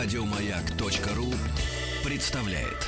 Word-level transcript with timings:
Радиомаяк.ру 0.00 1.34
представляет. 2.04 2.86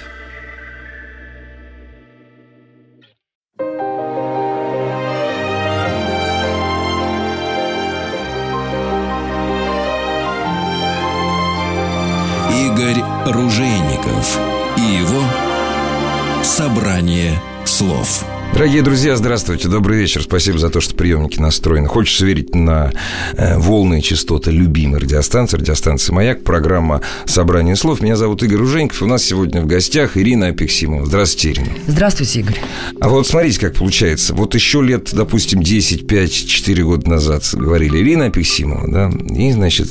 Игорь 12.55 13.03
Ружейников 13.27 14.39
и 14.77 14.81
его 14.81 15.25
собрание 16.45 17.43
слов. 17.65 18.25
Дорогие 18.53 18.83
друзья, 18.83 19.17
здравствуйте, 19.17 19.69
добрый 19.69 19.99
вечер. 19.99 20.23
Спасибо 20.23 20.59
за 20.59 20.71
то, 20.71 20.81
что 20.81 20.95
приемники 20.95 21.39
настроены. 21.41 21.87
Хочется 21.87 22.27
верить 22.27 22.55
на 22.55 22.93
э, 23.37 23.57
волны 23.57 24.03
частоты 24.03 24.51
любимой 24.51 25.01
радиостанции, 25.01 25.57
радиостанции 25.57 26.13
«Маяк», 26.13 26.43
программа 26.43 27.01
«Собрание 27.25 27.77
слов». 27.77 28.03
Меня 28.03 28.17
зовут 28.17 28.43
Игорь 28.43 28.61
Уженьков. 28.61 29.03
У 29.03 29.07
нас 29.07 29.23
сегодня 29.25 29.63
в 29.63 29.67
гостях 29.67 30.17
Ирина 30.17 30.49
Апексимова. 30.49 31.07
Здравствуйте, 31.07 31.63
Ирина. 31.63 31.75
Здравствуйте, 31.87 32.41
Игорь. 32.41 32.61
А 33.01 33.09
вот 33.09 33.27
смотрите, 33.27 33.61
как 33.61 33.77
получается. 33.77 34.35
Вот 34.35 34.55
еще 34.55 34.83
лет, 34.83 35.09
допустим, 35.13 35.63
10, 35.63 36.07
5, 36.07 36.31
4 36.31 36.85
года 36.85 37.09
назад 37.09 37.49
говорили 37.53 37.99
Ирина 37.99 38.27
Апексимова, 38.27 38.91
да, 38.91 39.11
и, 39.35 39.53
значит, 39.53 39.89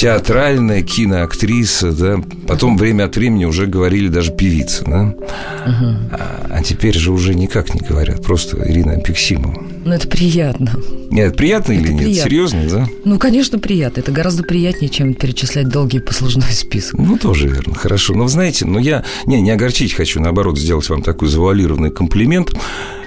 театральная 0.00 0.80
киноактриса, 0.80 1.92
да. 1.92 2.22
Потом 2.48 2.78
время 2.78 3.04
от 3.04 3.16
времени 3.16 3.44
уже 3.44 3.66
говорили 3.66 4.08
даже 4.08 4.32
певица, 4.32 4.82
да. 4.86 5.14
А, 5.66 6.46
а 6.48 6.62
теперь 6.62 6.96
же 6.96 7.12
уже 7.12 7.34
никак 7.34 7.74
не 7.74 7.86
говорят, 7.86 8.22
просто 8.22 8.56
Ирина 8.66 8.94
Апексимова. 8.94 9.62
Ну, 9.84 9.92
это 9.92 10.06
приятно. 10.08 10.74
Нет, 11.10 11.36
приятно 11.36 11.72
Это 11.72 11.82
или 11.82 11.92
нет? 11.92 12.02
приятно. 12.02 12.30
Серьезно, 12.30 12.68
да? 12.68 12.88
Ну, 13.04 13.18
конечно, 13.18 13.58
приятно. 13.58 14.00
Это 14.00 14.12
гораздо 14.12 14.42
приятнее, 14.42 14.90
чем 14.90 15.14
перечислять 15.14 15.68
долгий 15.68 16.00
послужной 16.00 16.52
список. 16.52 16.98
Ну, 16.98 17.16
тоже 17.16 17.48
верно, 17.48 17.74
хорошо. 17.74 18.14
Но, 18.14 18.28
знаете, 18.28 18.66
но 18.66 18.78
я 18.78 19.04
не, 19.26 19.40
не 19.40 19.50
огорчить 19.50 19.92
хочу, 19.94 20.20
наоборот, 20.20 20.58
сделать 20.58 20.88
вам 20.88 21.02
такой 21.02 21.28
завуалированный 21.28 21.90
комплимент. 21.90 22.52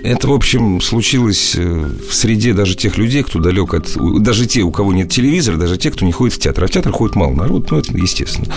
Это, 0.04 0.28
в 0.28 0.34
общем, 0.34 0.82
случилось 0.82 1.56
э, 1.56 1.90
в 2.10 2.14
среде 2.14 2.54
даже 2.54 2.76
тех 2.76 2.98
людей, 2.98 3.24
кто 3.24 3.40
далек 3.40 3.74
от... 3.74 3.96
Даже 4.22 4.46
те, 4.48 4.62
у 4.62 4.70
кого 4.72 4.92
нет 4.92 5.10
телевизора, 5.10 5.56
даже 5.56 5.78
те, 5.78 5.92
кто 5.92 6.06
не 6.06 6.12
ходит 6.12 6.36
в 6.36 6.40
театр. 6.40 6.66
А 6.66 6.68
в 6.68 6.72
театр 6.72 6.92
ходит 6.92 7.16
мало 7.16 7.34
народ, 7.34 7.72
ну, 7.72 7.78
это 7.78 7.98
естественно. 7.98 8.48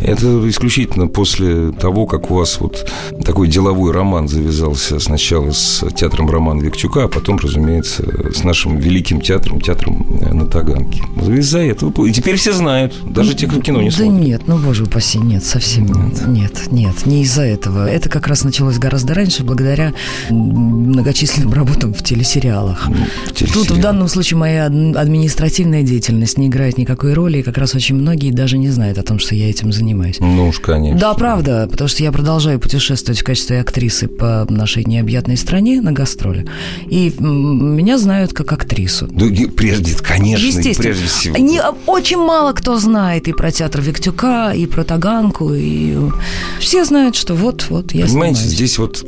Это 0.00 0.26
исключительно 0.48 1.06
после 1.06 1.70
того, 1.70 2.06
как 2.06 2.32
у 2.32 2.34
вас 2.34 2.58
вот 2.58 2.90
такой 3.24 3.46
деловой 3.46 3.92
роман 3.92 4.26
завязался 4.28 4.98
сначала 4.98 5.52
с 5.52 5.86
театром 5.94 6.28
Романа 6.28 6.60
Виктюка, 6.62 7.04
а 7.04 7.08
потом, 7.08 7.36
разумеется, 7.36 7.65
с 7.84 8.44
нашим 8.44 8.76
великим 8.78 9.20
театром, 9.20 9.60
театром 9.60 10.06
э, 10.20 10.32
на 10.32 10.46
Таганке. 10.46 11.02
Из-за 11.28 11.58
этого. 11.58 12.06
И 12.06 12.12
теперь 12.12 12.36
все 12.36 12.52
знают, 12.52 12.94
даже 13.04 13.34
те, 13.34 13.46
кто 13.46 13.60
кино 13.60 13.82
не 13.82 13.90
да 13.90 13.96
смотрит. 13.96 14.26
нет, 14.26 14.42
ну, 14.46 14.58
боже 14.58 14.84
упаси, 14.84 15.18
нет, 15.18 15.44
совсем 15.44 15.86
нет. 15.86 16.26
Нет, 16.26 16.62
нет, 16.70 17.06
не 17.06 17.22
из-за 17.22 17.42
этого. 17.42 17.86
Это 17.88 18.08
как 18.08 18.26
раз 18.26 18.44
началось 18.44 18.78
гораздо 18.78 19.14
раньше, 19.14 19.44
благодаря 19.44 19.92
многочисленным 20.30 21.52
работам 21.52 21.92
в 21.94 22.02
телесериалах. 22.02 22.86
Тут 23.28 23.36
Телесериал. 23.36 23.76
в 23.76 23.80
данном 23.80 24.08
случае 24.08 24.38
моя 24.38 24.66
ад- 24.66 24.96
административная 24.96 25.82
деятельность 25.82 26.38
не 26.38 26.48
играет 26.48 26.78
никакой 26.78 27.12
роли, 27.14 27.38
и 27.38 27.42
как 27.42 27.58
раз 27.58 27.74
очень 27.74 27.94
многие 27.96 28.30
даже 28.30 28.58
не 28.58 28.68
знают 28.70 28.98
о 28.98 29.02
том, 29.02 29.18
что 29.18 29.34
я 29.34 29.48
этим 29.50 29.72
занимаюсь. 29.72 30.16
Ну 30.20 30.48
уж, 30.48 30.60
конечно. 30.60 30.98
Да, 30.98 31.14
правда, 31.14 31.68
потому 31.70 31.88
что 31.88 32.02
я 32.02 32.12
продолжаю 32.12 32.58
путешествовать 32.60 33.20
в 33.20 33.24
качестве 33.24 33.60
актрисы 33.60 34.08
по 34.08 34.46
нашей 34.48 34.84
необъятной 34.84 35.36
стране 35.36 35.80
на 35.80 35.92
гастроли. 35.92 36.46
И 36.88 37.12
меня 37.62 37.98
знают 37.98 38.32
как 38.32 38.52
актрису. 38.52 39.08
Ну, 39.10 39.30
прежде, 39.50 39.94
конечно, 39.96 40.46
Естественно. 40.46 40.82
прежде 40.82 41.06
всего. 41.06 41.36
Не- 41.36 41.62
очень 41.86 42.18
мало 42.18 42.52
кто 42.52 42.78
знает 42.78 43.28
и 43.28 43.32
про 43.32 43.50
театр 43.50 43.80
Виктюка, 43.80 44.52
и 44.52 44.66
про 44.66 44.84
Таганку, 44.84 45.52
и 45.54 45.96
все 46.60 46.84
знают, 46.84 47.16
что 47.16 47.34
вот-вот 47.34 47.92
я 47.92 48.06
Понимаете, 48.06 48.36
снимаюсь. 48.40 48.54
здесь 48.54 48.78
вот... 48.78 49.04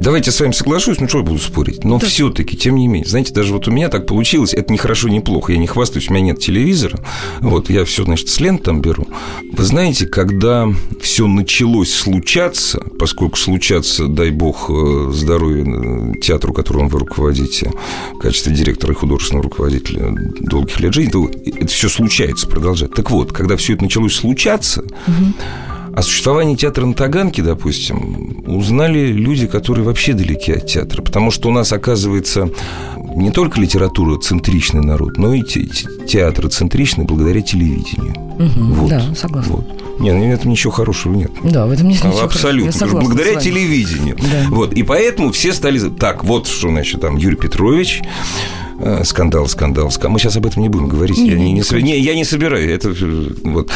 Давайте 0.00 0.28
я 0.30 0.32
с 0.32 0.40
вами 0.40 0.52
соглашусь, 0.52 0.98
ну 0.98 1.08
что 1.08 1.18
я 1.18 1.24
буду 1.24 1.38
спорить. 1.38 1.84
Но 1.84 1.98
Да. 1.98 2.06
все-таки, 2.06 2.56
тем 2.56 2.76
не 2.76 2.88
менее, 2.88 3.06
знаете, 3.06 3.34
даже 3.34 3.52
вот 3.52 3.68
у 3.68 3.70
меня 3.70 3.88
так 3.90 4.06
получилось, 4.06 4.54
это 4.54 4.72
не 4.72 4.78
хорошо, 4.78 5.08
не 5.10 5.20
плохо. 5.20 5.52
Я 5.52 5.58
не 5.58 5.66
хвастаюсь, 5.66 6.08
у 6.08 6.14
меня 6.14 6.24
нет 6.26 6.38
телевизора. 6.38 6.98
Вот, 7.40 7.68
я 7.68 7.84
все, 7.84 8.04
значит, 8.04 8.28
с 8.30 8.40
лент 8.40 8.62
там 8.62 8.80
беру. 8.80 9.06
Вы 9.52 9.62
знаете, 9.64 10.06
когда 10.06 10.68
все 11.02 11.26
началось 11.26 11.92
случаться, 11.92 12.82
поскольку 12.98 13.36
случаться, 13.36 14.06
дай 14.06 14.30
бог, 14.30 14.70
э, 14.70 15.10
здоровья 15.12 15.64
э, 15.66 16.14
театру, 16.20 16.54
которым 16.54 16.88
вы 16.88 17.00
руководите, 17.00 17.70
в 18.14 18.18
качестве 18.18 18.54
директора 18.54 18.94
и 18.94 18.96
художественного 18.96 19.44
руководителя 19.44 20.14
долгих 20.40 20.80
лет 20.80 20.94
жизни, 20.94 21.10
то 21.10 21.28
это 21.44 21.66
все 21.68 21.90
случается, 21.90 22.46
продолжает. 22.48 22.94
Так 22.94 23.10
вот, 23.10 23.32
когда 23.32 23.56
все 23.58 23.74
это 23.74 23.82
началось 23.82 24.14
случаться, 24.14 24.82
о 26.00 26.02
существовании 26.02 26.56
театра 26.56 26.86
на 26.86 26.94
Таганке, 26.94 27.42
допустим, 27.42 28.42
узнали 28.46 29.08
люди, 29.12 29.46
которые 29.46 29.84
вообще 29.84 30.14
далеки 30.14 30.50
от 30.52 30.66
театра. 30.66 31.02
Потому 31.02 31.30
что 31.30 31.50
у 31.50 31.52
нас, 31.52 31.72
оказывается, 31.74 32.48
не 33.14 33.30
только 33.30 33.60
литература 33.60 34.18
центричный 34.18 34.80
народ, 34.80 35.18
но 35.18 35.34
и 35.34 35.42
те- 35.42 35.64
те- 35.66 35.88
театр 36.08 36.48
центричный 36.48 37.04
благодаря 37.04 37.42
телевидению. 37.42 38.14
Мгм, 38.38 38.72
Вот. 38.72 38.88
Да, 38.90 39.14
согласна. 39.14 39.56
Вот. 39.56 40.00
Не, 40.00 40.12
ну, 40.12 40.26
в 40.30 40.32
этом 40.32 40.50
ничего 40.50 40.72
хорошего 40.72 41.14
нет. 41.14 41.32
Да, 41.44 41.66
в 41.66 41.70
этом 41.70 41.88
нет 41.88 42.02
ничего 42.02 42.22
Абсолютно. 42.22 42.40
хорошего. 42.40 42.70
Согласна 42.88 43.00
благодаря 43.14 43.38
телевидению. 43.38 44.16
Да. 44.18 44.46
Вот. 44.48 44.72
И 44.72 44.82
поэтому 44.82 45.30
все 45.32 45.52
стали... 45.52 45.78
Так, 45.90 46.24
вот 46.24 46.46
что, 46.46 46.70
значит, 46.70 47.02
там 47.02 47.18
Юрий 47.18 47.36
Петрович, 47.36 48.00
э, 48.80 49.04
скандал, 49.04 49.46
скандал, 49.48 49.90
скандал. 49.90 50.12
Мы 50.12 50.18
сейчас 50.18 50.36
об 50.36 50.46
этом 50.46 50.62
не 50.62 50.68
будем 50.68 50.88
говорить. 50.88 51.18
Не, 51.18 51.30
я, 51.30 51.34
не, 51.36 51.52
не, 51.52 51.62
не 51.62 51.82
не 51.82 52.00
я 52.00 52.14
не 52.14 52.24
собираюсь. 52.24 52.70
Это, 52.70 52.94
вот. 53.44 53.70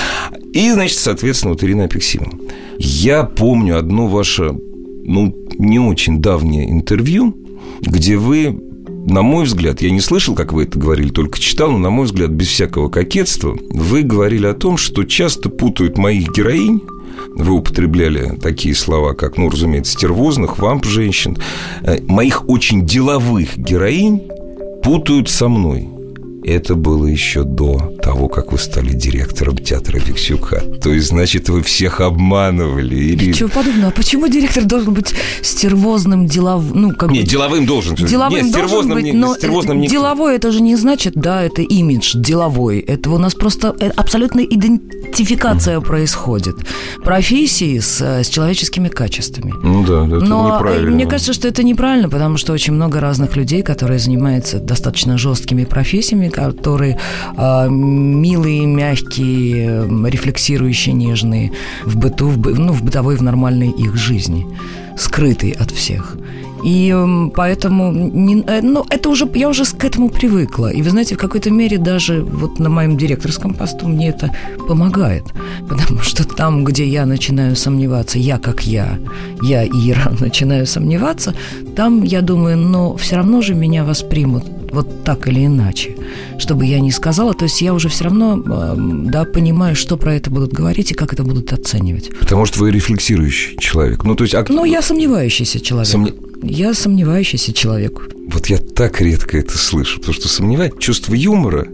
И, 0.53 0.71
значит, 0.71 0.99
соответственно, 0.99 1.53
вот 1.53 1.63
Ирина 1.63 1.85
Апексимова. 1.85 2.33
Я 2.79 3.25
помню 3.25 3.79
одно 3.79 4.07
ваше, 4.07 4.53
ну, 5.05 5.35
не 5.59 5.79
очень 5.79 6.21
давнее 6.21 6.71
интервью, 6.71 7.37
где 7.81 8.17
вы 8.17 8.59
на 9.07 9.21
мой 9.21 9.45
взгляд, 9.45 9.83
я 9.83 9.91
не 9.91 10.01
слышал, 10.01 10.35
как 10.35 10.55
вы 10.55 10.63
это 10.63 10.79
говорили, 10.79 11.11
только 11.11 11.39
читал, 11.39 11.71
но, 11.71 11.77
на 11.77 11.91
мой 11.91 12.07
взгляд, 12.07 12.31
без 12.31 12.49
всякого 12.49 12.89
кокетства, 12.89 13.55
вы 13.69 14.03
говорили 14.03 14.47
о 14.47 14.55
том, 14.55 14.79
что 14.79 15.05
часто 15.05 15.51
путают 15.51 15.99
моих 15.99 16.33
героинь 16.33 16.81
вы 17.35 17.55
употребляли 17.55 18.37
такие 18.41 18.75
слова, 18.75 19.15
как, 19.15 19.37
ну, 19.37 19.49
разумеется, 19.49 19.93
стервозных, 19.93 20.59
вамп 20.59 20.85
женщин. 20.85 21.37
Э, 21.83 22.01
Моих 22.03 22.49
очень 22.49 22.87
деловых 22.87 23.57
героинь 23.57 24.23
путают 24.85 25.31
со 25.31 25.49
мной. 25.49 25.94
Это 26.47 26.75
было 26.75 27.07
еще 27.07 27.43
до 27.45 27.93
того, 28.03 28.29
как 28.29 28.53
вы 28.53 28.59
стали 28.59 28.93
директором 28.93 29.57
театра 29.57 29.99
Виксюка. 29.99 30.61
То 30.83 30.93
есть, 30.93 31.09
значит, 31.09 31.49
вы 31.49 31.63
всех 31.63 32.01
обманывали, 32.01 32.95
Ирина. 33.15 33.33
Чего 33.35 33.49
подобного? 33.49 33.89
А 33.89 33.91
почему 33.91 34.29
директор 34.29 34.65
должен 34.65 34.93
быть 34.93 35.15
стервозным, 35.43 36.27
деловым? 36.27 36.83
Ну, 36.83 36.91
как 36.95 37.11
Не, 37.11 37.21
бы- 37.21 37.27
деловым 37.27 37.65
должен. 37.67 37.95
Деловым 37.95 38.47
Нет, 38.47 38.53
должен 38.55 38.93
быть, 38.93 39.05
не- 39.05 39.13
но 39.13 39.35
стервозным 39.35 39.81
никто. 39.81 39.93
деловой 39.97 40.37
это 40.37 40.53
же 40.53 40.61
не 40.61 40.77
значит, 40.77 41.15
да, 41.15 41.43
это 41.43 41.63
имидж 41.63 42.13
деловой. 42.17 42.81
Это 42.81 43.11
у 43.11 43.19
нас 43.19 43.35
просто 43.35 43.75
э, 43.81 43.89
абсолютная 43.97 44.45
идентификация 44.45 45.81
происходит 45.81 46.57
профессии 47.03 47.79
с, 47.79 48.01
э, 48.01 48.23
с 48.25 48.29
человеческими 48.29 48.89
качествами. 48.89 49.55
Ну 49.63 49.85
да, 49.85 50.07
это 50.07 50.25
Но 50.25 50.49
э, 50.51 50.59
неправильно. 50.59 50.91
мне 50.91 51.07
кажется, 51.07 51.33
что 51.33 51.49
это 51.49 51.63
неправильно, 51.63 52.09
потому 52.09 52.37
что 52.37 52.53
очень 52.53 52.73
много 52.75 53.01
разных 53.01 53.37
людей, 53.37 53.63
которые 53.63 53.99
занимаются 53.99 54.59
достаточно 54.59 55.17
жесткими 55.19 55.65
профессиями, 55.65 56.29
которые 56.35 56.99
э, 57.37 57.69
милые, 57.69 58.67
мягкие, 58.67 59.89
рефлексирующие, 60.11 60.95
нежные 60.95 61.53
в 61.85 61.97
быту, 61.97 62.29
в, 62.29 62.39
ну, 62.39 62.73
в 62.73 62.83
бытовой, 62.83 63.17
в 63.17 63.23
нормальной 63.23 63.71
их 63.71 63.97
жизни, 63.97 64.47
скрытые 64.97 65.55
от 65.55 65.71
всех. 65.71 66.17
И 66.65 66.97
поэтому 67.35 67.93
не, 67.93 68.43
э, 68.47 68.63
ну, 68.63 68.87
это 68.89 69.11
уже, 69.11 69.29
я 69.35 69.49
уже 69.49 69.65
к 69.65 69.85
этому 69.85 70.09
привыкла. 70.09 70.73
И 70.73 70.83
вы 70.83 70.91
знаете, 70.91 71.15
в 71.15 71.19
какой-то 71.19 71.51
мере 71.51 71.77
даже 71.77 72.23
вот 72.23 72.59
на 72.59 72.71
моем 72.71 72.97
директорском 72.97 73.53
посту 73.53 73.87
мне 73.87 74.09
это 74.09 74.31
помогает. 74.67 75.25
Потому 75.69 76.01
что 76.01 76.25
там, 76.25 76.65
где 76.65 76.87
я 76.87 77.05
начинаю 77.05 77.55
сомневаться, 77.55 78.19
я 78.19 78.39
как 78.39 78.63
я, 78.67 78.99
я 79.43 79.67
Ира, 79.67 80.13
начинаю 80.21 80.67
сомневаться, 80.67 81.35
там, 81.77 82.03
я 82.03 82.23
думаю, 82.23 82.57
но 82.57 82.97
все 82.97 83.17
равно 83.17 83.43
же 83.43 83.55
меня 83.55 83.85
воспримут 83.85 84.54
вот 84.75 85.05
так 85.05 85.27
или 85.29 85.47
иначе, 85.47 85.97
чтобы 86.39 86.67
я 86.67 86.81
не 86.81 86.91
сказала. 86.93 87.33
То 87.35 87.45
есть 87.45 87.63
я 87.63 87.73
уже 87.73 87.89
все 87.89 88.05
равно, 88.05 88.35
эм, 88.35 89.11
да, 89.11 89.25
понимаю, 89.25 89.75
что 89.77 89.97
про 89.97 90.15
это 90.15 90.31
будут 90.31 90.53
говорить 90.53 90.91
и 90.91 90.95
как 90.95 91.13
это 91.13 91.23
будут 91.23 91.53
оценивать. 91.53 92.11
Потому 92.21 92.45
что 92.47 92.61
вы 92.61 92.71
рефлексирующий 92.71 93.57
человек. 93.59 94.05
Ну, 94.05 94.15
то 94.15 94.25
есть... 94.25 94.35
ак- 94.35 94.51
Но 94.51 94.65
я 94.67 94.83
сомневающийся 94.83 95.61
человек. 95.61 95.89
Сомне- 95.95 96.15
Я 96.43 96.75
сомневающийся 96.75 97.53
человек. 97.53 98.11
Вот 98.29 98.47
я 98.47 98.59
так 98.59 99.01
редко 99.01 99.39
это 99.39 99.57
слышу, 99.57 99.99
потому 100.01 100.15
что 100.15 100.29
сомневать 100.29 100.79
чувство 100.79 101.15
юмора 101.15 101.67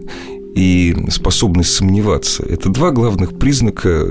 и 0.55 0.95
способность 1.09 1.73
сомневаться– 1.73 2.43
это 2.49 2.69
два 2.69 2.91
главных 2.91 3.37
признака 3.37 4.05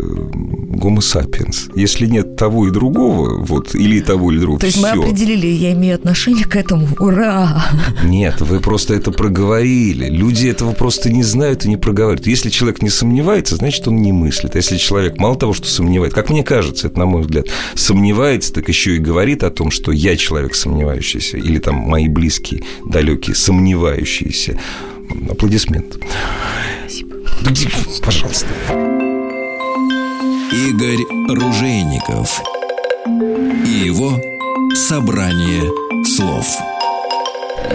гомо 0.80 1.00
сапиенс. 1.00 1.68
Если 1.74 2.06
нет 2.06 2.36
того 2.36 2.66
и 2.68 2.70
другого, 2.70 3.44
вот, 3.44 3.74
или 3.74 4.00
того, 4.00 4.32
или 4.32 4.38
другого, 4.38 4.60
То 4.60 4.66
есть 4.66 4.80
мы 4.80 4.88
определили, 4.88 5.46
я 5.46 5.72
имею 5.72 5.94
отношение 5.94 6.46
к 6.46 6.56
этому. 6.56 6.88
Ура! 6.98 7.64
Нет, 8.04 8.40
вы 8.40 8.60
просто 8.60 8.94
это 8.94 9.10
проговорили. 9.10 10.08
Люди 10.08 10.46
этого 10.46 10.72
просто 10.72 11.10
не 11.10 11.22
знают 11.22 11.64
и 11.64 11.68
не 11.68 11.76
проговаривают. 11.76 12.26
Если 12.26 12.48
человек 12.48 12.82
не 12.82 12.90
сомневается, 12.90 13.56
значит, 13.56 13.86
он 13.86 13.96
не 13.96 14.12
мыслит. 14.12 14.54
А 14.54 14.58
если 14.58 14.78
человек 14.78 15.18
мало 15.18 15.36
того, 15.36 15.52
что 15.52 15.68
сомневается, 15.68 16.16
как 16.16 16.30
мне 16.30 16.42
кажется, 16.42 16.86
это 16.86 16.98
на 16.98 17.06
мой 17.06 17.22
взгляд, 17.22 17.46
сомневается, 17.74 18.52
так 18.52 18.68
еще 18.68 18.96
и 18.96 18.98
говорит 18.98 19.44
о 19.44 19.50
том, 19.50 19.70
что 19.70 19.92
я 19.92 20.16
человек 20.16 20.54
сомневающийся, 20.54 21.36
или 21.36 21.58
там 21.58 21.74
мои 21.74 22.08
близкие, 22.08 22.62
далекие, 22.86 23.36
сомневающиеся. 23.36 24.58
Аплодисмент. 25.30 25.98
Спасибо. 27.42 27.70
Пожалуйста. 28.02 28.48
Игорь 30.52 31.04
Ружейников 31.28 32.42
и 33.66 33.86
его 33.86 34.20
собрание 34.74 35.70
слов. 36.04 36.46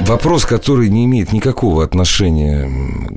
Вопрос, 0.01 0.45
который 0.45 0.89
не 0.89 1.05
имеет 1.05 1.31
никакого 1.31 1.83
отношения 1.83 2.69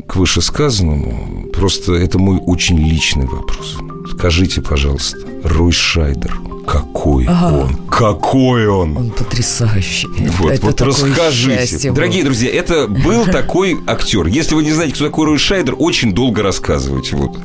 к 0.06 0.16
вышесказанному, 0.16 1.50
просто 1.52 1.94
это 1.94 2.18
мой 2.18 2.38
очень 2.38 2.78
личный 2.78 3.26
вопрос. 3.26 3.78
Скажите, 4.16 4.60
пожалуйста, 4.62 5.18
Рой 5.44 5.72
Шайдер, 5.72 6.34
какой 6.66 7.26
Ага. 7.26 7.54
он? 7.64 7.76
Какой 7.88 8.66
он? 8.68 8.96
Он 8.96 9.10
потрясающий. 9.10 10.08
Вот, 10.38 10.52
Это 10.52 10.66
вот 10.66 10.80
расскажите. 10.82 11.88
было. 11.88 11.94
Дорогие 11.96 12.24
друзья, 12.24 12.50
это 12.50 12.86
был 12.88 13.24
такой 13.32 13.76
актер. 13.86 14.26
Если 14.26 14.54
вы 14.54 14.64
не 14.64 14.72
знаете, 14.72 14.94
кто 14.94 15.04
такой 15.06 15.26
Рой 15.26 15.38
Шайдер, 15.38 15.76
очень 15.78 16.12
долго 16.12 16.42
рассказывать. 16.42 17.12
Вот. 17.12 17.38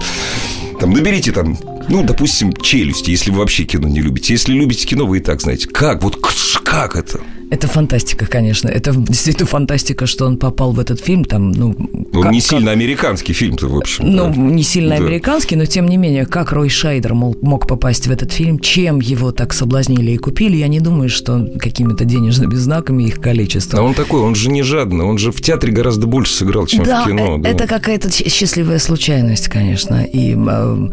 Там, 0.80 0.92
наберите 0.92 1.32
там, 1.32 1.58
ну, 1.90 2.04
допустим, 2.04 2.52
челюсти, 2.54 3.12
если 3.12 3.32
вы 3.32 3.40
вообще 3.40 3.64
кино 3.64 3.88
не 3.88 4.02
любите. 4.02 4.34
Если 4.34 4.54
любите 4.54 4.86
кино, 4.88 5.06
вы 5.06 5.18
и 5.18 5.22
так 5.22 5.42
знаете. 5.42 5.68
Как? 5.70 6.02
Вот 6.04 6.18
как 6.64 6.96
это? 6.96 7.20
Это 7.54 7.68
фантастика, 7.68 8.26
конечно. 8.26 8.68
Это 8.68 8.92
действительно 8.96 9.46
фантастика, 9.46 10.08
что 10.08 10.26
он 10.26 10.38
попал 10.38 10.72
в 10.72 10.80
этот 10.80 11.00
фильм. 11.00 11.24
Там, 11.24 11.52
ну, 11.52 11.76
Ну, 12.12 12.22
как- 12.24 12.32
не 12.32 12.40
как- 12.40 12.50
сильно 12.50 12.72
американский 12.72 13.34
фильм-то, 13.34 13.68
в 13.68 13.78
общем. 13.78 14.06
Ну, 14.10 14.34
не 14.34 14.64
сильно 14.64 14.98
Да. 14.98 15.04
американский, 15.06 15.56
но 15.56 15.66
тем 15.66 15.88
не 15.88 15.98
менее, 15.98 16.26
как 16.26 16.52
Рой 16.52 16.70
Шайдер 16.70 17.14
мол, 17.14 17.36
мог 17.42 17.68
попасть 17.68 18.08
в 18.08 18.12
этот 18.12 18.32
фильм, 18.32 18.58
чем 18.58 19.00
его 19.02 19.32
так 19.32 19.54
соблазнили 19.54 20.12
и 20.12 20.18
купили, 20.18 20.58
я 20.58 20.68
не 20.68 20.80
думаю, 20.80 21.10
что 21.10 21.48
какими-то 21.60 22.06
денежными 22.06 22.56
знаками 22.56 23.04
их 23.04 23.22
количество. 23.22 23.80
А 23.80 23.82
он 23.84 23.94
такой, 23.94 24.22
он 24.22 24.34
же 24.34 24.50
не 24.50 24.64
жадный, 24.64 25.06
он 25.06 25.20
же 25.20 25.32
в 25.32 25.40
театре 25.40 25.72
гораздо 25.74 26.08
больше 26.08 26.34
сыграл, 26.34 26.66
чем 26.66 26.84
да, 26.84 27.04
в 27.04 27.08
кино. 27.08 27.38
э- 27.38 27.42
да. 27.42 27.50
это 27.50 27.68
какая-то 27.68 28.10
счастливая 28.12 28.80
случайность, 28.80 29.48
конечно. 29.48 30.04
И 30.04 30.36
э, 30.36 30.88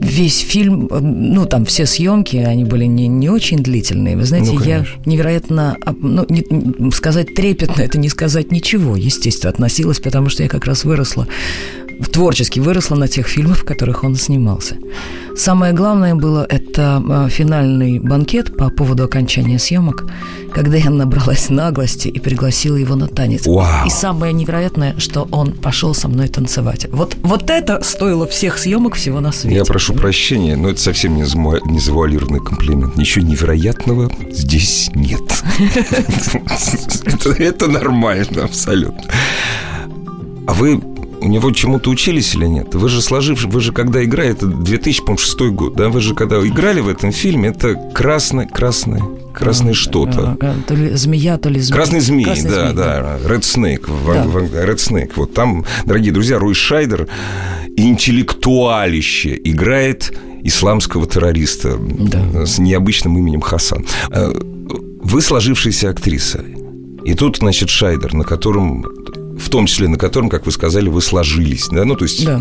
весь 0.00 0.40
фильм, 0.40 0.88
э, 0.90 1.00
ну, 1.00 1.46
там 1.46 1.64
все 1.64 1.86
съемки, 1.86 2.36
они 2.36 2.64
были 2.64 2.84
не, 2.84 3.08
не 3.08 3.30
очень 3.30 3.58
длительные. 3.58 4.16
Вы 4.18 4.24
знаете, 4.24 4.52
Ну, 4.52 4.62
я 4.64 4.84
невероятно, 5.06 5.76
ну, 6.00 6.26
не- 6.28 6.90
сказать 6.92 7.34
трепетно, 7.34 7.82
это 7.82 7.98
не 7.98 8.08
сказать 8.08 8.52
ничего, 8.52 8.96
естественно, 8.96 9.50
относилась, 9.50 10.00
потому 10.00 10.28
что 10.28 10.42
я 10.42 10.48
как 10.48 10.64
раз 10.64 10.84
выросла 10.84 11.26
творчески 12.12 12.60
выросла 12.60 12.96
на 12.96 13.08
тех 13.08 13.26
фильмах, 13.26 13.58
в 13.58 13.64
которых 13.64 14.04
он 14.04 14.16
снимался. 14.16 14.76
Самое 15.36 15.72
главное 15.72 16.14
было 16.14 16.46
это 16.48 17.02
э, 17.06 17.28
финальный 17.28 17.98
банкет 17.98 18.56
по 18.56 18.70
поводу 18.70 19.04
окончания 19.04 19.58
съемок, 19.58 20.04
когда 20.52 20.76
я 20.76 20.90
набралась 20.90 21.50
наглости 21.50 22.06
и 22.06 22.20
пригласила 22.20 22.76
его 22.76 22.94
на 22.94 23.08
танец. 23.08 23.44
Вау. 23.46 23.86
И 23.86 23.90
самое 23.90 24.32
невероятное, 24.32 24.94
что 24.98 25.26
он 25.32 25.52
пошел 25.52 25.92
со 25.92 26.06
мной 26.06 26.28
танцевать. 26.28 26.86
Вот, 26.92 27.16
вот 27.22 27.50
это 27.50 27.82
стоило 27.82 28.28
всех 28.28 28.58
съемок 28.58 28.94
всего 28.94 29.18
на 29.20 29.32
свете. 29.32 29.56
Я 29.56 29.64
прошу 29.64 29.94
прощения, 29.94 30.54
но 30.56 30.70
это 30.70 30.80
совсем 30.80 31.16
не, 31.16 31.24
зама- 31.24 31.60
не 31.64 31.80
завуалированный 31.80 32.40
комплимент. 32.40 32.96
Ничего 32.96 33.26
невероятного 33.26 34.10
здесь 34.30 34.90
нет. 34.94 35.22
Это 37.38 37.66
нормально, 37.68 38.44
абсолютно. 38.44 39.02
А 40.46 40.52
вы 40.52 40.80
у 41.24 41.28
него 41.28 41.50
чему-то 41.52 41.90
учились 41.90 42.34
или 42.34 42.46
нет? 42.46 42.74
Вы 42.74 42.88
же 42.88 43.00
сложивши, 43.00 43.48
вы 43.48 43.60
же 43.60 43.72
когда 43.72 44.04
играли, 44.04 44.30
это 44.30 44.46
2006 44.46 45.40
год, 45.52 45.74
да? 45.74 45.88
Вы 45.88 46.00
же 46.00 46.14
когда 46.14 46.36
играли 46.46 46.80
в 46.80 46.88
этом 46.88 47.12
фильме, 47.12 47.48
это 47.48 47.74
красное, 47.94 48.46
красное, 48.46 49.02
красное 49.32 49.72
что-то. 49.72 50.36
Э, 50.40 50.46
э, 50.46 50.54
То 50.66 50.74
ли 50.74 50.90
змея, 50.94 51.38
то 51.38 51.48
ли 51.48 51.60
змея. 51.60 51.76
Красный 51.76 52.00
змей, 52.00 52.24
Красный 52.24 52.50
да, 52.50 52.64
змей, 52.66 52.76
да, 52.76 53.18
Red 53.24 53.40
Snake, 53.40 53.86
Да. 54.06 54.64
Red 54.66 54.76
Snake. 54.76 55.12
Вот 55.16 55.32
там, 55.32 55.64
дорогие 55.86 56.12
друзья, 56.12 56.38
Рой 56.38 56.54
Шайдер 56.54 57.08
интеллектуалище 57.76 59.40
играет 59.44 60.12
исламского 60.42 61.06
террориста 61.06 61.78
Да. 61.80 62.44
с 62.46 62.58
необычным 62.58 63.16
именем 63.18 63.40
Хасан. 63.40 63.86
Э, 64.10 64.30
Вы 65.06 65.20
сложившаяся 65.20 65.90
актриса. 65.90 66.44
И 67.04 67.14
тут, 67.14 67.36
значит, 67.38 67.68
Шайдер, 67.68 68.14
на 68.14 68.24
котором, 68.24 68.84
в 69.38 69.48
том 69.50 69.66
числе 69.66 69.88
на 69.88 69.96
котором, 69.96 70.28
как 70.28 70.46
вы 70.46 70.52
сказали, 70.52 70.88
вы 70.88 71.00
сложились, 71.00 71.68
да, 71.70 71.84
ну, 71.84 71.96
то 71.96 72.04
есть... 72.04 72.24
Да. 72.24 72.40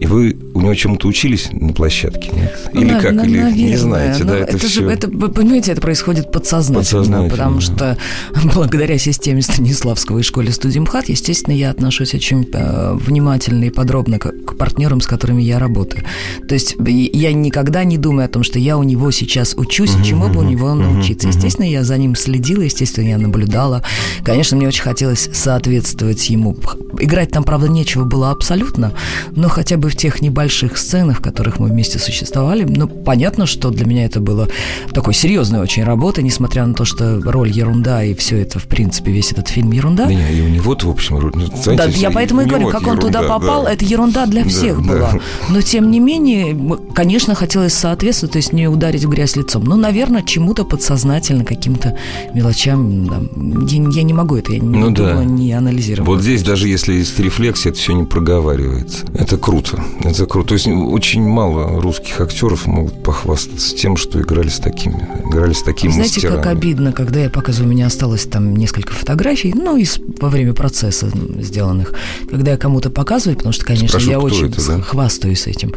И 0.00 0.06
вы 0.06 0.36
у 0.54 0.60
него 0.60 0.74
чему-то 0.74 1.06
учились 1.08 1.48
на 1.52 1.72
площадке, 1.72 2.30
нет? 2.34 2.70
Ну, 2.72 2.80
Или 2.82 2.92
на- 2.92 3.00
как? 3.00 3.12
на- 3.12 3.22
Или 3.22 3.30
не 3.32 3.42
наверное. 3.42 3.78
знаете, 3.78 4.24
Ну, 4.24 4.30
да, 4.30 4.38
это, 4.38 4.58
же, 4.58 4.66
все... 4.66 4.88
это, 4.90 5.08
вы 5.08 5.28
понимаете, 5.28 5.72
это 5.72 5.80
происходит 5.80 6.32
подсознательно, 6.32 6.80
Подсознательно, 6.80 7.30
потому 7.30 7.60
что 7.60 7.96
благодаря 8.54 8.98
системе 8.98 9.42
Станиславского 9.42 10.18
и 10.18 10.22
школе 10.22 10.52
студии 10.52 10.78
МХАТ, 10.80 11.08
естественно, 11.08 11.54
я 11.54 11.70
отношусь 11.70 12.14
очень 12.14 12.48
э, 12.52 12.94
внимательно 12.94 13.64
и 13.64 13.70
подробно 13.70 14.18
к, 14.18 14.32
к 14.44 14.56
партнерам, 14.56 15.00
с 15.00 15.06
которыми 15.06 15.42
я 15.42 15.58
работаю. 15.58 16.04
То 16.48 16.54
есть 16.54 16.76
я 16.78 17.32
никогда 17.32 17.84
не 17.84 17.96
думаю 17.98 18.26
о 18.26 18.28
том, 18.28 18.42
что 18.42 18.58
я 18.58 18.76
у 18.76 18.82
него 18.82 19.10
сейчас 19.10 19.54
учусь, 19.56 19.94
и 19.94 20.04
чему 20.04 20.28
бы 20.28 20.40
у 20.40 20.42
него 20.42 20.74
научиться. 20.74 21.28
Естественно, 21.28 21.66
я 21.66 21.84
за 21.84 21.96
ним 21.96 22.14
следила, 22.16 22.62
естественно, 22.62 23.08
я 23.08 23.18
наблюдала. 23.18 23.82
Конечно, 24.24 24.56
мне 24.56 24.68
очень 24.68 24.82
хотелось 24.82 25.28
соответствовать 25.32 26.28
ему. 26.30 26.56
Играть 26.98 27.30
там, 27.30 27.44
правда, 27.44 27.68
нечего 27.68 28.04
было 28.04 28.30
абсолютно, 28.30 28.92
но 29.32 29.48
хотя 29.48 29.76
бы 29.76 29.83
в 29.88 29.96
тех 29.96 30.22
небольших 30.22 30.76
сценах, 30.78 31.18
в 31.18 31.22
которых 31.22 31.58
мы 31.58 31.68
вместе 31.68 31.98
существовали, 31.98 32.64
ну, 32.64 32.86
понятно, 32.88 33.46
что 33.46 33.70
для 33.70 33.86
меня 33.86 34.04
это 34.04 34.20
было 34.20 34.48
такой 34.92 35.14
серьезной 35.14 35.60
очень 35.60 35.84
работой, 35.84 36.24
несмотря 36.24 36.64
на 36.66 36.74
то, 36.74 36.84
что 36.84 37.20
роль 37.24 37.50
ерунда 37.50 38.04
и 38.04 38.14
все 38.14 38.40
это, 38.40 38.58
в 38.58 38.64
принципе, 38.64 39.12
весь 39.12 39.32
этот 39.32 39.48
фильм 39.48 39.72
ерунда. 39.72 40.06
Не, 40.06 40.32
и 40.32 40.40
у 40.42 40.48
него-то, 40.48 40.86
в 40.86 40.90
общем, 40.90 41.16
ру- 41.16 41.32
ну, 41.34 41.46
знаете, 41.62 41.76
Да, 41.76 41.84
я 41.98 42.10
поэтому 42.10 42.42
и 42.42 42.44
говорю, 42.44 42.68
него 42.68 42.70
как 42.70 42.86
он 42.86 42.98
туда 42.98 43.22
попал, 43.22 43.64
да. 43.64 43.72
это 43.72 43.84
ерунда 43.84 44.26
для 44.26 44.42
Да, 44.44 44.48
всех 44.48 44.76
да. 44.86 44.92
была. 44.92 45.14
Но 45.48 45.60
тем 45.60 45.90
не 45.90 46.00
менее, 46.00 46.56
конечно, 46.94 47.34
хотелось 47.34 47.74
соответствовать, 47.74 48.32
то 48.32 48.38
есть 48.38 48.52
не 48.52 48.68
ударить 48.68 49.04
в 49.04 49.08
грязь 49.08 49.36
лицом. 49.36 49.64
Ну, 49.64 49.76
наверное, 49.76 50.22
чему-то 50.22 50.64
подсознательно, 50.64 51.44
каким-то 51.44 51.96
мелочам. 52.34 53.06
да. 53.06 53.20
Я, 53.68 53.88
я 53.90 54.02
не 54.02 54.12
могу 54.12 54.36
это, 54.36 54.52
я 54.52 54.58
не 54.58 54.78
Ну 54.78 54.90
да. 54.90 55.10
думала, 55.10 55.22
не 55.24 55.52
анализировала. 55.52 56.14
Вот 56.14 56.22
здесь 56.22 56.42
даже 56.42 56.68
если 56.68 56.94
есть 56.94 57.18
рефлексия, 57.18 57.70
это 57.72 57.78
все 57.80 57.92
не 57.92 58.04
проговаривается. 58.04 59.06
Это 59.14 59.36
круто. 59.38 59.73
Это 60.00 60.26
круто. 60.26 60.48
То 60.48 60.54
есть 60.54 60.66
очень 60.66 61.22
мало 61.22 61.80
русских 61.80 62.20
актеров 62.20 62.66
могут 62.66 63.02
похвастаться 63.02 63.74
тем, 63.76 63.96
что 63.96 64.20
играли 64.20 64.48
с 64.48 64.58
такими, 64.58 65.08
играли 65.28 65.52
с 65.52 65.62
такими 65.62 65.92
Знаете, 65.92 66.14
мастерами. 66.14 66.36
как 66.36 66.46
обидно, 66.46 66.92
когда 66.92 67.20
я 67.20 67.30
показываю, 67.30 67.68
у 67.68 67.72
меня 67.72 67.86
осталось 67.86 68.24
там 68.24 68.54
несколько 68.56 68.92
фотографий, 68.92 69.52
ну, 69.54 69.76
из, 69.76 69.98
во 70.20 70.28
время 70.28 70.54
процесса 70.54 71.10
сделанных, 71.38 71.94
когда 72.30 72.52
я 72.52 72.56
кому-то 72.56 72.90
показываю, 72.90 73.36
потому 73.36 73.52
что, 73.52 73.64
конечно, 73.64 73.88
Спрашиваю, 73.88 74.12
я 74.12 74.20
очень 74.20 74.46
это, 74.46 74.66
да? 74.66 74.80
хвастаюсь 74.80 75.46
этим. 75.46 75.72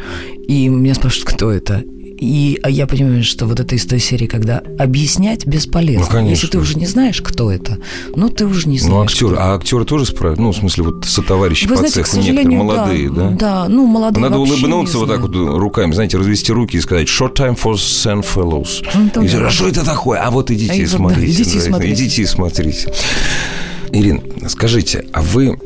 И 0.48 0.68
меня 0.70 0.96
спрашивают, 0.96 1.30
кто 1.30 1.52
это. 1.52 1.84
И 2.20 2.60
а 2.64 2.70
я 2.70 2.88
понимаю, 2.88 3.24
что 3.24 3.46
вот 3.46 3.60
это 3.60 3.76
из 3.76 3.86
той 3.86 4.00
серии, 4.00 4.26
когда 4.26 4.64
объяснять 4.80 5.46
бесполезно. 5.46 6.06
Ну, 6.06 6.12
конечно. 6.12 6.30
Если 6.30 6.48
ты 6.48 6.58
уже 6.58 6.76
не 6.76 6.88
знаешь, 6.88 7.22
кто 7.22 7.52
это, 7.52 7.78
ну, 8.16 8.30
ты 8.30 8.46
уже 8.46 8.68
не 8.68 8.80
знаешь. 8.80 8.96
Ну, 8.96 9.04
актер, 9.04 9.28
кто. 9.28 9.40
а 9.40 9.56
актеры 9.56 9.86
тоже 9.86 10.06
справятся? 10.06 10.42
Ну, 10.42 10.52
в 10.52 10.56
смысле, 10.56 10.84
вот 10.86 11.06
сотоварищи 11.06 11.66
Вы 11.68 11.76
по 11.76 11.78
знаете, 11.78 12.04
цеху 12.04 12.18
некоторые, 12.18 12.58
молодые, 12.58 13.10
да? 13.12 13.30
да? 13.30 13.68
ну, 13.68 13.86
молодые 13.86 14.22
Надо 14.22 14.40
улыбнуться 14.40 14.98
вот 14.98 15.10
так 15.10 15.22
вот 15.22 15.36
руками, 15.36 15.94
знаете, 15.94 16.18
развести 16.18 16.52
руки 16.52 16.78
и 16.78 16.82
сказать 16.82 17.08
«Short 17.08 17.36
time 17.36 17.58
for 17.58 17.74
San 17.74 18.26
Fellows». 18.26 18.84
Ну, 18.96 19.12
да. 19.14 19.22
И 19.22 19.44
а 19.44 19.50
что 19.50 19.68
это 19.68 19.86
такое? 19.86 20.20
А 20.20 20.32
вот 20.32 20.50
идите 20.50 20.72
А 20.72 20.76
и 20.76 20.86
вот, 20.86 20.92
да, 20.92 20.98
смотрите. 20.98 21.32
идите 21.32 21.52
и 21.52 21.60
да, 21.60 21.66
смотрите. 21.66 21.94
Идите 21.94 22.22
и 22.22 22.26
смотрите. 22.26 22.94
Ирина, 23.92 24.22
скажите, 24.50 25.06
а 25.14 25.22
вы 25.22 25.58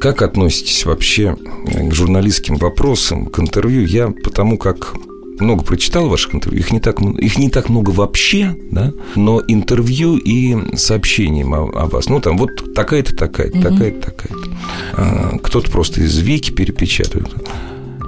как 0.00 0.22
относитесь 0.22 0.84
вообще 0.86 1.36
к 1.36 1.92
журналистским 1.92 2.56
вопросам, 2.56 3.26
к 3.26 3.38
интервью? 3.38 3.84
Я 3.84 4.08
потому 4.08 4.58
как 4.58 4.94
много 5.40 5.64
прочитал 5.64 6.08
ваших 6.08 6.34
интервью, 6.34 6.60
их 6.60 6.72
не 6.72 6.80
так, 6.80 7.00
их 7.00 7.38
не 7.38 7.50
так 7.50 7.68
много 7.68 7.90
вообще, 7.90 8.56
да, 8.70 8.92
но 9.14 9.42
интервью 9.46 10.16
и 10.16 10.76
сообщением 10.76 11.54
о, 11.54 11.68
о 11.68 11.86
вас. 11.86 12.08
Ну, 12.08 12.20
там 12.20 12.36
вот 12.38 12.74
такая-то, 12.74 13.14
такая-то, 13.14 13.60
такая-то, 13.60 14.10
такая-то. 14.10 14.50
А, 14.94 15.38
кто-то 15.42 15.70
просто 15.70 16.02
из 16.02 16.18
Вики 16.18 16.50
перепечатывает. 16.50 17.34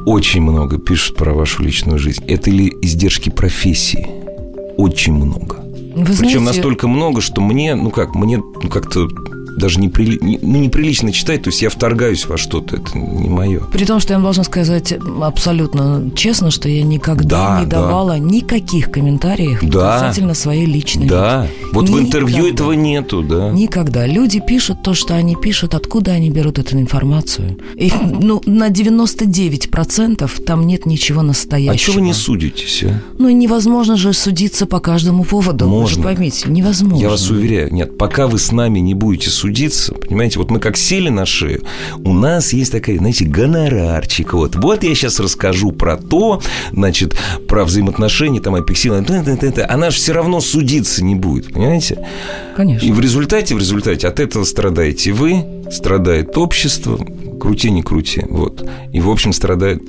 Очень 0.05 0.43
много 0.43 0.79
пишут 0.79 1.17
про 1.17 1.33
вашу 1.33 1.63
личную 1.63 1.99
жизнь. 1.99 2.25
Это 2.27 2.51
ли 2.51 2.73
издержки 2.83 3.31
профессии? 3.31 4.07
Очень 4.77 5.15
много. 5.15 5.63
Вы 5.95 6.05
Причем 6.05 6.15
знаете, 6.15 6.41
настолько 6.41 6.89
много, 6.89 7.21
что 7.21 7.41
мне, 7.41 7.75
ну 7.75 7.91
как, 7.91 8.15
мне 8.15 8.39
ну, 8.39 8.69
как-то 8.69 9.09
даже 9.57 9.81
неприли... 9.81 10.19
не, 10.23 10.39
ну, 10.43 10.59
неприлично 10.59 11.13
читать, 11.13 11.43
то 11.43 11.51
есть 11.51 11.63
я 11.63 11.71
вторгаюсь 11.71 12.27
во 12.27 12.37
что-то, 12.37 12.77
это 12.77 12.97
не 12.97 13.29
мое. 13.29 13.61
При 13.73 13.85
том, 13.85 14.01
что 14.01 14.13
я 14.15 14.19
должна 14.21 14.45
сказать 14.45 14.93
абсолютно 15.23 16.11
честно, 16.15 16.51
что 16.51 16.69
я 16.69 16.83
никогда 16.83 17.23
Да, 17.57 17.61
не 17.61 17.67
да. 17.67 17.81
давала 17.81 18.19
никаких 18.19 18.91
комментариев 18.91 19.61
Да. 19.63 19.99
касательно 20.01 20.35
своей 20.35 20.67
личной 20.67 21.07
Да, 21.07 21.43
жизни. 21.43 21.69
вот 21.73 21.89
в 21.89 21.99
интервью 21.99 22.37
Никогда. 22.45 22.55
этого 22.55 22.73
нету, 22.73 23.23
да. 23.23 23.51
Никогда. 23.51 24.07
Люди 24.07 24.41
пишут 24.47 24.83
то, 24.83 24.95
что 24.95 25.15
они 25.15 25.37
пишут, 25.37 25.75
откуда 25.75 26.13
они 26.13 26.31
берут 26.31 26.59
эту 26.59 26.77
информацию. 26.79 27.57
И, 27.77 27.93
ну, 28.21 28.41
на 28.47 28.69
99% 28.71 30.31
там 30.45 30.67
нет 30.67 30.87
ничего 30.87 31.21
А 31.21 31.25
настоящего. 31.25 31.79
чего 31.79 31.95
вы 31.97 32.01
не 32.03 32.13
судитесь, 32.15 32.85
а? 32.85 33.01
Ну, 33.19 33.29
невозможно 33.31 33.97
же 33.97 34.13
судиться 34.13 34.67
по 34.67 34.81
каждому 34.81 35.25
поводу. 35.25 35.65
Вы 35.67 35.71
же 35.89 35.97
Можно. 35.99 36.03
поймите, 36.05 36.49
невозможно. 36.49 37.03
Я 37.03 37.09
вас 37.11 37.31
уверяю, 37.31 37.73
нет, 37.73 37.97
пока 37.99 38.27
вы 38.27 38.39
с 38.39 38.53
нами 38.53 38.79
не 38.81 38.95
будете 38.95 39.31
судиться, 39.31 39.42
понимаете, 40.01 40.39
вот 40.39 40.51
мы 40.51 40.61
как 40.61 40.77
сели 40.77 41.09
на 41.09 41.27
шею, 41.27 41.63
у 42.05 42.13
нас 42.13 42.53
есть 42.53 42.73
такая, 42.73 42.99
знаете, 42.99 43.25
гонорарчик, 43.25 44.35
вот, 44.35 44.57
вот 44.57 44.83
я 44.83 44.95
сейчас 44.95 45.21
расскажу 45.21 45.73
про 45.73 45.97
то, 45.97 46.41
значит, 46.73 47.17
про 47.49 47.65
взаимоотношения, 47.65 48.41
там, 48.41 48.55
апельсина, 48.55 49.05
т-т-т-т. 49.05 49.65
она 49.65 49.91
же 49.91 49.97
все 49.97 50.13
равно 50.13 50.41
судиться 50.41 51.05
не 51.05 51.15
будет, 51.15 51.53
понимаете? 51.53 52.07
Конечно. 52.57 52.87
И 52.87 52.93
в 52.93 53.01
результате, 53.01 53.55
в 53.55 53.59
результате 53.59 54.09
от 54.09 54.21
этого 54.21 54.45
страдаете 54.45 55.13
вы, 55.13 55.45
страдает 55.71 56.37
общество, 56.37 56.99
крути, 57.43 57.71
не 57.71 57.83
крути, 57.83 58.25
вот. 58.29 58.65
И, 58.93 59.01
в 59.01 59.11
общем, 59.11 59.33
страдает, 59.33 59.83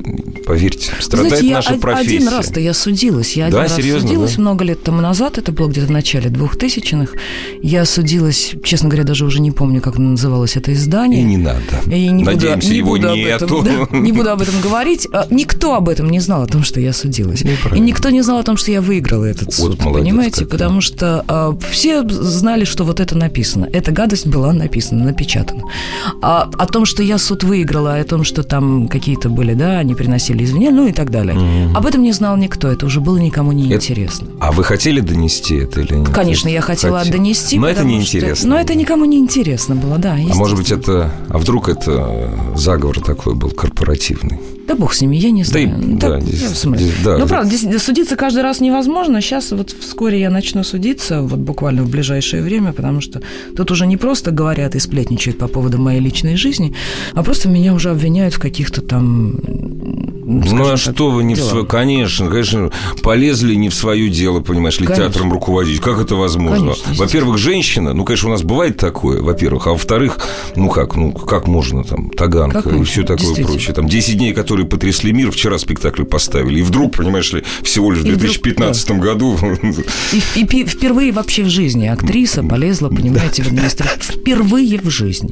поверьте, 0.46 0.92
страдает 1.00 1.30
Знаете, 1.30 1.48
я 1.48 1.56
наша 1.56 1.74
од- 1.76 1.82
профессия. 1.82 2.16
один 2.18 2.28
раз-то 2.30 2.60
я 2.60 2.74
судилась. 2.74 3.38
Я 3.38 3.44
Да, 3.50 3.62
один 3.62 3.62
раз 3.62 3.76
серьезно, 3.76 4.08
судилась 4.08 4.36
да? 4.36 4.42
много 4.42 4.64
лет 4.66 4.84
тому 4.84 5.02
назад. 5.02 5.38
Это 5.38 5.52
было 5.52 5.68
где-то 5.70 5.88
в 5.88 5.92
начале 5.92 6.30
2000-х. 6.30 7.14
Я 7.62 7.86
судилась, 7.86 8.54
честно 8.64 8.90
говоря, 8.90 9.04
даже 9.06 9.26
уже 9.26 9.40
не 9.40 9.52
помню, 9.52 9.82
как 9.82 9.98
называлось 9.98 10.58
это 10.58 10.74
издание. 10.74 11.22
И 11.22 11.24
не 11.24 11.38
надо. 11.38 11.60
И 11.86 12.10
не 12.10 12.24
буду- 12.24 12.36
Надеемся, 12.38 12.70
не 12.72 12.78
его 12.78 12.90
буду 12.90 13.10
об 13.12 13.16
нету. 13.18 13.46
этом, 13.46 13.64
да, 13.92 13.98
не 13.98 14.12
буду 14.12 14.30
об 14.32 14.42
этом 14.42 14.60
говорить. 14.62 15.08
А, 15.14 15.28
Никто 15.30 15.76
об 15.76 15.90
этом 15.90 16.10
не 16.10 16.20
знал, 16.20 16.44
о 16.44 16.48
том, 16.48 16.64
что 16.64 16.80
я 16.80 16.92
судилась. 16.94 17.44
Ну, 17.44 17.52
и 17.76 17.80
никто 17.80 18.10
не 18.10 18.22
знал 18.24 18.40
о 18.40 18.44
том, 18.44 18.58
что 18.58 18.72
я 18.72 18.82
выиграла 18.82 19.26
этот 19.26 19.58
Вот 19.60 19.72
суд. 19.74 19.86
молодец 19.86 20.04
понимаете? 20.08 20.32
какая. 20.46 20.50
Потому 20.52 20.82
что 20.82 21.24
а, 21.28 21.56
все 21.72 22.02
знали, 22.08 22.66
что 22.66 22.84
вот 22.84 23.00
это 23.00 23.16
написано. 23.18 23.68
Эта 23.72 23.92
гадость 23.92 24.26
была 24.28 24.54
написана, 24.54 25.06
напечатана. 25.06 25.64
А 26.22 26.50
о 26.58 26.66
том, 26.66 26.86
что 26.86 27.04
я 27.04 27.18
суд 27.18 27.43
выиграла, 27.44 27.96
о 27.98 28.04
том, 28.04 28.24
что 28.24 28.44
там 28.44 28.88
какие-то 28.88 29.30
были, 29.30 29.54
да, 29.54 29.80
они 29.80 29.96
приносили 29.96 30.44
извинения, 30.44 30.72
ну 30.72 30.88
и 30.88 30.92
так 30.92 31.10
далее. 31.12 31.70
Об 31.76 31.86
этом 31.86 32.02
не 32.02 32.12
знал 32.12 32.38
никто. 32.38 32.68
Это 32.68 32.86
уже 32.86 33.02
было 33.02 33.18
никому 33.18 33.52
не 33.52 33.66
Это- 33.68 33.76
интересно. 33.76 34.28
А 34.40 34.52
вы 34.52 34.64
хотели 34.64 35.00
донести 35.00 35.56
это 35.56 35.82
или 35.82 35.94
нет? 35.96 36.10
Конечно, 36.10 36.48
я 36.50 36.62
хотела 36.62 37.00
Хотели. 37.00 37.18
донести. 37.18 37.60
Но 37.60 37.68
это 37.68 37.84
неинтересно. 37.84 38.36
что- 38.36 38.48
Но 38.48 38.58
это 38.60 38.76
никому 38.76 39.06
не 39.06 39.18
интересно 39.18 39.76
было, 39.76 39.98
да. 39.98 40.14
А 40.14 40.36
может 40.36 40.58
быть, 40.58 40.72
это... 40.72 41.12
А 41.30 41.38
вдруг 41.38 41.70
это 41.70 42.30
заговор 42.56 43.00
такой 43.02 43.36
был 43.36 43.50
корпоративный? 43.52 44.40
Да 44.67 44.75
бог 44.75 44.93
с 44.93 45.01
ними, 45.01 45.17
я 45.17 45.32
не 45.32 45.43
Да 45.43 45.60
и- 45.60 45.65
знаю. 45.67 45.82
да, 46.00 46.10
Так, 46.10 46.22
здесь- 46.24 46.41
я 46.41 46.50
в 46.50 46.55
смысле. 46.58 46.86
здесь- 46.88 47.03
да, 47.03 47.13
ну, 47.17 47.20
да. 47.20 47.25
правда, 47.27 47.55
здесь 47.55 47.82
судиться 47.84 48.15
каждый 48.15 48.43
раз 48.43 48.62
невозможно. 48.62 49.20
Сейчас 49.22 49.51
вот 49.51 49.75
вскоре 49.77 50.20
я 50.22 50.29
начну 50.29 50.63
судиться, 50.63 51.22
вот 51.22 51.39
буквально 51.39 51.84
в 51.84 51.89
ближайшее 51.89 52.41
время, 52.41 52.72
потому 52.72 53.01
что 53.01 53.22
тут 53.58 53.72
уже 53.72 53.86
не 53.88 53.98
просто 53.98 54.32
говорят 54.32 54.75
и 54.75 54.79
сплетничают 54.79 55.38
по 55.38 55.48
поводу 55.48 55.79
моей 55.79 56.00
личной 56.00 56.38
жизни, 56.38 56.74
а 57.13 57.24
просто 57.24 57.50
меня 57.50 57.74
уже 57.74 57.89
обвиняют 57.91 58.34
в 58.36 58.39
каких-то 58.39 58.82
там... 58.82 59.36
Ну, 60.25 60.42
а 60.42 60.46
скажем 60.46 60.86
так, 60.86 60.96
что 60.96 61.12
вы 61.12 61.24
не 61.24 61.34
в 61.34 61.38
делах. 61.38 61.51
свое... 61.51 61.65
Конечно, 61.65 62.30
конечно, 62.30 62.72
полезли 63.01 63.56
не 63.56 63.70
в 63.70 63.74
свое 63.74 64.10
дело, 64.10 64.39
понимаешь 64.39 64.80
ли, 64.80 64.88
Конечно. 64.88 65.06
театром 65.06 65.32
руководить. 65.34 65.82
Как 65.82 66.00
это 66.00 66.15
возможно? 66.15 66.74
Во-первых, 66.96 67.38
женщина, 67.38 67.94
ну, 67.94 68.06
конечно, 68.06 68.30
у 68.30 68.32
нас 68.32 68.44
бывает 68.44 68.77
такое, 68.77 69.22
во-первых. 69.22 69.68
А 69.68 69.72
во-вторых, 69.72 70.20
ну 70.56 70.70
как, 70.70 70.96
ну 70.96 71.12
как 71.12 71.48
можно 71.48 71.84
там, 71.84 72.10
таганка 72.10 72.62
Как 72.62 72.68
и 72.68 72.70
можно? 72.70 72.86
все 72.86 73.03
такое 73.03 73.36
прочее. 73.36 73.74
Там 73.74 73.88
10 73.88 74.18
дней, 74.18 74.34
которые 74.34 74.65
потрясли 74.65 75.12
мир, 75.12 75.32
вчера 75.32 75.58
спектакль 75.58 76.03
поставили. 76.03 76.60
И 76.60 76.63
вдруг, 76.63 76.96
понимаешь 76.96 77.32
ли, 77.34 77.44
всего 77.62 77.92
лишь 77.92 78.01
в 78.01 78.06
И 78.06 78.12
вдруг, 78.12 78.22
2015 78.22 78.92
году... 78.92 79.38
И, 80.12 80.39
и 80.39 80.65
впервые 80.65 81.12
вообще 81.12 81.44
в 81.44 81.50
жизни 81.50 81.88
актриса 81.88 82.44
полезла, 82.44 82.89
понимаете, 82.89 83.44
в 83.44 83.48
администрацию. 83.48 84.15
Впервые 84.24 84.80
в 84.80 84.89
жизни. 84.89 85.32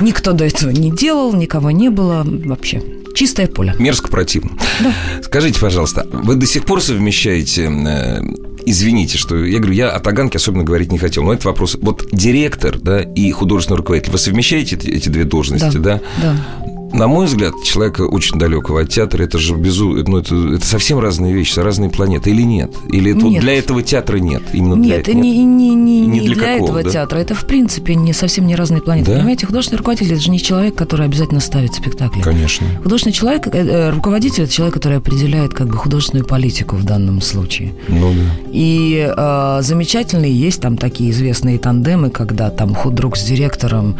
Никто 0.00 0.32
до 0.32 0.44
этого 0.44 0.70
не 0.70 0.90
делал, 0.90 1.34
никого 1.34 1.70
не 1.70 1.90
было 1.90 2.22
вообще. 2.24 2.82
Чистое 3.16 3.46
поле. 3.46 3.74
Мерзко 3.78 4.08
противно. 4.08 4.52
Скажите, 5.22 5.58
пожалуйста, 5.58 6.06
вы 6.12 6.34
до 6.34 6.46
сих 6.46 6.64
пор 6.64 6.82
совмещаете... 6.82 7.64
э, 7.64 8.20
Извините, 8.68 9.16
что 9.16 9.44
я 9.44 9.58
говорю, 9.58 9.74
я 9.74 9.90
о 9.90 10.00
Таганке 10.00 10.38
особенно 10.38 10.64
говорить 10.64 10.90
не 10.90 10.98
хотел, 10.98 11.22
но 11.22 11.32
это 11.32 11.46
вопрос. 11.46 11.76
Вот 11.80 12.08
директор, 12.10 12.76
да, 12.78 13.00
и 13.00 13.30
художественный 13.30 13.76
руководитель, 13.76 14.10
вы 14.10 14.18
совмещаете 14.18 14.74
эти, 14.74 14.88
эти 14.88 15.08
две 15.08 15.22
должности, 15.24 15.76
да? 15.76 16.00
Да. 16.20 16.36
На 16.92 17.08
мой 17.08 17.26
взгляд, 17.26 17.54
человека 17.62 18.02
очень 18.02 18.38
далекого 18.38 18.80
от 18.80 18.88
театра, 18.88 19.22
это 19.22 19.38
же 19.38 19.54
безу... 19.54 20.02
ну, 20.06 20.18
это, 20.18 20.34
это 20.54 20.64
совсем 20.64 20.98
разные 20.98 21.32
вещи, 21.34 21.58
разные 21.58 21.90
планеты, 21.90 22.30
или 22.30 22.42
нет? 22.42 22.70
Или 22.88 23.12
это 23.12 23.20
вот 23.20 23.30
Нет. 23.30 23.42
для 23.42 23.58
этого 23.58 23.82
театра 23.82 24.18
нет? 24.18 24.42
Именно 24.52 24.82
для 24.82 24.96
Нет, 24.96 25.08
не, 25.08 25.44
не, 25.44 25.74
не, 25.74 26.00
Не 26.00 26.06
не 26.06 26.20
для 26.20 26.34
для, 26.34 26.54
какого, 26.54 26.78
этого 26.78 26.82
да? 26.84 26.90
театра. 26.90 27.18
Это, 27.18 27.34
в 27.34 27.46
принципе, 27.46 27.94
не 27.94 28.12
совсем 28.12 28.46
не 28.46 28.54
разные 28.54 28.80
планеты. 28.80 29.10
Да? 29.10 29.16
Понимаете, 29.18 29.46
художественный 29.46 29.78
руководитель 29.78 30.12
это 30.12 30.22
же 30.22 30.30
не 30.30 30.40
человек, 30.40 30.74
который 30.74 31.06
обязательно 31.06 31.40
ставит 31.40 31.74
спектакли. 31.74 32.22
Конечно. 32.22 32.66
Художественный 32.82 33.14
человек, 33.14 33.48
э, 33.48 33.50
э, 33.50 33.90
руководитель 33.90 34.44
это 34.44 34.52
человек, 34.52 34.74
который 34.74 34.98
определяет 34.98 35.52
как 35.52 35.68
бы 35.68 35.76
художественную 35.76 36.26
политику 36.26 36.76
в 36.76 36.84
данном 36.84 37.20
случае. 37.20 37.74
Ну 37.88 38.12
да. 38.12 38.50
И 38.52 39.12
э, 39.14 39.58
замечательные 39.62 40.32
есть 40.32 40.60
там 40.60 40.76
такие 40.76 41.10
известные 41.10 41.58
тандемы, 41.58 42.10
когда 42.10 42.50
там 42.50 42.74
худрук 42.74 43.16
с 43.16 43.24
директором 43.24 43.96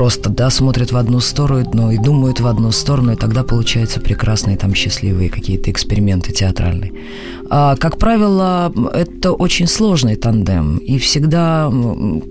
просто, 0.00 0.30
да, 0.30 0.48
смотрят 0.48 0.92
в 0.92 0.96
одну 0.96 1.20
сторону 1.20 1.90
и 1.90 1.98
думают 1.98 2.40
в 2.40 2.46
одну 2.46 2.72
сторону, 2.72 3.12
и 3.12 3.16
тогда 3.16 3.42
получаются 3.42 4.00
прекрасные 4.00 4.56
там 4.56 4.74
счастливые 4.74 5.28
какие-то 5.28 5.70
эксперименты 5.70 6.32
театральные. 6.32 6.92
А, 7.50 7.76
как 7.76 7.98
правило, 7.98 8.72
это 8.94 9.32
очень 9.32 9.66
сложный 9.66 10.16
тандем, 10.16 10.78
и 10.78 10.96
всегда 10.96 11.70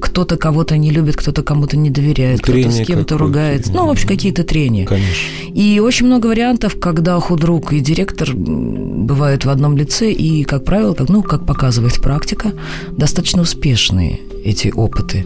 кто-то 0.01 0.35
кого-то 0.37 0.77
не 0.77 0.89
любит, 0.89 1.15
кто-то 1.15 1.43
кому-то 1.43 1.77
не 1.77 1.91
доверяет, 1.91 2.41
кто-то 2.41 2.71
с 2.71 2.87
кем-то 2.87 3.19
ругается. 3.19 3.71
Ну, 3.71 3.85
в 3.85 3.91
общем, 3.91 4.07
какие-то 4.07 4.43
трения. 4.43 4.87
Конечно. 4.87 5.53
И 5.53 5.79
очень 5.79 6.07
много 6.07 6.25
вариантов, 6.25 6.79
когда 6.79 7.19
худрук 7.19 7.71
и 7.73 7.81
директор 7.81 8.31
бывают 8.33 9.45
в 9.45 9.49
одном 9.51 9.77
лице, 9.77 10.11
и, 10.11 10.43
как 10.43 10.65
правило, 10.65 10.95
как, 10.95 11.09
ну, 11.09 11.21
как 11.21 11.45
показывает 11.45 12.01
практика, 12.01 12.51
достаточно 12.97 13.43
успешные 13.43 14.21
эти 14.43 14.69
опыты, 14.69 15.23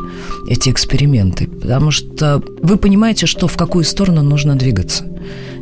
эти 0.47 0.69
эксперименты. 0.69 1.47
Потому 1.47 1.91
что 1.91 2.41
вы 2.61 2.77
понимаете, 2.77 3.25
что 3.25 3.47
в 3.47 3.57
какую 3.57 3.83
сторону 3.83 4.21
нужно 4.21 4.55
двигаться. 4.55 5.05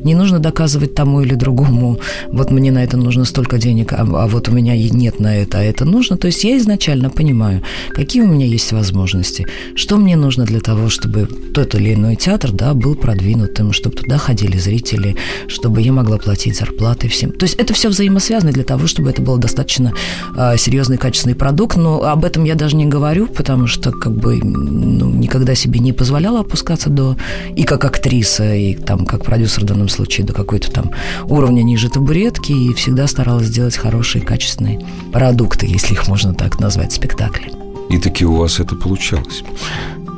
Не 0.03 0.15
нужно 0.15 0.39
доказывать 0.39 0.95
тому 0.95 1.21
или 1.21 1.35
другому, 1.35 1.99
вот 2.27 2.51
мне 2.51 2.71
на 2.71 2.83
это 2.83 2.97
нужно 2.97 3.25
столько 3.25 3.57
денег, 3.57 3.93
а, 3.93 4.01
а 4.01 4.27
вот 4.27 4.49
у 4.49 4.51
меня 4.51 4.75
нет 4.75 5.19
на 5.19 5.37
это, 5.37 5.59
а 5.59 5.63
это 5.63 5.85
нужно. 5.85 6.17
То 6.17 6.27
есть 6.27 6.43
я 6.43 6.57
изначально 6.57 7.09
понимаю, 7.09 7.61
какие 7.89 8.21
у 8.21 8.27
меня 8.27 8.45
есть 8.45 8.71
возможности, 8.71 9.47
что 9.75 9.97
мне 9.97 10.15
нужно 10.15 10.45
для 10.45 10.59
того, 10.59 10.89
чтобы 10.89 11.27
тот 11.53 11.75
или 11.75 11.93
иной 11.93 12.15
театр 12.15 12.51
да, 12.51 12.73
был 12.73 12.95
продвинутым, 12.95 13.73
чтобы 13.73 13.95
туда 13.95 14.17
ходили 14.17 14.57
зрители, 14.57 15.15
чтобы 15.47 15.81
я 15.81 15.91
могла 15.91 16.17
платить 16.17 16.57
зарплаты 16.57 17.07
всем. 17.07 17.31
То 17.31 17.45
есть 17.45 17.55
это 17.55 17.73
все 17.73 17.89
взаимосвязано 17.89 18.51
для 18.51 18.63
того, 18.63 18.87
чтобы 18.87 19.09
это 19.09 19.21
был 19.21 19.37
достаточно 19.37 19.93
а, 20.35 20.57
серьезный, 20.57 20.97
качественный 20.97 21.35
продукт. 21.35 21.77
Но 21.77 22.03
об 22.03 22.25
этом 22.25 22.43
я 22.43 22.55
даже 22.55 22.75
не 22.75 22.85
говорю, 22.85 23.27
потому 23.27 23.67
что 23.67 23.91
как 23.91 24.13
бы 24.13 24.39
ну, 24.43 25.09
никогда 25.09 25.55
себе 25.55 25.79
не 25.79 25.93
позволяла 25.93 26.41
опускаться 26.41 26.89
до 26.89 27.17
и 27.55 27.63
как 27.63 27.85
актриса, 27.85 28.55
и 28.55 28.75
там 28.75 29.05
как 29.05 29.25
продюсер 29.25 29.63
в 29.63 29.65
данном 29.65 29.89
случае 29.91 30.25
до 30.25 30.33
какой-то 30.33 30.71
там 30.71 30.91
уровня 31.25 31.61
ниже 31.61 31.89
табуретки, 31.89 32.51
и 32.51 32.73
всегда 32.73 33.07
старалась 33.07 33.47
сделать 33.47 33.77
хорошие, 33.77 34.23
качественные 34.23 34.85
продукты, 35.11 35.67
если 35.67 35.93
их 35.93 36.07
можно 36.07 36.33
так 36.33 36.59
назвать, 36.59 36.93
спектакли. 36.93 37.51
И 37.89 37.97
таки 37.97 38.25
у 38.25 38.35
вас 38.35 38.59
это 38.59 38.75
получалось. 38.75 39.43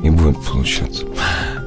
И 0.04 0.10
будет 0.10 0.38
получаться. 0.44 1.06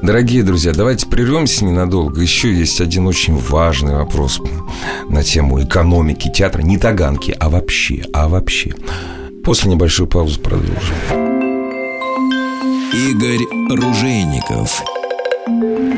Дорогие 0.03 0.43
друзья, 0.43 0.71
давайте 0.71 1.07
прервемся 1.07 1.65
ненадолго. 1.65 2.21
Еще 2.21 2.53
есть 2.53 2.79
один 2.81 3.07
очень 3.07 3.35
важный 3.35 3.95
вопрос 3.95 4.39
на 5.09 5.23
тему 5.23 5.61
экономики 5.61 6.31
театра. 6.33 6.61
Не 6.61 6.77
таганки, 6.77 7.35
а 7.39 7.49
вообще, 7.49 8.03
а 8.13 8.29
вообще. 8.29 8.75
После 9.43 9.71
небольшой 9.71 10.07
паузы 10.07 10.39
продолжим. 10.39 10.95
Игорь 12.93 13.43
Ружейников 13.69 14.83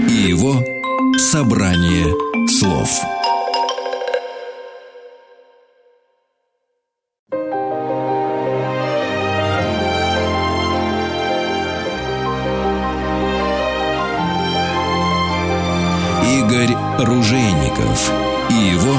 и 0.09 0.29
его 0.29 0.55
собрание 1.17 2.05
слов. 2.47 2.89
Игорь 16.25 16.75
Ружейников 16.99 18.11
и 18.49 18.53
его 18.53 18.95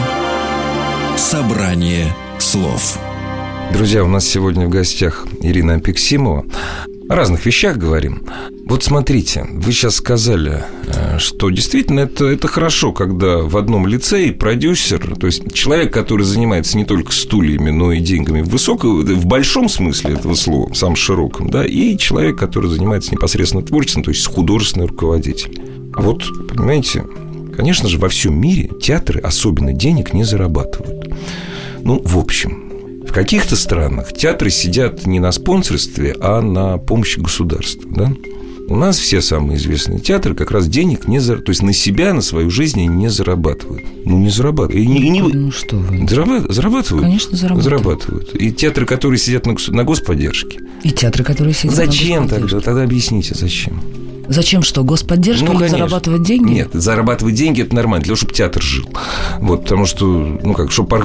собрание 1.16 2.14
слов. 2.38 2.98
Друзья, 3.72 4.04
у 4.04 4.08
нас 4.08 4.26
сегодня 4.26 4.66
в 4.66 4.70
гостях 4.70 5.26
Ирина 5.40 5.74
Апексимова. 5.74 6.44
О 7.08 7.14
разных 7.14 7.44
вещах 7.46 7.76
говорим. 7.76 8.26
Вот 8.70 8.84
смотрите, 8.84 9.48
вы 9.50 9.72
сейчас 9.72 9.96
сказали, 9.96 10.62
э, 10.86 11.18
что 11.18 11.50
действительно 11.50 12.00
это, 12.00 12.26
это 12.26 12.46
хорошо, 12.46 12.92
когда 12.92 13.38
в 13.38 13.56
одном 13.56 13.84
лице 13.84 14.30
продюсер, 14.30 15.16
то 15.16 15.26
есть 15.26 15.52
человек, 15.52 15.92
который 15.92 16.22
занимается 16.22 16.76
не 16.76 16.84
только 16.84 17.10
стульями, 17.10 17.70
но 17.70 17.90
и 17.90 17.98
деньгами 17.98 18.42
в 18.42 18.48
высоком, 18.48 19.04
в 19.04 19.26
большом 19.26 19.68
смысле 19.68 20.14
этого 20.14 20.34
слова, 20.34 20.72
в 20.72 20.76
самом 20.76 20.94
широком, 20.94 21.50
да, 21.50 21.66
и 21.66 21.98
человек, 21.98 22.38
который 22.38 22.70
занимается 22.70 23.10
непосредственно 23.10 23.64
творчеством, 23.64 24.04
то 24.04 24.12
есть 24.12 24.24
художественный 24.24 24.86
руководитель. 24.86 25.60
А 25.92 26.00
вот, 26.00 26.22
понимаете, 26.46 27.04
конечно 27.56 27.88
же, 27.88 27.98
во 27.98 28.08
всем 28.08 28.40
мире 28.40 28.70
театры 28.80 29.18
особенно 29.18 29.72
денег 29.72 30.12
не 30.12 30.22
зарабатывают. 30.22 31.12
Ну, 31.82 32.00
в 32.04 32.16
общем, 32.16 33.02
в 33.04 33.12
каких-то 33.12 33.56
странах 33.56 34.12
театры 34.12 34.48
сидят 34.50 35.08
не 35.08 35.18
на 35.18 35.32
спонсорстве, 35.32 36.14
а 36.20 36.40
на 36.40 36.78
помощи 36.78 37.18
государства, 37.18 37.90
да? 37.90 38.12
У 38.70 38.76
нас 38.76 39.00
все 39.00 39.20
самые 39.20 39.58
известные 39.58 39.98
театры 39.98 40.36
как 40.36 40.52
раз 40.52 40.68
денег 40.68 41.08
не 41.08 41.18
зарабатывают. 41.18 41.46
То 41.46 41.50
есть 41.50 41.62
на 41.62 41.72
себя, 41.72 42.14
на 42.14 42.20
свою 42.20 42.50
жизнь 42.50 42.78
они 42.78 42.86
не 42.86 43.10
зарабатывают. 43.10 43.82
Ну, 44.04 44.18
не 44.18 44.30
зарабатывают. 44.30 44.80
И 44.80 44.86
не, 44.86 45.00
и 45.00 45.10
не... 45.10 45.22
Ну, 45.22 45.50
что 45.50 45.74
вы. 45.74 46.06
Зарабатывают? 46.06 46.54
зарабатывают? 46.54 47.04
Конечно, 47.04 47.36
зарабатывают. 47.36 47.64
Зарабатывают. 47.64 48.36
И 48.36 48.52
театры, 48.52 48.86
которые 48.86 49.18
сидят 49.18 49.44
на, 49.44 49.56
на 49.70 49.82
господдержке. 49.82 50.60
И 50.84 50.92
театры, 50.92 51.24
которые 51.24 51.52
сидят 51.52 51.74
зачем 51.74 52.22
на 52.22 52.28
Зачем 52.28 52.48
тогда? 52.48 52.60
Тогда 52.60 52.82
объясните, 52.84 53.34
зачем? 53.34 53.82
Зачем 54.28 54.62
что? 54.62 54.84
Господдержка 54.84 55.46
ну, 55.46 55.52
или 55.54 55.58
конечно. 55.58 55.78
зарабатывать 55.78 56.22
деньги? 56.22 56.52
Нет, 56.52 56.68
зарабатывать 56.72 57.34
деньги 57.34 57.62
это 57.62 57.74
нормально, 57.74 58.04
для 58.04 58.10
того, 58.10 58.16
чтобы 58.18 58.32
театр 58.32 58.62
жил. 58.62 58.88
Вот, 59.40 59.64
потому 59.64 59.86
что, 59.86 60.06
ну 60.06 60.54
как, 60.54 60.70
чтобы 60.70 60.96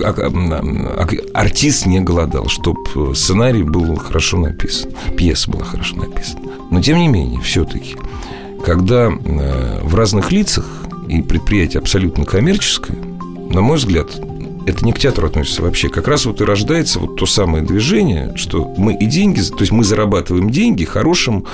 артист 1.33 1.87
не 1.87 2.01
голодал, 2.01 2.47
чтобы 2.47 3.15
сценарий 3.15 3.63
был 3.63 3.95
хорошо 3.95 4.37
написан, 4.37 4.91
пьеса 5.17 5.49
была 5.49 5.63
хорошо 5.63 5.95
написана. 5.95 6.44
Но 6.71 6.81
тем 6.81 6.97
не 6.97 7.07
менее, 7.07 7.41
все-таки, 7.41 7.95
когда 8.63 9.11
э, 9.11 9.81
в 9.83 9.95
разных 9.95 10.31
лицах 10.31 10.65
и 11.07 11.21
предприятие 11.21 11.79
абсолютно 11.79 12.25
коммерческое, 12.25 12.97
на 13.49 13.61
мой 13.61 13.77
взгляд, 13.77 14.07
это 14.65 14.83
не 14.83 14.93
к 14.93 14.99
театру 14.99 15.27
относится 15.27 15.61
вообще. 15.61 15.89
Как 15.89 16.07
раз 16.07 16.25
вот 16.25 16.41
и 16.41 16.43
рождается 16.43 16.99
вот 16.99 17.17
то 17.17 17.25
самое 17.25 17.63
движение, 17.63 18.33
что 18.35 18.73
мы 18.77 18.95
и 18.95 19.05
деньги, 19.05 19.41
то 19.41 19.59
есть 19.59 19.71
мы 19.71 19.83
зарабатываем 19.83 20.49
деньги 20.49 20.83
хорошим 20.85 21.45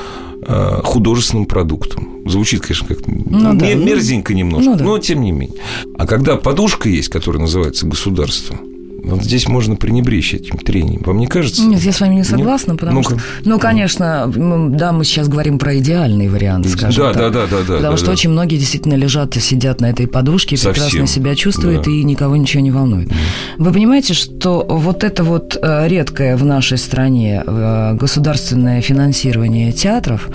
э, 0.47 0.81
художественным 0.83 1.45
продуктом. 1.45 2.21
Звучит, 2.25 2.61
конечно, 2.61 2.87
как 2.87 2.99
ну, 3.05 3.53
да, 3.55 3.73
мерзенько 3.73 4.33
немножко, 4.33 4.69
ну, 4.71 4.77
да. 4.77 4.83
но 4.83 4.99
тем 4.99 5.21
не 5.21 5.31
менее. 5.31 5.59
А 5.97 6.07
когда 6.07 6.37
подушка 6.37 6.87
есть, 6.87 7.09
которая 7.09 7.41
называется 7.41 7.85
государство– 7.85 8.57
вот 9.03 9.23
здесь 9.23 9.47
можно 9.47 9.75
пренебречь 9.75 10.33
этим 10.33 10.57
трением. 10.57 11.01
Вам 11.05 11.17
не 11.17 11.27
кажется? 11.27 11.63
Нет, 11.63 11.81
я 11.81 11.91
с 11.91 12.01
вами 12.01 12.15
не 12.15 12.23
согласна, 12.23 12.71
Нет? 12.71 12.79
потому 12.79 12.97
ну 12.97 13.03
что, 13.03 13.17
ну, 13.45 13.59
конечно, 13.59 14.31
да, 14.33 14.91
мы 14.91 15.03
сейчас 15.03 15.27
говорим 15.27 15.57
про 15.57 15.77
идеальный 15.77 16.29
вариант, 16.29 16.69
скажем 16.69 17.05
да, 17.05 17.13
так. 17.13 17.31
Да, 17.33 17.41
да, 17.41 17.47
да, 17.47 17.57
да. 17.57 17.75
Потому 17.75 17.91
да, 17.93 17.97
что 17.97 18.05
да. 18.07 18.11
очень 18.11 18.29
многие 18.29 18.57
действительно 18.57 18.93
лежат, 18.93 19.35
сидят 19.35 19.81
на 19.81 19.89
этой 19.89 20.07
подушке, 20.07 20.57
Совсем. 20.57 20.73
прекрасно 20.73 21.07
себя 21.07 21.35
чувствуют 21.35 21.85
да. 21.85 21.91
и 21.91 22.03
никого 22.03 22.35
ничего 22.35 22.61
не 22.61 22.71
волнует. 22.71 23.09
Да. 23.09 23.15
Вы 23.57 23.73
понимаете, 23.73 24.13
что 24.13 24.65
вот 24.67 25.03
это 25.03 25.23
вот 25.23 25.57
э, 25.61 25.87
редкое 25.87 26.35
в 26.35 26.45
нашей 26.45 26.77
стране 26.77 27.43
э, 27.45 27.93
государственное 27.93 28.81
финансирование 28.81 29.71
театров 29.71 30.29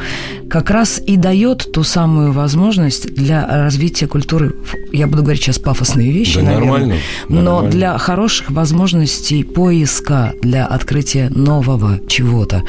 как 0.49 0.71
раз 0.71 1.01
и 1.05 1.17
дает 1.17 1.73
ту 1.73 1.83
самую 1.83 2.33
возможность 2.33 3.15
для 3.15 3.47
развития 3.47 4.07
культуры. 4.07 4.55
Я 4.93 5.07
буду 5.07 5.23
говорить 5.23 5.43
сейчас 5.43 5.59
пафосные 5.59 6.11
вещи, 6.13 6.37
да, 6.37 6.47
наверное, 6.47 6.67
нормально, 6.67 6.95
но 7.29 7.43
нормально. 7.43 7.71
для 7.71 7.99
хороших 7.99 8.51
возможностей 8.57 9.45
поиска 9.45 10.33
для 10.43 10.67
открытия 10.67 11.29
нового 11.29 12.01
чего-то. 12.09 12.63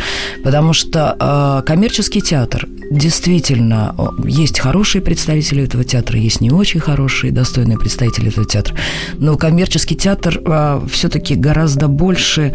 Потому 0.44 0.74
что 0.74 1.15
э, 1.20 1.65
коммерческий 1.65 2.22
театр 2.22 2.67
действительно 2.91 3.96
есть 4.25 4.60
хорошие 4.60 5.01
представители 5.01 5.63
этого 5.63 5.84
театра, 5.84 6.20
есть 6.20 6.41
не 6.41 6.51
очень 6.51 6.79
хорошие, 6.79 7.32
достойные 7.32 7.77
представители 7.77 8.29
этого 8.29 8.46
театра. 8.46 8.75
Но 9.17 9.38
коммерческий 9.38 9.96
театр 9.96 10.41
э, 10.46 10.82
все-таки 10.91 11.36
гораздо 11.36 11.88
больше 11.88 12.53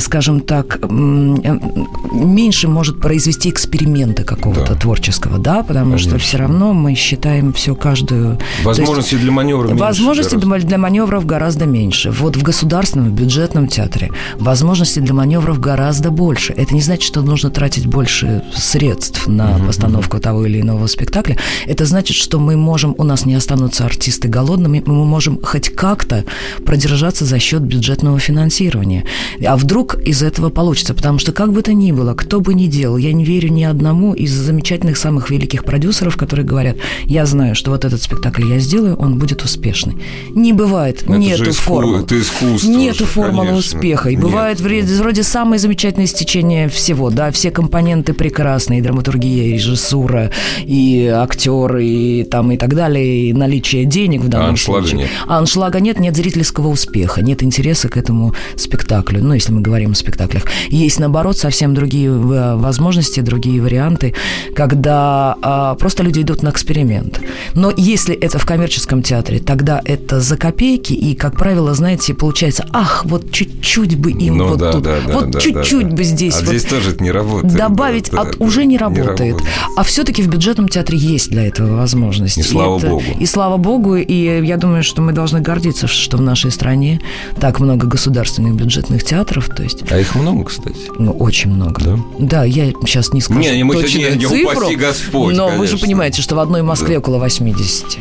скажем 0.00 0.40
так, 0.40 0.78
меньше 0.90 2.68
может 2.68 3.00
произвести 3.00 3.50
эксперимента 3.50 4.24
какого-то 4.24 4.74
да. 4.74 4.78
творческого, 4.78 5.38
да, 5.38 5.62
потому 5.62 5.92
Конечно. 5.92 6.10
что 6.10 6.18
все 6.18 6.38
равно 6.38 6.72
мы 6.72 6.94
считаем 6.94 7.52
все 7.52 7.74
каждую... 7.74 8.38
Возможности 8.62 9.14
есть, 9.14 9.24
для 9.24 9.32
маневров. 9.32 9.72
Возможности 9.72 10.34
гораздо. 10.36 10.66
для 10.68 10.78
маневров 10.78 11.26
гораздо 11.26 11.66
меньше. 11.66 12.10
Вот 12.10 12.36
в 12.36 12.42
государственном, 12.42 13.10
в 13.10 13.12
бюджетном 13.12 13.68
театре 13.68 14.10
возможности 14.38 15.00
для 15.00 15.14
маневров 15.14 15.60
гораздо 15.60 16.10
больше. 16.10 16.52
Это 16.52 16.74
не 16.74 16.80
значит, 16.80 17.02
что 17.04 17.22
нужно 17.22 17.50
тратить 17.50 17.86
больше 17.86 18.42
средств 18.54 19.26
на 19.26 19.56
угу, 19.56 19.66
постановку 19.66 20.16
угу. 20.16 20.22
того 20.22 20.46
или 20.46 20.60
иного 20.60 20.86
спектакля. 20.86 21.36
Это 21.66 21.84
значит, 21.86 22.16
что 22.16 22.38
мы 22.38 22.56
можем, 22.56 22.94
у 22.98 23.04
нас 23.04 23.24
не 23.26 23.34
останутся 23.34 23.84
артисты 23.84 24.28
голодными, 24.28 24.82
мы 24.84 25.04
можем 25.04 25.40
хоть 25.42 25.70
как-то 25.70 26.24
продержаться 26.64 27.24
за 27.24 27.38
счет 27.38 27.62
бюджетного 27.62 28.18
финансирования. 28.18 29.04
А 29.44 29.56
вдруг 29.56 29.96
из 30.04 30.22
этого 30.22 30.50
получится? 30.50 30.94
Потому 30.94 31.18
что 31.18 31.32
как 31.32 31.52
бы 31.52 31.62
то 31.62 31.72
ни 31.72 31.92
было, 31.92 32.14
кто 32.14 32.40
бы 32.40 32.54
ни 32.54 32.66
делал, 32.66 32.96
я 32.96 33.12
не 33.12 33.24
верю 33.24 33.50
ни 33.50 33.64
одному 33.64 34.14
из 34.14 34.32
замечательных 34.32 34.96
самых 34.96 35.30
великих 35.30 35.64
продюсеров, 35.64 36.16
которые 36.16 36.46
говорят, 36.46 36.76
я 37.04 37.26
знаю, 37.26 37.54
что 37.54 37.70
вот 37.70 37.84
этот 37.84 38.02
спектакль 38.02 38.44
я 38.44 38.58
сделаю, 38.58 38.96
он 38.96 39.18
будет 39.18 39.42
успешный. 39.42 39.96
Не 40.30 40.52
бывает, 40.52 41.02
это 41.02 41.12
нету 41.12 41.50
иску... 41.50 41.62
формулы. 41.62 42.00
Это 42.00 42.20
искусство. 42.20 42.68
Нету 42.68 42.98
же, 42.98 43.04
формулы 43.06 43.48
конечно. 43.48 43.58
успеха. 43.58 44.10
И 44.10 44.16
Нет. 44.16 44.24
бывает 44.24 44.60
вроде, 44.60 44.94
вроде 44.94 45.22
самое 45.22 45.58
замечательное 45.58 46.06
стечение 46.06 46.68
всего, 46.68 47.10
да, 47.10 47.30
все 47.30 47.50
компоненты 47.50 48.12
прекрасные, 48.12 48.80
и 48.80 48.82
драматургия, 48.82 49.44
и 49.44 49.52
режиссура, 49.54 50.30
и 50.64 51.06
актеры, 51.06 51.84
и 51.84 52.24
там 52.24 52.52
и 52.52 52.56
так 52.56 52.74
далее, 52.74 53.28
и 53.28 53.32
наличие 53.32 53.84
денег 53.84 54.22
в 54.22 54.28
данном 54.28 54.48
а 54.48 54.50
аншлага 54.50 54.86
случае. 54.86 55.00
Нет. 55.02 55.10
А 55.26 55.38
аншлага 55.38 55.80
нет, 55.80 55.98
нет 55.98 56.16
зрительского 56.16 56.68
успеха, 56.68 57.22
нет 57.22 57.42
интереса 57.42 57.88
к 57.88 57.96
этому 57.96 58.34
спектаклю. 58.56 59.22
Ну, 59.32 59.36
если 59.36 59.54
мы 59.54 59.62
говорим 59.62 59.92
о 59.92 59.94
спектаклях. 59.94 60.44
Есть, 60.68 61.00
наоборот, 61.00 61.38
совсем 61.38 61.72
другие 61.72 62.10
э, 62.10 62.56
возможности, 62.56 63.20
другие 63.20 63.62
варианты, 63.62 64.12
когда 64.54 65.38
а, 65.40 65.74
просто 65.76 66.02
люди 66.02 66.20
идут 66.20 66.42
на 66.42 66.50
эксперимент. 66.50 67.18
Но 67.54 67.72
если 67.74 68.14
это 68.14 68.38
в 68.38 68.44
коммерческом 68.44 69.02
театре, 69.02 69.38
тогда 69.38 69.80
это 69.86 70.20
за 70.20 70.36
копейки, 70.36 70.92
и, 70.92 71.14
как 71.14 71.38
правило, 71.38 71.72
знаете, 71.72 72.12
получается, 72.12 72.66
ах, 72.72 73.06
вот 73.06 73.32
чуть-чуть 73.32 73.98
бы 73.98 74.10
им 74.10 74.36
ну, 74.36 74.48
вот 74.48 74.58
да, 74.58 74.72
тут, 74.72 74.82
да, 74.82 74.98
да, 75.06 75.14
вот 75.14 75.30
да, 75.30 75.40
чуть-чуть 75.40 75.88
да, 75.88 75.96
бы 75.96 76.04
здесь. 76.04 76.34
А 76.34 76.40
вот 76.40 76.48
здесь 76.48 76.64
тоже 76.64 76.90
это 76.90 77.02
не 77.02 77.10
работает. 77.10 77.54
Добавить 77.54 78.10
да, 78.10 78.20
от 78.20 78.36
да, 78.36 78.44
уже 78.44 78.66
не 78.66 78.76
работает. 78.76 79.18
не 79.18 79.30
работает. 79.30 79.50
А 79.78 79.82
все-таки 79.82 80.20
в 80.20 80.28
бюджетном 80.28 80.68
театре 80.68 80.98
есть 80.98 81.30
для 81.30 81.46
этого 81.46 81.74
возможность. 81.74 82.36
И 82.36 82.42
слава 82.42 82.76
это, 82.76 82.88
богу. 82.88 83.04
И 83.18 83.24
слава 83.24 83.56
богу, 83.56 83.96
и 83.96 84.44
я 84.44 84.58
думаю, 84.58 84.82
что 84.82 85.00
мы 85.00 85.12
должны 85.12 85.40
гордиться, 85.40 85.86
что 85.86 86.18
в 86.18 86.20
нашей 86.20 86.50
стране 86.50 87.00
так 87.40 87.60
много 87.60 87.86
государственных 87.86 88.56
бюджетных 88.56 89.02
театров, 89.02 89.21
то 89.24 89.62
есть 89.62 89.84
а 89.90 89.98
их 89.98 90.14
много, 90.14 90.44
кстати? 90.44 90.90
Ну, 90.98 91.12
очень 91.12 91.50
много. 91.50 91.80
Да? 91.80 91.98
Да, 92.18 92.44
я 92.44 92.72
сейчас 92.84 93.12
не 93.12 93.20
скажу 93.20 93.40
не, 93.40 93.56
не, 93.56 93.64
мы 93.64 93.74
точную 93.74 94.16
не, 94.16 94.26
цифру, 94.26 94.58
упаси 94.58 94.76
Господь, 94.76 95.34
но 95.36 95.46
конечно. 95.46 95.60
вы 95.60 95.66
же 95.66 95.78
понимаете, 95.78 96.22
что 96.22 96.36
в 96.36 96.38
одной 96.38 96.62
Москве 96.62 96.94
да. 96.94 96.98
около 96.98 97.18
80. 97.18 97.98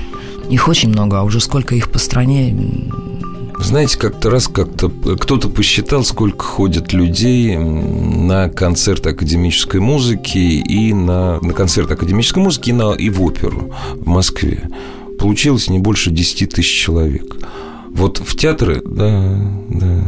Их 0.50 0.68
очень 0.68 0.90
много, 0.90 1.20
а 1.20 1.24
уже 1.24 1.40
сколько 1.40 1.76
их 1.76 1.92
по 1.92 2.00
стране... 2.00 2.56
Знаете, 3.60 3.98
как-то 4.00 4.32
раз 4.32 4.48
как-то 4.48 4.90
кто-то 4.90 5.48
посчитал, 5.48 6.04
сколько 6.04 6.44
ходят 6.44 6.94
людей 6.94 7.56
на 7.56 8.50
концерт 8.50 9.06
академической 9.06 9.80
музыки 9.80 10.38
и 10.40 10.94
на, 10.94 11.40
на 11.40 11.54
концерт 11.54 11.92
академической 11.92 12.40
музыки 12.40 12.72
и, 12.72 12.74
на, 12.74 12.94
и 12.94 13.10
в 13.10 13.22
оперу 13.22 13.72
в 13.94 14.08
Москве. 14.08 14.68
Получилось 15.20 15.70
не 15.70 15.78
больше 15.78 16.10
10 16.10 16.50
тысяч 16.50 16.84
человек. 16.84 17.36
Вот 17.92 18.18
в 18.18 18.36
театры, 18.36 18.82
да, 18.84 19.38
да, 19.70 20.04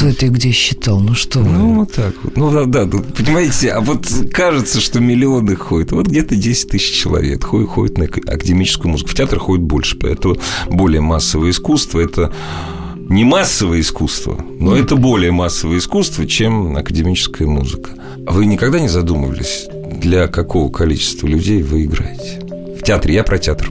кто 0.00 0.08
это 0.08 0.24
и 0.24 0.28
где 0.30 0.50
считал? 0.50 0.98
Ну 1.00 1.14
что 1.14 1.40
Ну, 1.40 1.80
вот 1.80 1.92
так 1.92 2.14
вот. 2.22 2.34
Ну, 2.34 2.50
да, 2.66 2.86
да, 2.86 2.98
понимаете, 2.98 3.68
а 3.68 3.80
вот 3.80 4.08
кажется, 4.32 4.80
что 4.80 4.98
миллионы 4.98 5.56
ходят. 5.56 5.92
Вот 5.92 6.06
где-то 6.06 6.36
10 6.36 6.70
тысяч 6.70 6.94
человек 6.94 7.44
ходят, 7.44 7.68
ходят 7.68 7.98
на 7.98 8.06
академическую 8.06 8.90
музыку. 8.90 9.10
В 9.10 9.14
театр 9.14 9.38
ходит 9.38 9.62
больше, 9.62 9.98
поэтому 9.98 10.38
более 10.70 11.02
массовое 11.02 11.50
искусство– 11.50 12.00
это 12.00 12.32
не 12.96 13.24
массовое 13.24 13.80
искусство, 13.80 14.42
но 14.58 14.74
это 14.74 14.96
более 14.96 15.32
массовое 15.32 15.76
искусство, 15.76 16.26
чем 16.26 16.78
академическая 16.78 17.46
музыка. 17.46 17.90
А 18.26 18.32
вы 18.32 18.46
никогда 18.46 18.80
не 18.80 18.88
задумывались, 18.88 19.66
для 20.00 20.28
какого 20.28 20.72
количества 20.72 21.26
людей 21.26 21.62
вы 21.62 21.84
играете? 21.84 22.40
В 22.74 22.82
театре, 22.82 23.16
я 23.16 23.22
про 23.22 23.36
театр. 23.36 23.70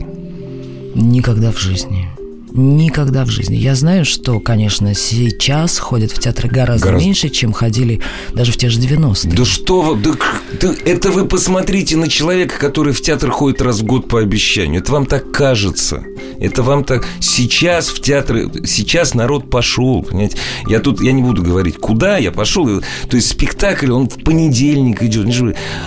Никогда 0.94 1.50
в 1.50 1.58
жизни. 1.58 2.19
Никогда 2.52 3.24
в 3.24 3.30
жизни. 3.30 3.56
Я 3.56 3.74
знаю, 3.74 4.04
что, 4.04 4.40
конечно, 4.40 4.94
сейчас 4.94 5.78
ходят 5.78 6.10
в 6.10 6.18
театры 6.18 6.48
гораздо, 6.48 6.86
гораздо... 6.86 7.06
меньше, 7.06 7.28
чем 7.28 7.52
ходили 7.52 8.00
даже 8.34 8.52
в 8.52 8.56
те 8.56 8.68
же 8.68 8.80
90-е. 8.80 9.34
Да 9.34 9.44
что 9.44 9.82
вы... 9.82 9.96
Да, 10.02 10.12
да, 10.60 10.74
это 10.84 11.10
вы 11.10 11.26
посмотрите 11.26 11.96
на 11.96 12.08
человека, 12.08 12.58
который 12.58 12.92
в 12.92 13.00
театр 13.00 13.30
ходит 13.30 13.62
раз 13.62 13.80
в 13.80 13.84
год 13.84 14.08
по 14.08 14.20
обещанию. 14.20 14.80
Это 14.80 14.92
вам 14.92 15.06
так 15.06 15.30
кажется. 15.30 16.04
Это 16.38 16.62
вам 16.62 16.84
так... 16.84 17.06
Сейчас 17.20 17.88
в 17.88 18.00
театры... 18.00 18.50
Сейчас 18.64 19.14
народ 19.14 19.50
пошел, 19.50 20.02
понимаете? 20.02 20.38
Я 20.66 20.80
тут... 20.80 21.00
Я 21.00 21.12
не 21.12 21.22
буду 21.22 21.42
говорить, 21.42 21.76
куда 21.76 22.18
я 22.18 22.32
пошел. 22.32 22.66
То 23.08 23.16
есть 23.16 23.28
спектакль, 23.28 23.92
он 23.92 24.08
в 24.08 24.22
понедельник 24.24 25.02
идет. 25.02 25.26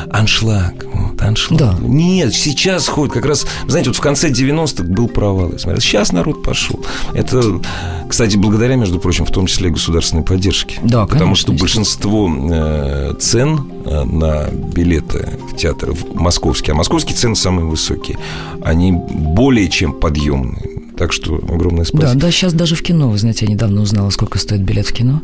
Аншлаг. 0.10 0.86
Вот, 1.14 1.22
аншлаг. 1.22 1.60
Да. 1.60 1.76
Нет, 1.80 2.34
сейчас 2.34 2.88
ходит 2.88 3.14
как 3.14 3.26
раз... 3.26 3.46
Знаете, 3.68 3.90
вот 3.90 3.98
в 3.98 4.02
конце 4.02 4.30
90-х 4.30 4.84
был 4.84 5.08
провал. 5.08 5.54
Сейчас 5.58 6.12
народ 6.12 6.44
пошел. 6.44 6.80
Это, 7.14 7.62
кстати, 8.08 8.38
благодаря, 8.38 8.76
между 8.76 9.00
прочим, 9.00 9.26
в 9.26 9.32
том 9.32 9.48
числе 9.48 9.70
и 9.70 9.72
государственной 9.72 10.24
поддержке. 10.24 10.80
Да, 10.84 11.06
Потому 11.06 11.32
конечно, 11.32 11.54
что 11.54 11.54
большинство 11.54 12.32
э, 12.52 13.14
цен 13.20 13.72
э, 13.86 14.04
на 14.04 14.50
билеты 14.50 15.30
в 15.52 15.56
театр 15.56 15.94
московские, 16.14 16.74
а 16.74 16.76
московские 16.76 17.16
цены 17.16 17.36
самые 17.36 17.66
высокие, 17.66 18.18
они 18.64 18.92
более 18.92 19.70
чем 19.70 19.94
подъемные. 19.94 20.73
Так 20.98 21.12
что 21.12 21.36
огромное 21.36 21.86
спасибо. 21.86 22.14
Да, 22.14 22.20
да, 22.20 22.32
сейчас 22.32 22.54
даже 22.54 22.76
в 22.76 22.82
кино, 22.84 23.10
вы 23.10 23.18
знаете, 23.18 23.46
я 23.46 23.52
недавно 23.52 23.82
узнала, 23.82 24.10
сколько 24.12 24.38
стоит 24.38 24.62
билет 24.62 24.88
в 24.88 24.94
кино. 24.94 25.22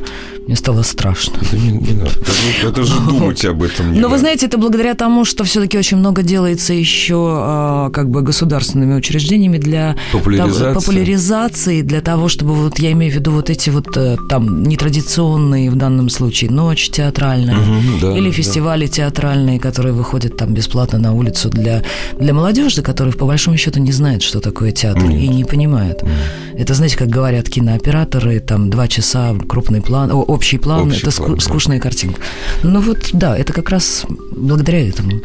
Мне 0.48 0.56
стало 0.56 0.82
страшно. 0.82 1.38
Это, 1.42 1.58
не, 1.58 1.72
не 1.72 1.94
надо. 1.94 2.12
это, 2.12 2.68
это 2.68 2.84
же 2.84 3.00
думать 3.02 3.46
об 3.46 3.62
этом 3.62 3.94
не 3.94 4.00
Но 4.00 4.08
надо. 4.08 4.10
вы 4.10 4.20
знаете, 4.20 4.48
это 4.48 4.58
благодаря 4.58 4.96
тому, 4.96 5.26
что 5.26 5.44
все-таки 5.44 5.78
очень 5.78 5.98
много 5.98 6.24
делается 6.24 6.74
еще 6.74 7.18
а, 7.18 7.90
как 7.92 8.10
бы 8.10 8.22
государственными 8.22 8.96
учреждениями 8.96 9.58
для 9.58 9.96
популяризации. 10.12 10.60
Того, 10.60 10.74
популяризации, 10.80 11.82
для 11.82 12.02
того, 12.02 12.30
чтобы 12.30 12.56
вот 12.56 12.80
я 12.80 12.92
имею 12.94 13.12
в 13.12 13.16
виду 13.16 13.32
вот 13.32 13.50
эти 13.50 13.70
вот 13.70 13.96
э, 13.96 14.18
там 14.28 14.64
нетрадиционные 14.64 15.70
в 15.70 15.76
данном 15.76 16.10
случае 16.10 16.50
ночь 16.52 16.90
театральная 16.90 17.58
угу, 17.58 18.00
да, 18.02 18.18
или 18.18 18.32
фестивали 18.32 18.88
да. 18.88 18.94
театральные, 18.94 19.60
которые 19.60 19.94
выходят 19.94 20.36
там 20.36 20.54
бесплатно 20.54 20.98
на 20.98 21.14
улицу 21.14 21.50
для 21.50 21.84
для 22.20 22.34
молодежи, 22.34 22.82
которые 22.82 23.14
по 23.14 23.26
большому 23.26 23.58
счету 23.58 23.80
не 23.80 23.92
знают, 23.92 24.24
что 24.24 24.40
такое 24.40 24.72
театр 24.72 25.04
Нет. 25.04 25.22
и 25.22 25.28
не 25.28 25.44
понимают. 25.70 26.04
Нет. 26.04 26.12
Это 26.58 26.74
знаете, 26.74 26.98
как 26.98 27.10
говорят 27.10 27.50
кинооператоры, 27.50 28.40
там 28.40 28.70
два 28.70 28.88
часа 28.88 29.36
крупный 29.48 29.82
план, 29.82 30.12
о, 30.12 30.22
общий 30.22 30.58
план, 30.58 30.88
общий 30.88 31.08
это 31.08 31.12
план, 31.12 31.40
скучная 31.40 31.78
да. 31.78 31.84
картинка. 31.84 32.22
Ну 32.64 32.82
вот, 32.82 33.10
да, 33.14 33.38
это 33.38 33.54
как 33.54 33.70
раз 33.70 34.06
благодаря 34.32 34.88
этому. 34.88 35.22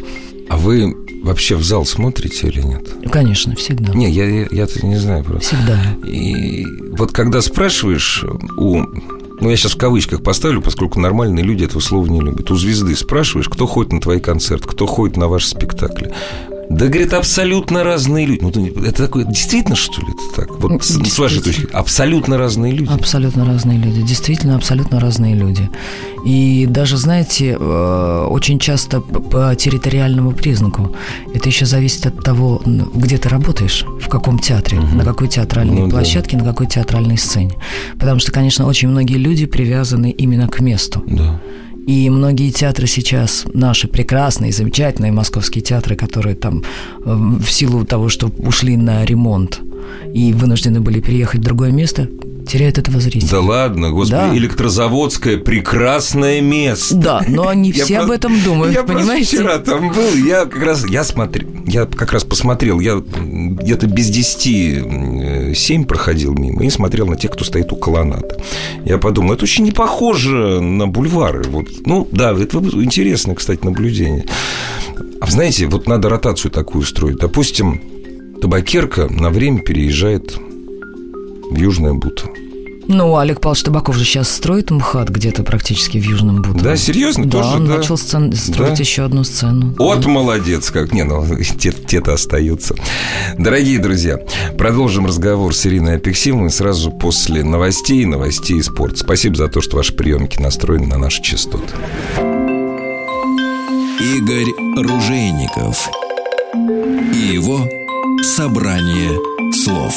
А 0.47 0.57
вы 0.57 0.95
вообще 1.23 1.55
в 1.55 1.63
зал 1.63 1.85
смотрите 1.85 2.47
или 2.47 2.61
нет? 2.61 2.87
Конечно, 3.11 3.55
всегда. 3.55 3.93
Не, 3.93 4.09
я, 4.11 4.25
я, 4.25 4.47
я 4.51 4.67
не 4.83 4.97
знаю 4.97 5.23
просто. 5.23 5.55
Всегда. 5.55 5.79
И 6.07 6.65
вот 6.91 7.11
когда 7.11 7.41
спрашиваешь 7.41 8.23
у 8.57 8.83
ну, 9.41 9.49
я 9.49 9.57
сейчас 9.57 9.73
в 9.73 9.77
кавычках 9.77 10.23
поставлю, 10.23 10.61
поскольку 10.61 10.97
нормальные 10.97 11.43
люди 11.43 11.65
этого 11.65 11.81
слова 11.81 12.07
не 12.07 12.21
любят. 12.21 12.51
У 12.51 12.55
звезды 12.55 12.95
спрашиваешь, 12.95 13.49
кто 13.49 13.67
ходит 13.67 13.91
на 13.91 13.99
твои 13.99 14.21
концерты, 14.21 14.65
кто 14.65 14.85
ходит 14.85 15.17
на 15.17 15.27
ваши 15.27 15.49
спектакли. 15.49 16.13
Да, 16.69 16.87
говорит, 16.87 17.13
абсолютно 17.13 17.83
разные 17.83 18.25
люди. 18.25 18.41
Ну, 18.41 18.83
это 18.83 19.03
такое, 19.03 19.23
действительно, 19.25 19.75
что 19.75 20.01
ли, 20.01 20.07
это 20.09 20.41
так? 20.41 20.59
Вот 20.59 20.83
с, 20.83 21.19
вашей 21.19 21.41
точки 21.41 21.67
абсолютно 21.71 22.37
разные 22.37 22.73
люди. 22.73 22.91
Абсолютно 22.91 23.45
разные 23.45 23.77
люди. 23.77 24.01
Действительно, 24.01 24.55
абсолютно 24.55 24.99
разные 24.99 25.35
люди. 25.35 25.69
И 26.25 26.65
даже, 26.67 26.97
знаете, 26.97 27.55
э, 27.59 28.27
очень 28.29 28.59
часто 28.59 28.99
по 29.01 29.55
территориальному 29.55 30.31
признаку. 30.31 30.95
Это 31.33 31.49
еще 31.49 31.65
зависит 31.65 32.07
от 32.07 32.23
того, 32.23 32.61
где 32.65 33.17
ты 33.17 33.29
работаешь, 33.29 33.85
в 34.01 34.09
каком 34.09 34.39
театре, 34.39 34.79
угу. 34.79 34.95
на 34.95 35.03
какой 35.03 35.27
театральной 35.27 35.81
ну, 35.81 35.89
площадке, 35.89 36.37
да. 36.37 36.43
на 36.43 36.49
какой 36.49 36.67
театральной 36.67 37.17
сцене. 37.17 37.53
Потому 37.99 38.19
что, 38.19 38.31
конечно, 38.31 38.65
очень 38.65 38.89
многие 38.89 39.17
люди 39.17 39.45
привязаны 39.45 40.09
именно 40.09 40.47
к 40.47 40.59
месту. 40.59 41.03
Да. 41.05 41.39
И 41.87 42.09
многие 42.09 42.49
театры 42.49 42.87
сейчас, 42.87 43.45
наши 43.53 43.87
прекрасные, 43.87 44.51
замечательные 44.51 45.11
московские 45.11 45.63
театры, 45.63 45.95
которые 45.95 46.35
там 46.35 46.63
э, 47.05 47.13
в 47.13 47.47
силу 47.51 47.85
того, 47.85 48.09
что 48.09 48.31
ушли 48.39 48.75
на 48.75 49.05
ремонт 49.05 49.61
и 50.13 50.33
вынуждены 50.33 50.81
были 50.81 50.99
переехать 50.99 51.41
в 51.41 51.43
другое 51.43 51.71
место, 51.71 52.09
теряют 52.45 52.77
этого 52.77 52.99
зрителя. 52.99 53.29
Да 53.29 53.39
ладно, 53.41 53.91
господи, 53.91 54.11
да. 54.11 54.37
электрозаводское 54.37 55.37
прекрасное 55.37 56.41
место. 56.41 56.95
Да, 56.95 57.23
но 57.27 57.47
они 57.47 57.71
все 57.71 57.99
об 57.99 58.11
этом 58.11 58.39
думают, 58.43 58.73
я 58.73 58.83
понимаете? 58.83 59.37
Я 59.37 59.41
вчера 59.43 59.59
там 59.59 59.89
был, 59.89 60.15
я 60.15 60.45
как 60.45 60.63
раз, 60.63 60.85
я 60.87 61.03
смотрел, 61.03 61.49
я 61.65 61.85
как 61.85 62.11
раз 62.11 62.23
посмотрел, 62.23 62.79
я 62.79 63.01
где-то 63.01 63.87
без 63.87 64.09
10 64.09 65.55
7 65.57 65.83
э, 65.83 65.85
проходил 65.85 66.33
мимо 66.33 66.63
и 66.63 66.69
смотрел 66.69 67.07
на 67.07 67.15
тех, 67.15 67.31
кто 67.31 67.43
стоит 67.43 67.71
у 67.71 67.75
колоннады. 67.75 68.35
Я 68.85 68.97
подумал, 68.97 69.33
это 69.33 69.43
очень 69.43 69.63
не 69.63 69.71
похоже 69.71 70.61
на 70.61 70.87
бульвары. 70.87 71.43
Вот, 71.43 71.67
ну, 71.85 72.07
да, 72.11 72.31
это 72.31 72.57
интересное, 72.57 73.35
кстати, 73.35 73.63
наблюдение. 73.63 74.25
А 75.19 75.27
знаете, 75.27 75.65
вот 75.67 75.87
надо 75.87 76.09
ротацию 76.09 76.51
такую 76.51 76.83
устроить. 76.83 77.17
Допустим, 77.17 77.81
табакерка 78.41 79.07
на 79.09 79.29
время 79.29 79.59
переезжает 79.59 80.37
в 81.49 81.57
Южное 81.57 81.93
Буто. 81.93 82.23
Ну, 82.87 83.17
Олег 83.17 83.41
Павлович 83.41 83.63
Табаков 83.63 83.95
же 83.95 84.05
сейчас 84.05 84.29
строит 84.29 84.69
МХАТ 84.69 85.09
где-то 85.09 85.43
практически 85.43 85.97
в 85.97 86.03
Южном 86.03 86.41
Буто. 86.41 86.63
Да, 86.63 86.77
серьезно? 86.77 87.25
Да, 87.25 87.31
тоже, 87.31 87.55
он 87.55 87.67
да? 87.67 87.77
начал 87.77 87.97
сцен... 87.97 88.31
строить 88.33 88.77
да? 88.77 88.79
еще 88.79 89.03
одну 89.03 89.23
сцену. 89.23 89.73
Вот 89.79 90.01
да. 90.01 90.09
молодец 90.09 90.69
как. 90.69 90.93
Не, 90.93 91.03
ну, 91.03 91.25
те, 91.59 91.71
те-то 91.71 92.13
остаются. 92.13 92.75
Дорогие 93.37 93.79
друзья, 93.79 94.19
продолжим 94.57 95.07
разговор 95.07 95.55
с 95.55 95.65
Ириной 95.65 95.95
Апексимовой 95.95 96.51
сразу 96.51 96.91
после 96.91 97.43
новостей, 97.43 98.05
новостей 98.05 98.59
и 98.59 98.61
спорта. 98.61 98.97
Спасибо 98.97 99.35
за 99.35 99.47
то, 99.47 99.61
что 99.61 99.77
ваши 99.77 99.93
приемники 99.93 100.39
настроены 100.39 100.85
на 100.85 100.97
наши 100.97 101.23
частоты. 101.23 101.73
Игорь 103.99 104.51
Ружейников 104.77 105.89
и 106.53 107.33
его 107.33 107.67
«Собрание 108.21 109.19
слов». 109.51 109.95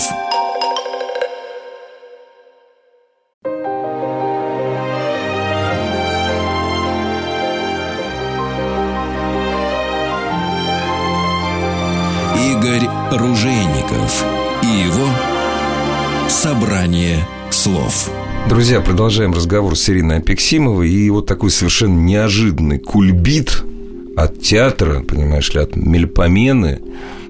Игорь 12.59 12.89
Ружейников 13.13 14.25
и 14.65 14.67
его 14.67 15.09
«Собрание 16.29 17.25
слов». 17.51 18.11
Друзья, 18.49 18.81
продолжаем 18.81 19.33
разговор 19.33 19.77
с 19.77 19.89
Ириной 19.89 20.19
Апексимовой. 20.19 20.91
И 20.91 21.09
вот 21.11 21.27
такой 21.27 21.51
совершенно 21.51 22.01
неожиданный 22.01 22.81
кульбит 22.81 23.63
от 24.17 24.41
театра, 24.43 25.03
понимаешь 25.03 25.55
ли, 25.55 25.61
от 25.61 25.77
мельпомены, 25.77 26.81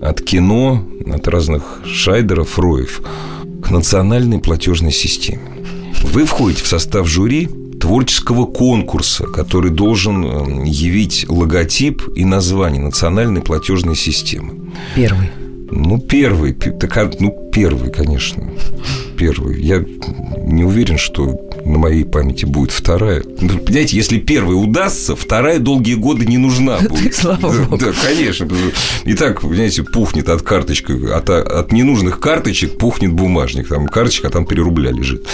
от 0.01 0.23
кино, 0.23 0.83
от 1.07 1.29
разных 1.29 1.83
шайдеров, 1.85 2.59
роев 2.59 3.03
к 3.63 3.71
национальной 3.71 4.39
платежной 4.39 4.93
системе. 4.93 5.43
Вы 6.05 6.25
входите 6.25 6.63
в 6.63 6.67
состав 6.67 7.07
жюри 7.07 7.51
творческого 7.89 8.45
конкурса, 8.45 9.25
который 9.25 9.71
должен 9.71 10.23
э, 10.23 10.67
явить 10.67 11.25
логотип 11.27 12.03
и 12.15 12.27
название 12.27 12.83
национальной 12.83 13.41
платежной 13.41 13.97
системы. 13.97 14.71
Первый. 14.95 15.31
Ну, 15.71 15.99
первый. 15.99 16.53
Так, 16.53 16.95
а, 16.99 17.11
ну, 17.19 17.51
первый, 17.51 17.91
конечно. 17.91 18.47
Первый. 19.17 19.63
Я 19.63 19.83
не 20.45 20.65
уверен, 20.65 20.99
что 20.99 21.48
на 21.65 21.79
моей 21.79 22.05
памяти 22.05 22.45
будет 22.45 22.71
вторая. 22.71 23.23
Ну, 23.41 23.59
понимаете, 23.59 23.97
если 23.97 24.19
первая 24.19 24.57
удастся, 24.57 25.17
вторая 25.17 25.59
долгие 25.59 25.95
годы 25.95 26.27
не 26.27 26.39
нужна 26.39 26.79
будет. 26.89 27.15
Слава 27.15 27.53
Богу. 27.53 27.79
Да, 27.79 27.93
конечно. 28.07 28.49
И 29.05 29.15
так, 29.15 29.43
понимаете, 29.43 29.83
пухнет 29.83 30.29
от 30.29 30.43
карточек, 30.43 30.91
от, 30.91 31.31
от 31.31 31.73
ненужных 31.73 32.21
карточек 32.21 32.79
пухнет 32.79 33.13
бумажник. 33.13 33.69
Там 33.69 33.87
карточка, 33.87 34.29
а 34.29 34.31
там 34.31 34.47
3 34.47 34.61
рубля 34.61 34.91
лежит. 34.91 35.27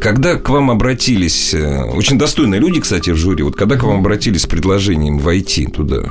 Когда 0.00 0.36
к 0.36 0.48
вам 0.48 0.70
обратились, 0.70 1.52
э, 1.52 1.82
очень 1.84 2.18
достойные 2.18 2.60
люди, 2.60 2.80
кстати, 2.80 3.10
в 3.10 3.16
жюри, 3.16 3.42
вот 3.42 3.56
когда 3.56 3.76
к 3.76 3.82
вам 3.82 3.98
обратились 3.98 4.42
с 4.42 4.46
предложением 4.46 5.18
войти 5.18 5.66
туда, 5.66 6.02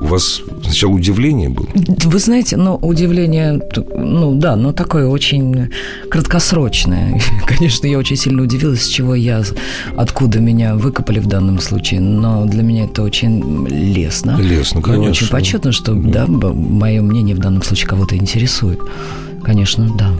у 0.00 0.04
вас 0.04 0.42
сначала 0.62 0.92
удивление 0.92 1.48
было? 1.48 1.66
Вы 2.04 2.18
знаете, 2.18 2.56
ну, 2.56 2.76
удивление, 2.76 3.60
ну, 3.94 4.34
да, 4.34 4.56
но 4.56 4.72
такое 4.72 5.06
очень 5.06 5.70
краткосрочное. 6.10 7.20
Конечно, 7.46 7.86
я 7.86 7.98
очень 7.98 8.16
сильно 8.16 8.35
удивилась, 8.42 8.82
с 8.82 8.88
чего 8.88 9.14
я, 9.14 9.42
откуда 9.96 10.40
меня 10.40 10.74
выкопали 10.74 11.18
в 11.18 11.26
данном 11.26 11.60
случае, 11.60 12.00
но 12.00 12.46
для 12.46 12.62
меня 12.62 12.84
это 12.84 13.02
очень 13.02 13.66
лестно. 13.68 14.36
Лестно, 14.40 14.82
конечно. 14.82 15.04
И 15.04 15.08
очень 15.10 15.28
почетно, 15.28 15.72
что, 15.72 15.94
да, 15.94 16.26
мое 16.26 17.02
мнение 17.02 17.34
в 17.34 17.38
данном 17.38 17.62
случае 17.62 17.88
кого-то 17.88 18.16
интересует. 18.16 18.80
Конечно, 19.42 19.88
да. 19.96 20.10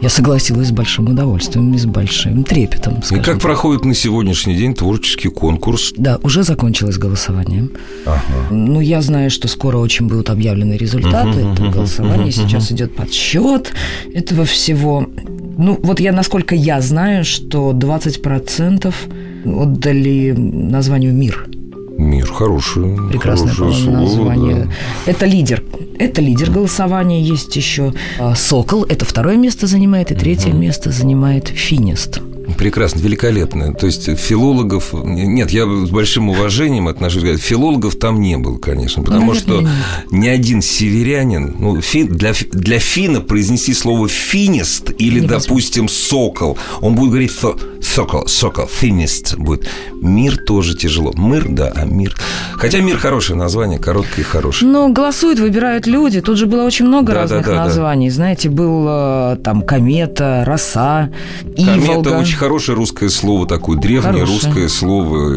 Я 0.00 0.08
согласилась 0.10 0.68
с 0.68 0.72
большим 0.72 1.08
удовольствием 1.08 1.72
и 1.74 1.78
с 1.78 1.86
большим 1.86 2.44
трепетом. 2.44 3.00
И 3.10 3.20
как 3.20 3.40
проходит 3.40 3.84
на 3.84 3.94
сегодняшний 3.94 4.54
день 4.54 4.74
творческий 4.74 5.28
конкурс? 5.28 5.92
Да, 5.96 6.18
уже 6.22 6.42
закончилось 6.42 6.98
голосование. 6.98 7.68
Ага. 8.04 8.20
Ну, 8.50 8.80
я 8.80 9.00
знаю, 9.00 9.30
что 9.30 9.48
скоро 9.48 9.78
очень 9.78 10.06
будут 10.06 10.30
объявлены 10.30 10.74
результаты 10.74 11.40
uh 11.40 11.52
этого 11.52 11.70
голосования. 11.70 12.30
uh 12.30 12.32
Сейчас 12.32 12.70
идет 12.72 12.94
подсчет 12.94 13.72
этого 14.12 14.44
всего. 14.44 15.06
Ну, 15.56 15.78
вот 15.82 16.00
я, 16.00 16.12
насколько 16.12 16.54
я 16.54 16.80
знаю, 16.80 17.24
что 17.24 17.72
20% 17.72 18.94
отдали 19.44 20.32
названию 20.36 21.14
«Мир». 21.14 21.48
Мир 21.96 22.26
хорошее. 22.26 22.98
Прекрасное 23.08 23.52
хорошее 23.52 23.84
слово, 23.84 24.00
название. 24.00 24.64
да. 24.64 24.70
Это 25.10 25.26
лидер. 25.26 25.62
Это 25.98 26.20
лидер 26.20 26.50
голосования. 26.50 27.22
Есть 27.22 27.54
еще 27.56 27.92
а, 28.18 28.34
Сокол. 28.34 28.84
Это 28.84 29.04
второе 29.04 29.36
место 29.36 29.66
занимает. 29.66 30.10
И 30.10 30.14
третье 30.14 30.52
место 30.52 30.90
занимает 30.90 31.48
Финист. 31.48 32.20
Прекрасно, 32.58 33.00
великолепно. 33.00 33.72
То 33.74 33.86
есть 33.86 34.04
филологов... 34.18 34.92
Нет, 34.92 35.50
я 35.50 35.64
с 35.64 35.90
большим 35.90 36.28
уважением 36.30 36.88
отношусь. 36.88 37.40
Филологов 37.40 37.96
там 37.96 38.20
не 38.20 38.36
было, 38.36 38.58
конечно. 38.58 39.02
Потому 39.02 39.32
Наверное, 39.32 39.40
что 39.40 39.60
нет. 39.62 39.70
ни 40.10 40.28
один 40.28 40.62
северянин... 40.62 41.56
Ну, 41.58 41.80
фи- 41.80 42.04
для, 42.04 42.32
для 42.52 42.78
финна 42.78 43.20
произнести 43.20 43.72
слово 43.74 44.08
«финист» 44.08 44.90
или, 44.98 45.20
Невозможно. 45.20 45.40
допустим, 45.48 45.88
«сокол», 45.88 46.58
он 46.80 46.94
будет 46.94 47.10
говорить 47.10 47.32
«со- 47.32 47.56
«сокол», 47.82 48.26
«сокол», 48.28 48.66
«финист» 48.66 49.36
будет. 49.36 49.68
Мир 50.00 50.36
тоже 50.36 50.76
тяжело. 50.76 51.12
Мир, 51.16 51.46
да, 51.48 51.72
а 51.74 51.84
мир... 51.86 52.14
Хотя 52.56 52.80
мир 52.80 52.98
хорошее 52.98 53.38
название, 53.38 53.78
короткое 53.78 54.20
и 54.20 54.24
хорошее. 54.24 54.70
Но 54.70 54.88
голосуют, 54.90 55.38
выбирают 55.38 55.86
люди. 55.86 56.20
Тут 56.20 56.36
же 56.38 56.46
было 56.46 56.64
очень 56.64 56.86
много 56.86 57.12
Да, 57.12 57.22
разных 57.22 57.46
да, 57.46 57.50
да, 57.52 57.56
да. 57.58 57.64
названий. 57.64 58.10
Знаете, 58.10 58.48
был 58.50 58.84
э, 58.88 59.36
там 59.42 59.62
комета, 59.62 60.44
роса, 60.46 61.10
Комета 61.56 61.92
Иволга. 61.92 62.24
Очень 62.34 62.40
хорошее 62.40 62.76
русское 62.76 63.08
слово, 63.08 63.46
такое 63.46 63.78
древнее 63.78 64.24
Хорошее. 64.24 64.26
русское 64.52 64.68
слово. 64.68 65.34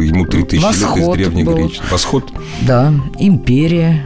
Ему 0.00 0.26
3000 0.26 0.34
лет 0.36 0.54
из 0.54 0.62
Восход 0.82 1.16
древнегреческого. 1.16 1.88
Восход 1.92 2.32
Да, 2.62 2.92
империя. 3.20 4.04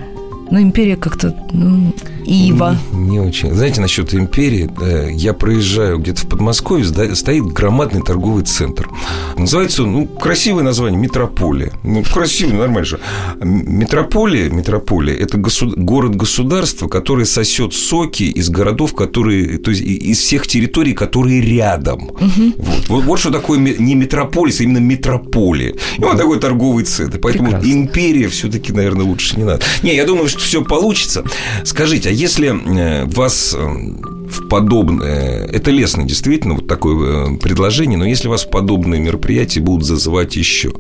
Ну, 0.51 0.61
империя 0.61 0.97
как-то... 0.97 1.35
ну, 1.53 1.95
Ива. 2.27 2.79
Не, 2.93 3.11
не 3.11 3.21
очень. 3.21 3.53
Знаете, 3.55 3.81
насчет 3.81 4.15
империи, 4.15 4.71
э, 4.81 5.11
я 5.13 5.33
проезжаю 5.33 5.99
где-то 5.99 6.23
в 6.23 6.29
Подмосковье, 6.29 7.15
стоит 7.15 7.45
громадный 7.45 8.03
торговый 8.03 8.45
центр. 8.45 8.89
Называется 9.37 9.83
ну, 9.83 10.07
красивое 10.07 10.63
название, 10.63 10.99
Метрополия. 11.01 11.73
Ну, 11.83 12.03
красивый, 12.03 12.55
нормально 12.59 12.85
же. 12.85 13.01
Метрополия, 13.43 14.49
Метрополия– 14.51 15.15
это 15.19 15.39
госу- 15.39 15.75
город-государство, 15.77 16.89
которое 16.89 17.25
сосет 17.25 17.75
соки 17.75 18.25
из 18.25 18.49
городов, 18.49 18.95
которые, 18.95 19.59
то 19.59 19.71
есть 19.71 19.83
из 19.83 20.19
всех 20.19 20.47
территорий, 20.47 20.95
которые 20.95 21.41
рядом. 21.41 22.11
Вот. 22.57 22.89
Вот, 22.89 23.05
вот 23.05 23.19
что 23.19 23.31
такое 23.31 23.59
не 23.59 23.95
метрополис, 23.95 24.61
а 24.61 24.65
именно 24.65 24.79
метрополия. 24.79 25.75
И 25.99 26.03
он 26.03 26.17
такой 26.17 26.39
торговый 26.39 26.85
центр. 26.85 27.19
Поэтому 27.19 27.51
Прекрасно. 27.51 27.73
империя 27.73 28.29
все-таки, 28.29 28.73
наверное, 28.73 29.05
лучше 29.05 29.37
не 29.37 29.45
надо. 29.45 29.65
Не, 29.83 29.95
я 29.95 30.05
думаю, 30.05 30.29
что 30.35 30.43
все 30.43 30.65
получится. 30.65 31.25
Скажите, 31.65 32.09
а 32.09 32.13
если 32.13 32.49
э, 32.49 33.05
вас 33.07 33.55
э, 33.57 33.59
в 33.59 34.49
подобное... 34.49 35.47
Это 35.47 35.71
лестно, 35.71 36.05
действительно, 36.05 36.55
вот 36.55 36.67
такое 36.67 37.35
э, 37.35 37.37
предложение, 37.39 37.99
но 37.99 38.05
если 38.05 38.29
вас 38.29 38.45
в 38.45 38.51
подобные 38.51 39.01
мероприятия 39.01 39.61
будут 39.61 39.87
зазывать 39.87 40.37
еще, 40.37 40.73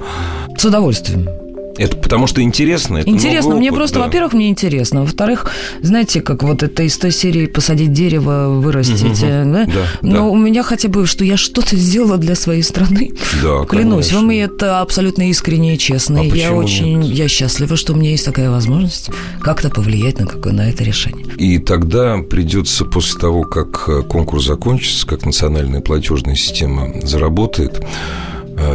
С 0.57 0.64
удовольствием. 0.64 1.44
Это 1.77 1.97
потому 1.97 2.27
что 2.27 2.43
интересно? 2.43 2.99
это 2.99 3.11
Интересно, 3.11 3.55
мне 3.57 3.71
опыт, 3.71 3.79
просто, 3.79 3.99
да. 3.99 4.05
во-первых, 4.07 4.33
мне 4.33 4.49
интересно. 4.49 5.03
Во-вторых, 5.03 5.51
знаете, 5.83 6.21
как 6.21 6.43
вот 6.43 6.63
это 6.63 6.83
из 6.83 6.97
той 6.97 7.11
серии 7.11 7.47
посадить 7.47 7.93
дерево, 7.93 8.49
вырастить, 8.61 9.23
э, 9.23 9.45
да? 9.45 9.65
да, 9.67 9.73
Но 10.03 10.15
да. 10.15 10.23
у 10.23 10.37
меня 10.37 10.63
хотя 10.63 10.89
бы, 10.89 11.07
что 11.07 11.25
я 11.25 11.37
что-то 11.37 11.77
сделала 11.77 12.17
для 12.17 12.35
своей 12.35 12.63
страны. 12.63 13.13
Да, 13.43 13.65
Клянусь, 13.69 14.09
конечно. 14.09 14.19
вам 14.19 14.31
и 14.31 14.37
это 14.37 14.81
абсолютно 14.81 15.29
искренне 15.29 15.75
и 15.75 15.79
честно. 15.79 16.21
А 16.21 16.25
я 16.25 16.53
очень, 16.53 17.01
нет? 17.01 17.15
я 17.15 17.29
счастлива, 17.29 17.77
что 17.77 17.93
у 17.93 17.97
меня 17.97 18.11
есть 18.11 18.25
такая 18.25 18.51
возможность 18.51 19.11
как-то 19.41 19.71
повлиять 19.71 20.19
на, 20.19 20.27
какое, 20.27 20.53
на 20.53 20.69
это 20.69 20.85
решение. 20.85 21.27
И 21.37 21.59
тогда 21.59 22.19
придется 22.19 22.85
после 22.85 23.21
того, 23.21 23.43
как 23.43 23.89
э, 23.89 24.03
конкурс 24.03 24.47
закончится, 24.47 25.07
как 25.07 25.27
национальная 25.27 25.81
платежная 25.81 26.37
система 26.37 27.01
заработает, 27.03 27.85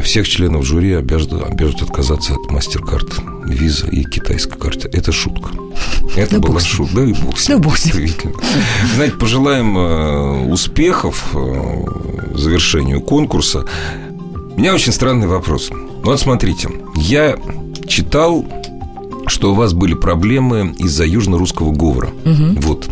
всех 0.04 0.28
членов 0.28 0.66
жюри 0.66 0.94
обяжут, 0.94 1.34
обяжут 1.44 1.82
отказаться 1.84 2.34
от 2.34 2.52
мастер-карт, 2.52 3.10
виза 3.46 3.88
и 3.88 4.04
китайской 4.04 4.58
карты. 4.60 4.90
Это 4.92 5.12
шутка. 5.12 5.50
Это 6.16 6.40
Да 6.40 6.48
была 6.48 6.60
шутка. 6.60 6.96
Да 6.96 7.04
и 7.06 7.14
бог 7.14 7.38
с 7.40 7.48
Да 7.48 7.54
ним, 7.54 7.62
бог 7.62 7.78
с 7.78 7.86
ним. 7.86 8.10
Знаете, 8.96 9.16
пожелаем 9.16 9.78
э, 9.78 10.52
успехов 10.52 11.30
э, 11.34 11.84
завершению 12.36 13.02
конкурса. 13.02 13.66
У 14.56 14.60
меня 14.60 14.74
очень 14.74 14.92
странный 14.92 15.28
вопрос. 15.28 15.70
Вот 16.04 16.20
смотрите, 16.20 16.70
я 16.96 17.38
читал, 17.88 18.46
что 19.28 19.52
у 19.52 19.56
вас 19.56 19.74
были 19.74 19.94
проблемы 19.94 20.74
из-за 20.78 21.06
южно-русского 21.06 21.72
говора. 21.72 22.10
Вот. 22.26 22.90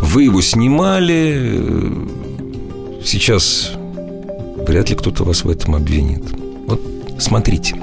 Вы 0.00 0.24
его 0.24 0.40
снимали. 0.40 1.32
э, 1.36 2.06
Сейчас 3.04 3.72
вряд 4.68 4.90
ли 4.90 4.96
кто-то 4.96 5.24
вас 5.24 5.44
в 5.44 5.50
этом 5.50 5.74
обвинит. 5.74 6.22
Вот 6.66 6.80
смотрите. 7.18 7.76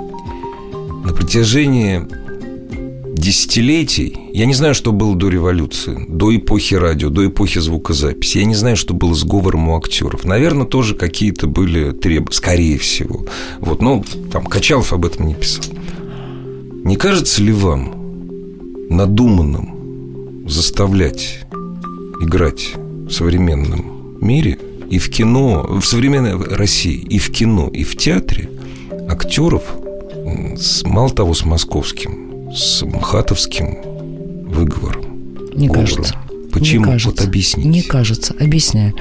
На 1.03 1.13
протяжении 1.13 2.01
десятилетий, 3.21 4.17
я 4.33 4.45
не 4.45 4.53
знаю, 4.53 4.73
что 4.73 4.91
было 4.91 5.15
до 5.15 5.29
революции, 5.29 6.05
до 6.07 6.35
эпохи 6.35 6.75
радио, 6.75 7.09
до 7.09 7.27
эпохи 7.27 7.59
звукозаписи, 7.59 8.39
я 8.39 8.45
не 8.45 8.55
знаю, 8.55 8.75
что 8.75 8.93
было 8.93 9.13
с 9.13 9.23
говором 9.23 9.69
у 9.69 9.77
актеров. 9.77 10.25
Наверное, 10.25 10.65
тоже 10.65 10.95
какие-то 10.95 11.47
были 11.47 11.91
требования, 11.91 12.35
скорее 12.35 12.77
всего. 12.77 13.25
Вот, 13.59 13.81
но 13.81 14.03
там 14.31 14.45
Качалов 14.45 14.93
об 14.93 15.05
этом 15.05 15.27
не 15.27 15.35
писал. 15.35 15.65
Не 16.83 16.95
кажется 16.95 17.43
ли 17.43 17.53
вам 17.53 18.01
надуманным 18.89 20.47
заставлять 20.47 21.39
играть 22.21 22.73
в 22.75 23.11
современном 23.11 24.17
мире 24.19 24.57
и 24.91 24.99
в 24.99 25.09
кино, 25.09 25.65
в 25.79 25.85
современной 25.85 26.35
России, 26.35 26.97
и 26.97 27.17
в 27.17 27.31
кино, 27.31 27.69
и 27.69 27.83
в 27.83 27.95
театре 27.95 28.49
актеров, 29.09 29.63
мало 30.83 31.09
того, 31.09 31.33
с 31.33 31.45
московским, 31.45 32.51
с 32.53 32.83
мхатовским 32.83 33.77
выговором. 34.49 35.37
Не 35.55 35.67
говором. 35.67 35.87
кажется. 35.87 36.15
Почему? 36.51 36.85
Не 36.85 36.91
кажется. 36.91 37.09
Вот 37.09 37.27
объясните. 37.29 37.69
Не 37.69 37.81
кажется. 37.81 38.35
Объясняю. 38.37 38.93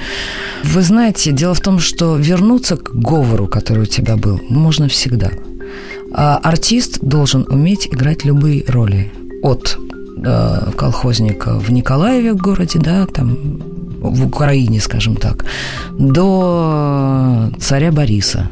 Вы 0.63 0.81
знаете, 0.81 1.33
дело 1.33 1.53
в 1.53 1.59
том, 1.59 1.79
что 1.79 2.15
вернуться 2.15 2.77
к 2.77 2.95
говору, 2.95 3.47
который 3.47 3.83
у 3.83 3.85
тебя 3.85 4.15
был, 4.15 4.39
можно 4.49 4.87
всегда. 4.87 5.31
А 6.13 6.37
артист 6.37 6.99
должен 7.01 7.45
уметь 7.49 7.87
играть 7.87 8.23
любые 8.23 8.63
роли. 8.67 9.11
От 9.43 9.77
э, 10.23 10.71
колхозника 10.77 11.59
в 11.59 11.69
Николаеве 11.69 12.31
в 12.31 12.37
городе, 12.37 12.79
да, 12.79 13.05
там 13.07 13.80
в 14.01 14.25
Украине, 14.25 14.79
скажем 14.81 15.15
так, 15.15 15.45
до 15.97 17.51
царя 17.59 17.91
Бориса. 17.91 18.49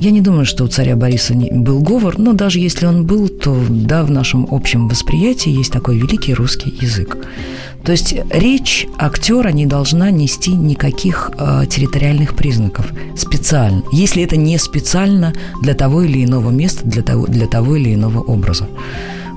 Я 0.00 0.10
не 0.10 0.20
думаю, 0.20 0.46
что 0.46 0.64
у 0.64 0.68
царя 0.68 0.96
Бориса 0.96 1.32
был 1.34 1.80
говор, 1.80 2.18
но 2.18 2.32
даже 2.32 2.58
если 2.58 2.86
он 2.86 3.06
был, 3.06 3.28
то 3.28 3.56
да, 3.68 4.02
в 4.02 4.10
нашем 4.10 4.48
общем 4.50 4.88
восприятии 4.88 5.50
есть 5.50 5.72
такой 5.72 5.96
великий 5.96 6.34
русский 6.34 6.74
язык. 6.80 7.16
То 7.84 7.92
есть 7.92 8.14
речь 8.30 8.86
актера 8.98 9.50
не 9.50 9.66
должна 9.66 10.10
нести 10.10 10.52
никаких 10.52 11.30
э, 11.38 11.66
территориальных 11.68 12.34
признаков 12.34 12.86
специально, 13.16 13.82
если 13.92 14.22
это 14.22 14.36
не 14.36 14.58
специально 14.58 15.32
для 15.62 15.74
того 15.74 16.02
или 16.02 16.24
иного 16.24 16.50
места, 16.50 16.84
для 16.84 17.02
того, 17.02 17.26
для 17.26 17.46
того 17.46 17.76
или 17.76 17.94
иного 17.94 18.20
образа. 18.20 18.66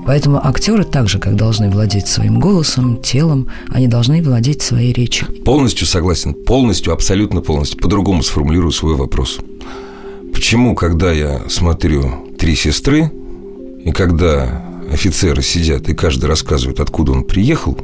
Поэтому 0.06 0.46
актеры 0.46 0.84
так 0.84 1.08
же, 1.08 1.18
как 1.18 1.34
должны 1.34 1.68
владеть 1.68 2.06
своим 2.06 2.38
голосом, 2.38 3.02
телом, 3.02 3.48
они 3.68 3.88
должны 3.88 4.22
владеть 4.22 4.62
своей 4.62 4.92
речью. 4.92 5.26
Полностью 5.44 5.86
согласен, 5.86 6.32
полностью, 6.32 6.92
абсолютно 6.92 7.40
полностью. 7.40 7.80
По-другому 7.80 8.22
сформулирую 8.22 8.70
свой 8.70 8.94
вопрос. 8.94 9.38
Почему, 10.32 10.76
когда 10.76 11.10
я 11.10 11.42
смотрю 11.48 12.28
«Три 12.38 12.54
сестры», 12.54 13.10
и 13.84 13.90
когда 13.90 14.64
офицеры 14.92 15.42
сидят, 15.42 15.88
и 15.88 15.94
каждый 15.94 16.26
рассказывает, 16.26 16.78
откуда 16.80 17.12
он 17.12 17.24
приехал, 17.24 17.76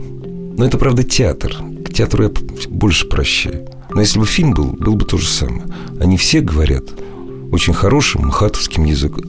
но 0.57 0.65
это, 0.65 0.79
правда, 0.79 1.03
театр. 1.03 1.57
К 1.85 1.93
театру 1.93 2.25
я 2.25 2.31
больше 2.69 3.09
прощаю. 3.09 3.67
Но 3.95 4.01
если 4.01 4.19
бы 4.19 4.27
фильм 4.27 4.55
был, 4.55 4.67
был 4.67 4.95
бы 4.95 5.05
то 5.05 5.19
же 5.19 5.27
самое. 5.27 5.65
Они 6.01 6.17
все 6.17 6.41
говорят 6.41 6.85
очень 7.53 7.75
хорошим 7.75 8.27
мхатовским 8.27 8.85
языком. 8.85 9.25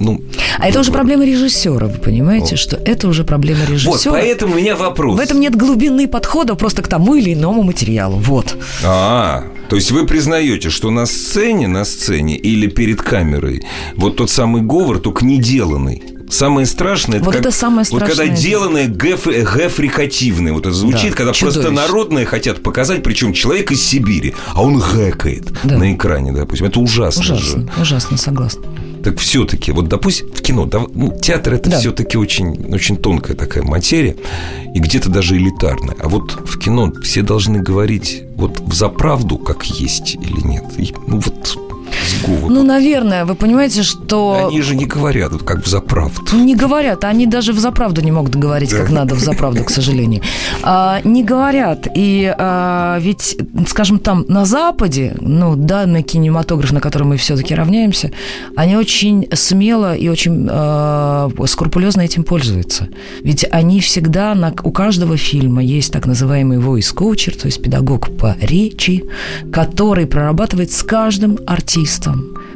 Ну, 0.00 0.20
А 0.58 0.68
это 0.68 0.80
уже 0.80 0.90
проблема 0.92 1.24
режиссера, 1.24 1.86
вы 1.86 1.98
понимаете, 1.98 2.50
Вот. 2.50 2.58
что 2.58 2.76
это 2.76 3.08
уже 3.08 3.24
проблема 3.24 3.60
вот, 3.60 3.70
режиссера. 3.70 4.12
поэтому 4.12 4.54
у 4.54 4.56
меня 4.58 4.74
вопрос. 4.76 5.16
В 5.16 5.20
этом 5.20 5.40
нет 5.40 5.54
глубины 5.56 6.08
подхода 6.08 6.54
просто 6.56 6.82
к 6.82 6.88
тому 6.88 7.14
или 7.14 7.32
иному 7.32 7.62
материалу. 7.62 8.16
Вот. 8.18 8.56
А, 8.84 9.44
то 9.70 9.76
есть 9.76 9.92
вы 9.92 10.06
признаете, 10.06 10.70
что 10.70 10.90
на 10.90 11.06
сцене, 11.06 11.68
на 11.68 11.84
сцене 11.84 12.36
или 12.36 12.66
перед 12.66 13.00
камерой 13.00 13.62
вот 13.96 14.16
тот 14.16 14.28
самый 14.30 14.62
говор, 14.62 14.98
только 14.98 15.24
неделанный. 15.24 16.02
Самое 16.30 16.66
страшное, 16.66 17.20
Вот 17.20 17.34
это 17.34 17.50
самое 17.50 17.86
Вот 17.90 18.00
когда 18.00 18.14
страшное. 18.14 18.36
деланное 18.36 18.86
гэф, 18.88 19.26
гэфрикативное, 19.26 20.52
вот 20.52 20.66
это 20.66 20.74
звучит, 20.74 21.10
Да, 21.10 21.16
когда 21.16 21.32
чудовище. 21.32 21.60
просто 21.60 21.70
народное 21.70 22.24
хотят 22.24 22.62
показать, 22.62 23.02
причем 23.02 23.32
человек 23.32 23.70
из 23.72 23.82
Сибири, 23.84 24.34
а 24.54 24.62
он 24.62 24.78
гэкает 24.78 25.52
Да. 25.64 25.78
на 25.78 25.92
экране, 25.94 26.32
допустим. 26.32 26.66
Это 26.66 26.80
ужасно, 26.80 27.22
же. 27.22 27.34
Ужасно, 27.34 27.70
ужасно, 27.80 28.16
согласна. 28.16 28.62
Так 29.04 29.18
все-таки, 29.20 29.70
вот, 29.72 29.88
допустим, 29.88 30.26
в 30.32 30.42
кино, 30.42 30.64
да, 30.66 30.80
ну, 30.92 31.16
театр 31.20 31.54
это 31.54 31.70
Да. 31.70 31.78
все-таки 31.78 32.18
очень, 32.18 32.72
очень 32.74 32.96
тонкая 32.96 33.36
такая 33.36 33.62
материя, 33.62 34.16
и 34.74 34.80
где-то 34.80 35.08
даже 35.08 35.36
элитарная. 35.36 35.96
А 36.00 36.08
вот 36.08 36.32
в 36.44 36.58
кино 36.58 36.92
все 37.02 37.22
должны 37.22 37.60
говорить 37.60 38.24
вот 38.36 38.58
в 38.60 38.74
заправду, 38.74 39.38
как 39.38 39.64
есть 39.64 40.16
или 40.16 40.40
нет. 40.46 40.64
И, 40.78 40.92
ну, 41.06 41.20
вот 41.20 41.58
Вот. 42.26 42.50
Ну, 42.50 42.62
наверное, 42.62 43.24
вы 43.24 43.34
понимаете, 43.34 43.82
что... 43.82 44.48
Они 44.48 44.62
же 44.62 44.76
не 44.76 44.86
говорят, 44.86 45.32
вот 45.32 45.42
как 45.42 45.64
в 45.64 45.68
заправду. 45.68 46.36
Не 46.36 46.54
говорят, 46.54 47.04
они 47.04 47.26
даже 47.26 47.52
в 47.52 47.58
заправду 47.58 48.00
не 48.00 48.12
могут 48.12 48.36
говорить, 48.36 48.70
как 48.70 48.90
надо 48.90 49.14
в 49.14 49.20
заправду, 49.20 49.64
к 49.64 49.70
сожалению. 49.70 50.22
А, 50.62 51.00
не 51.04 51.22
говорят, 51.24 51.86
и 51.94 52.34
а, 52.38 52.98
ведь, 53.00 53.38
скажем, 53.66 53.98
там 53.98 54.24
на 54.28 54.44
Западе, 54.44 55.14
ну, 55.20 55.56
данный 55.56 56.02
кинематограф, 56.02 56.72
на 56.72 56.80
который 56.80 57.04
мы 57.04 57.16
все-таки 57.16 57.54
равняемся, 57.54 58.10
они 58.56 58.76
очень 58.76 59.28
смело 59.32 59.94
и 59.94 60.08
очень 60.08 60.48
а, 60.50 61.30
скрупулезно 61.46 62.02
этим 62.02 62.24
пользуются. 62.24 62.88
Ведь 63.22 63.44
они 63.50 63.80
всегда, 63.80 64.34
на, 64.34 64.52
у 64.62 64.70
каждого 64.70 65.16
фильма 65.16 65.62
есть 65.62 65.92
так 65.92 66.06
называемый 66.06 66.58
voice 66.58 66.94
coacher, 66.94 67.38
то 67.38 67.46
есть 67.46 67.62
педагог 67.62 68.16
по 68.16 68.36
речи, 68.40 69.04
который 69.52 70.06
прорабатывает 70.06 70.72
с 70.72 70.82
каждым 70.82 71.38
артистом 71.46 72.07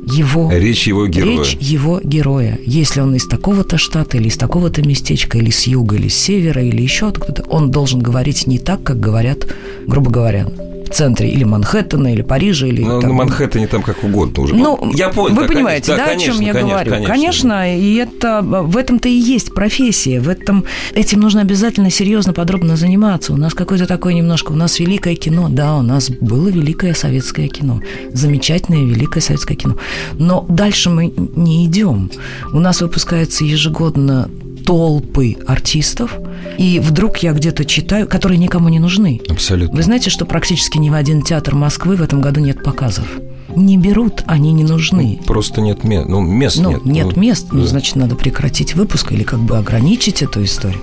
его 0.07 0.51
речь 0.53 0.87
его 0.87 1.07
героя. 1.07 1.39
Речь 1.39 1.57
его 1.61 2.01
героя. 2.03 2.59
Если 2.65 3.01
он 3.01 3.15
из 3.15 3.27
такого-то 3.27 3.79
штата, 3.79 4.17
или 4.17 4.29
из 4.29 4.37
такого-то 4.37 4.83
местечка, 4.83 5.39
или 5.39 5.51
с 5.51 5.67
юга, 5.67 5.97
или 5.97 6.09
с 6.09 6.15
севера, 6.15 6.63
или 6.63 6.83
еще 6.83 7.09
откуда-то, 7.09 7.45
он 7.49 7.71
должен 7.71 8.01
говорить 8.01 8.47
не 8.47 8.59
так, 8.59 8.83
как 8.83 8.99
говорят, 9.01 9.47
грубо 9.87 10.11
говоря, 10.11 10.47
центре 10.93 11.29
или 11.29 11.45
Манхэттена, 11.45 12.13
или 12.13 12.23
Парижа, 12.23 12.67
или... 12.67 12.83
Ну, 12.83 13.01
там, 13.01 13.11
на 13.11 13.17
Манхэттене 13.17 13.67
там 13.67 13.83
как 13.83 14.05
угодно 14.05 14.45
уже. 14.45 14.55
Ну, 14.55 14.93
я 14.95 15.09
понял. 15.09 15.35
Вы 15.35 15.43
да, 15.43 15.49
понимаете, 15.49 15.97
конечно, 15.97 16.05
да, 16.05 16.11
конечно, 16.11 16.33
о 16.33 16.37
чем 16.37 16.47
я 16.47 16.53
конечно, 16.53 16.71
говорю? 16.71 16.91
Конечно, 16.91 17.13
конечно, 17.13 17.79
и 17.79 17.95
это 17.95 18.43
в 18.43 18.77
этом-то 18.77 19.09
и 19.09 19.13
есть 19.13 19.55
профессия. 19.55 20.21
В 20.21 20.29
этом 20.29 20.65
этим 20.95 21.21
нужно 21.21 21.41
обязательно 21.41 21.91
серьезно, 21.91 22.33
подробно 22.33 22.77
заниматься. 22.77 23.33
У 23.33 23.37
нас 23.37 23.55
какое-то 23.55 23.87
такое 23.87 24.15
немножко, 24.15 24.53
у 24.53 24.57
нас 24.57 24.79
великое 24.79 25.15
кино, 25.15 25.49
да, 25.49 25.77
у 25.77 25.83
нас 25.83 26.11
было 26.11 26.49
великое 26.49 26.95
советское 26.95 27.49
кино, 27.49 27.81
замечательное 28.13 28.85
великое 28.85 29.21
советское 29.21 29.55
кино. 29.55 29.77
Но 30.19 30.45
дальше 30.49 30.91
мы 30.91 31.13
не 31.17 31.67
идем. 31.67 32.11
У 32.53 32.61
нас 32.61 32.81
выпускается 32.81 33.45
ежегодно 33.45 34.29
толпы 34.65 35.37
артистов, 35.47 36.19
и 36.59 36.81
вдруг 36.81 37.19
я 37.19 37.33
где-то 37.33 37.65
читаю, 37.65 38.07
которые 38.07 38.39
никому 38.39 38.69
не 38.69 38.79
нужны. 38.79 39.21
Абсолютно. 39.29 39.77
Вы 39.77 39.83
знаете, 39.83 40.11
что 40.11 40.25
практически 40.25 40.79
ни 40.79 40.91
в 40.91 40.95
один 40.95 41.23
театр 41.23 41.55
Москвы 41.55 41.97
в 41.97 42.03
этом 42.03 42.21
году 42.21 42.41
нет 42.41 42.63
показов? 42.63 43.07
Не 43.55 43.77
берут, 43.77 44.23
они 44.27 44.53
не 44.53 44.65
нужны. 44.65 45.21
Просто 45.27 45.61
нет 45.61 45.85
мест. 45.85 46.09
Ну, 46.09 46.21
мест 46.21 46.59
ну, 46.59 46.71
нет. 46.71 46.85
Нет 46.85 47.17
ну, 47.17 47.23
мест, 47.23 47.47
ну, 47.53 47.65
значит, 47.65 47.97
надо 47.97 48.15
прекратить 48.15 48.75
выпуск 48.75 49.13
или 49.13 49.25
как 49.25 49.41
бы 49.41 49.59
ограничить 49.59 50.23
эту 50.23 50.43
историю. 50.45 50.81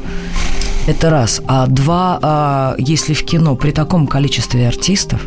Это 0.87 1.09
раз. 1.09 1.41
А 1.47 1.67
два, 1.67 2.19
а, 2.21 2.75
если 2.77 3.13
в 3.13 3.23
кино 3.23 3.55
при 3.55 3.71
таком 3.71 4.07
количестве 4.07 4.67
артистов 4.67 5.21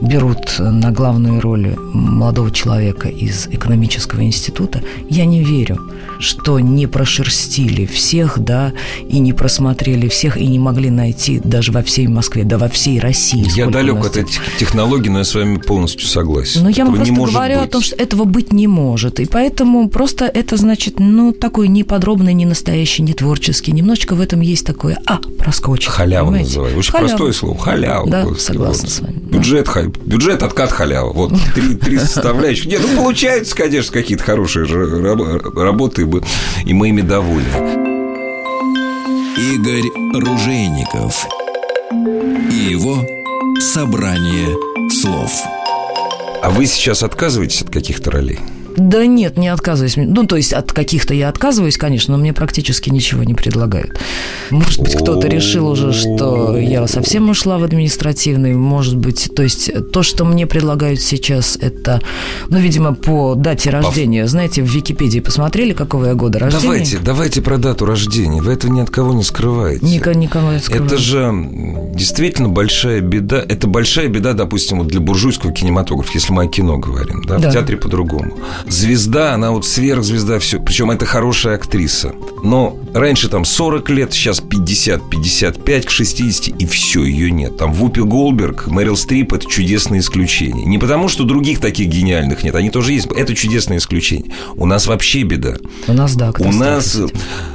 берут 0.00 0.58
на 0.58 0.90
главную 0.90 1.40
роль 1.40 1.76
молодого 1.92 2.50
человека 2.50 3.08
из 3.08 3.48
экономического 3.48 4.22
института, 4.22 4.82
я 5.08 5.24
не 5.24 5.42
верю, 5.42 5.78
что 6.18 6.60
не 6.60 6.86
прошерстили 6.86 7.86
всех, 7.86 8.38
да, 8.38 8.72
и 9.08 9.18
не 9.18 9.32
просмотрели 9.32 10.08
всех, 10.08 10.36
и 10.36 10.46
не 10.46 10.58
могли 10.58 10.90
найти 10.90 11.40
даже 11.42 11.72
во 11.72 11.82
всей 11.82 12.06
Москве, 12.06 12.44
да 12.44 12.58
во 12.58 12.68
всей 12.68 12.98
России. 12.98 13.46
Я 13.56 13.66
далек 13.66 14.04
от 14.04 14.16
этих 14.16 14.40
технологий, 14.58 15.10
но 15.10 15.18
я 15.18 15.24
с 15.24 15.34
вами 15.34 15.58
полностью 15.58 16.06
согласен. 16.06 16.62
Но 16.62 16.68
я 16.68 16.84
вам 16.84 16.96
просто 16.96 17.14
говорю 17.14 17.60
быть. 17.60 17.68
о 17.68 17.70
том, 17.70 17.82
что 17.82 17.96
этого 17.96 18.24
быть 18.24 18.52
не 18.52 18.66
может. 18.66 19.20
И 19.20 19.26
поэтому 19.26 19.88
просто 19.88 20.24
это 20.26 20.56
значит, 20.56 20.98
ну, 20.98 21.32
такой 21.32 21.68
не 21.68 21.84
подробный, 21.84 22.34
не 22.34 22.46
настоящий, 22.46 23.02
не 23.02 23.14
творческий. 23.14 23.72
Немножечко 23.72 24.14
в 24.14 24.20
этом 24.20 24.40
есть 24.40 24.66
такое, 24.66 24.98
а, 25.06 25.20
проскочит. 25.38 25.90
Халява 25.90 26.30
называют. 26.30 26.76
Очень 26.76 26.92
халява. 26.92 27.08
простое 27.08 27.32
слово. 27.32 27.58
Халява. 27.58 28.10
Да, 28.10 28.26
согласна 28.38 28.82
вот. 28.82 28.90
с 28.90 29.00
вами. 29.00 29.18
Бюджет, 29.18 29.68
да. 29.74 29.82
бюджет, 30.04 30.42
откат, 30.42 30.72
халява. 30.72 31.12
Вот 31.12 31.32
три, 31.54 31.74
три 31.74 31.98
составляющих. 31.98 32.66
Нет, 32.66 32.80
ну, 32.82 33.02
получается, 33.02 33.54
конечно, 33.54 33.92
какие-то 33.92 34.24
хорошие 34.24 34.66
работы, 34.66 36.07
и 36.64 36.74
мы 36.74 36.88
ими 36.88 37.02
довольны. 37.02 37.48
Игорь 39.36 39.88
Ружейников 40.14 41.26
и 42.50 42.70
его 42.70 43.04
собрание 43.60 44.48
слов. 44.90 45.30
А 46.42 46.50
вы 46.50 46.66
сейчас 46.66 47.02
отказываетесь 47.02 47.62
от 47.62 47.70
каких-то 47.70 48.10
ролей? 48.10 48.40
Да 48.78 49.04
нет, 49.06 49.36
не 49.36 49.48
отказываюсь. 49.48 49.96
Ну, 49.96 50.26
то 50.26 50.36
есть 50.36 50.52
от 50.52 50.72
каких-то 50.72 51.12
я 51.12 51.28
отказываюсь, 51.28 51.76
конечно, 51.76 52.16
но 52.16 52.20
мне 52.20 52.32
практически 52.32 52.90
ничего 52.90 53.24
не 53.24 53.34
предлагают. 53.34 53.98
Может 54.50 54.80
быть, 54.80 54.94
кто-то 54.94 55.26
решил 55.28 55.68
уже, 55.68 55.92
что 55.92 56.56
я 56.56 56.86
совсем 56.86 57.28
ушла 57.28 57.58
в 57.58 57.64
административный. 57.64 58.54
Может 58.54 58.96
быть, 58.96 59.30
то 59.34 59.42
есть 59.42 59.70
то, 59.92 60.02
что 60.02 60.24
мне 60.24 60.46
предлагают 60.46 61.00
сейчас, 61.00 61.58
это, 61.60 62.00
ну, 62.48 62.58
видимо, 62.58 62.94
по 62.94 63.34
дате 63.34 63.70
рождения. 63.70 64.26
Знаете, 64.26 64.62
в 64.62 64.66
Википедии 64.66 65.20
посмотрели, 65.20 65.72
какого 65.72 66.06
я 66.06 66.14
года 66.14 66.38
рождения? 66.38 66.62
Давайте, 66.62 66.98
давайте 66.98 67.42
про 67.42 67.58
дату 67.58 67.84
рождения. 67.84 68.40
Вы 68.40 68.52
это 68.52 68.68
ни 68.68 68.80
от 68.80 68.90
кого 68.90 69.12
не 69.12 69.24
скрываете. 69.24 69.84
Никого, 69.84 70.14
никого 70.16 70.52
не 70.52 70.60
скрываю. 70.60 70.86
Это 70.86 70.98
же 70.98 71.32
действительно 71.94 72.48
большая 72.48 73.00
беда. 73.00 73.44
Это 73.46 73.66
большая 73.66 74.08
беда, 74.08 74.34
допустим, 74.34 74.78
вот 74.78 74.88
для 74.88 75.00
буржуйского 75.00 75.52
кинематографа, 75.52 76.12
если 76.14 76.32
мы 76.32 76.44
о 76.44 76.46
кино 76.46 76.78
говорим. 76.78 77.24
Да? 77.24 77.38
Да. 77.38 77.50
В 77.50 77.52
театре 77.52 77.76
по-другому 77.76 78.36
звезда, 78.70 79.34
она 79.34 79.50
вот 79.50 79.66
сверхзвезда, 79.66 80.38
все. 80.38 80.60
Причем 80.60 80.90
это 80.90 81.06
хорошая 81.06 81.56
актриса. 81.56 82.14
Но 82.42 82.78
раньше 82.94 83.28
там 83.28 83.44
40 83.44 83.90
лет, 83.90 84.12
сейчас 84.12 84.40
50, 84.40 85.10
55 85.10 85.86
к 85.86 85.90
60, 85.90 86.60
и 86.60 86.66
все, 86.66 87.04
ее 87.04 87.30
нет. 87.30 87.56
Там 87.56 87.72
Вупи 87.72 88.00
Голберг, 88.00 88.66
Мэрил 88.66 88.96
Стрип– 88.96 89.32
это 89.34 89.48
чудесное 89.48 90.00
исключение. 90.00 90.64
Не 90.66 90.78
потому, 90.78 91.08
что 91.08 91.24
других 91.24 91.60
таких 91.60 91.88
гениальных 91.88 92.42
нет, 92.42 92.54
они 92.54 92.70
тоже 92.70 92.92
есть. 92.92 93.08
Это 93.14 93.34
чудесное 93.34 93.78
исключение. 93.78 94.32
У 94.56 94.66
нас 94.66 94.86
вообще 94.86 95.22
беда. 95.22 95.56
У 95.86 95.92
нас, 95.92 96.14
да, 96.14 96.32
У 96.38 96.52
нас 96.52 96.98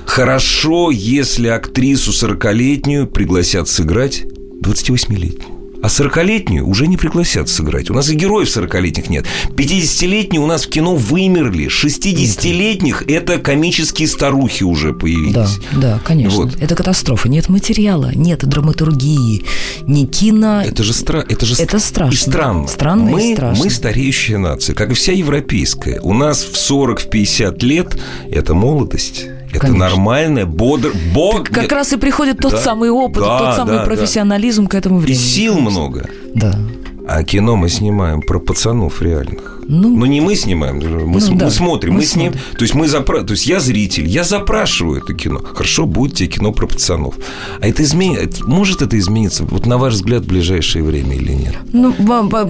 хорошо, 0.05 0.91
если 0.91 1.47
актрису 1.47 2.11
40-летнюю 2.11 3.07
пригласят 3.07 3.67
сыграть 3.67 4.23
28-летнюю. 4.61 5.52
А 5.83 5.87
40-летнюю 5.87 6.65
уже 6.65 6.87
не 6.87 6.95
пригласят 6.95 7.49
сыграть. 7.49 7.89
У 7.89 7.93
нас 7.93 8.09
и 8.09 8.15
героев 8.15 8.47
40-летних 8.47 9.09
нет. 9.09 9.25
50-летние 9.49 10.39
у 10.39 10.47
нас 10.47 10.65
в 10.65 10.69
кино 10.69 10.95
вымерли. 10.95 11.67
60-летних 11.67 13.03
это 13.09 13.37
комические 13.37 14.07
старухи 14.07 14.63
уже 14.63 14.93
появились. 14.93 15.33
Да, 15.33 15.47
да, 15.73 15.99
конечно. 16.01 16.37
Вот. 16.37 16.55
Это 16.61 16.75
катастрофа. 16.75 17.27
Нет 17.27 17.49
материала, 17.49 18.11
нет 18.15 18.45
драматургии, 18.45 19.43
ни 19.81 20.05
кино. 20.05 20.61
Это 20.61 20.83
же, 20.83 20.93
стра... 20.93 21.25
это 21.27 21.45
же 21.45 21.55
это 21.61 21.79
страшно. 21.79 22.13
И 22.13 22.17
странно. 22.17 22.67
Странно 22.67 23.11
мы, 23.11 23.31
и 23.31 23.33
страшно. 23.33 23.65
Мы 23.65 23.69
стареющая 23.69 24.37
нация, 24.37 24.75
как 24.75 24.91
и 24.91 24.93
вся 24.93 25.11
европейская. 25.11 25.99
У 25.99 26.13
нас 26.13 26.43
в 26.43 26.53
40-50 26.53 27.59
лет 27.65 27.99
это 28.31 28.53
молодость. 28.53 29.25
Это 29.53 29.67
Конечно. 29.67 29.89
нормально, 29.89 30.45
бодр, 30.47 30.91
бод... 31.13 31.47
Как 31.47 31.71
раз 31.71 31.93
и 31.93 31.97
приходит 31.97 32.39
тот 32.39 32.53
да, 32.53 32.57
самый 32.57 32.89
опыт, 32.89 33.23
да, 33.23 33.37
тот 33.37 33.55
самый 33.55 33.77
да, 33.77 33.83
профессионализм 33.83 34.63
да. 34.63 34.69
к 34.71 34.75
этому 34.75 34.97
времени. 34.97 35.15
И 35.15 35.23
сил 35.23 35.59
много. 35.59 36.09
Да. 36.33 36.57
А 37.07 37.23
кино 37.23 37.55
мы 37.55 37.69
снимаем 37.69 38.21
про 38.21 38.39
пацанов 38.39 39.01
реальных. 39.01 39.61
Ну, 39.67 39.95
Но 39.95 40.05
не 40.05 40.21
мы 40.21 40.35
снимаем, 40.35 40.77
мы, 40.77 41.19
ну, 41.19 41.35
да, 41.35 41.45
мы 41.45 41.51
смотрим, 41.51 41.93
мы, 41.93 41.99
мы 41.99 42.05
смотрим. 42.05 42.39
то 42.57 42.63
есть 42.63 42.73
мы 42.73 42.87
запра... 42.87 43.21
то 43.23 43.31
есть 43.31 43.45
я 43.45 43.59
зритель, 43.59 44.07
я 44.07 44.23
запрашиваю 44.23 45.01
это 45.01 45.13
кино. 45.13 45.39
Хорошо, 45.39 45.85
будет 45.85 46.15
тебе 46.15 46.29
кино 46.29 46.51
про 46.51 46.67
пацанов. 46.67 47.15
А 47.59 47.67
это 47.67 47.83
изменит, 47.83 48.41
может 48.45 48.81
это 48.81 48.97
измениться, 48.97 49.45
вот 49.45 49.65
на 49.65 49.77
ваш 49.77 49.93
взгляд, 49.93 50.23
в 50.23 50.27
ближайшее 50.27 50.83
время 50.83 51.15
или 51.15 51.31
нет? 51.31 51.55
Ну, 51.71 51.93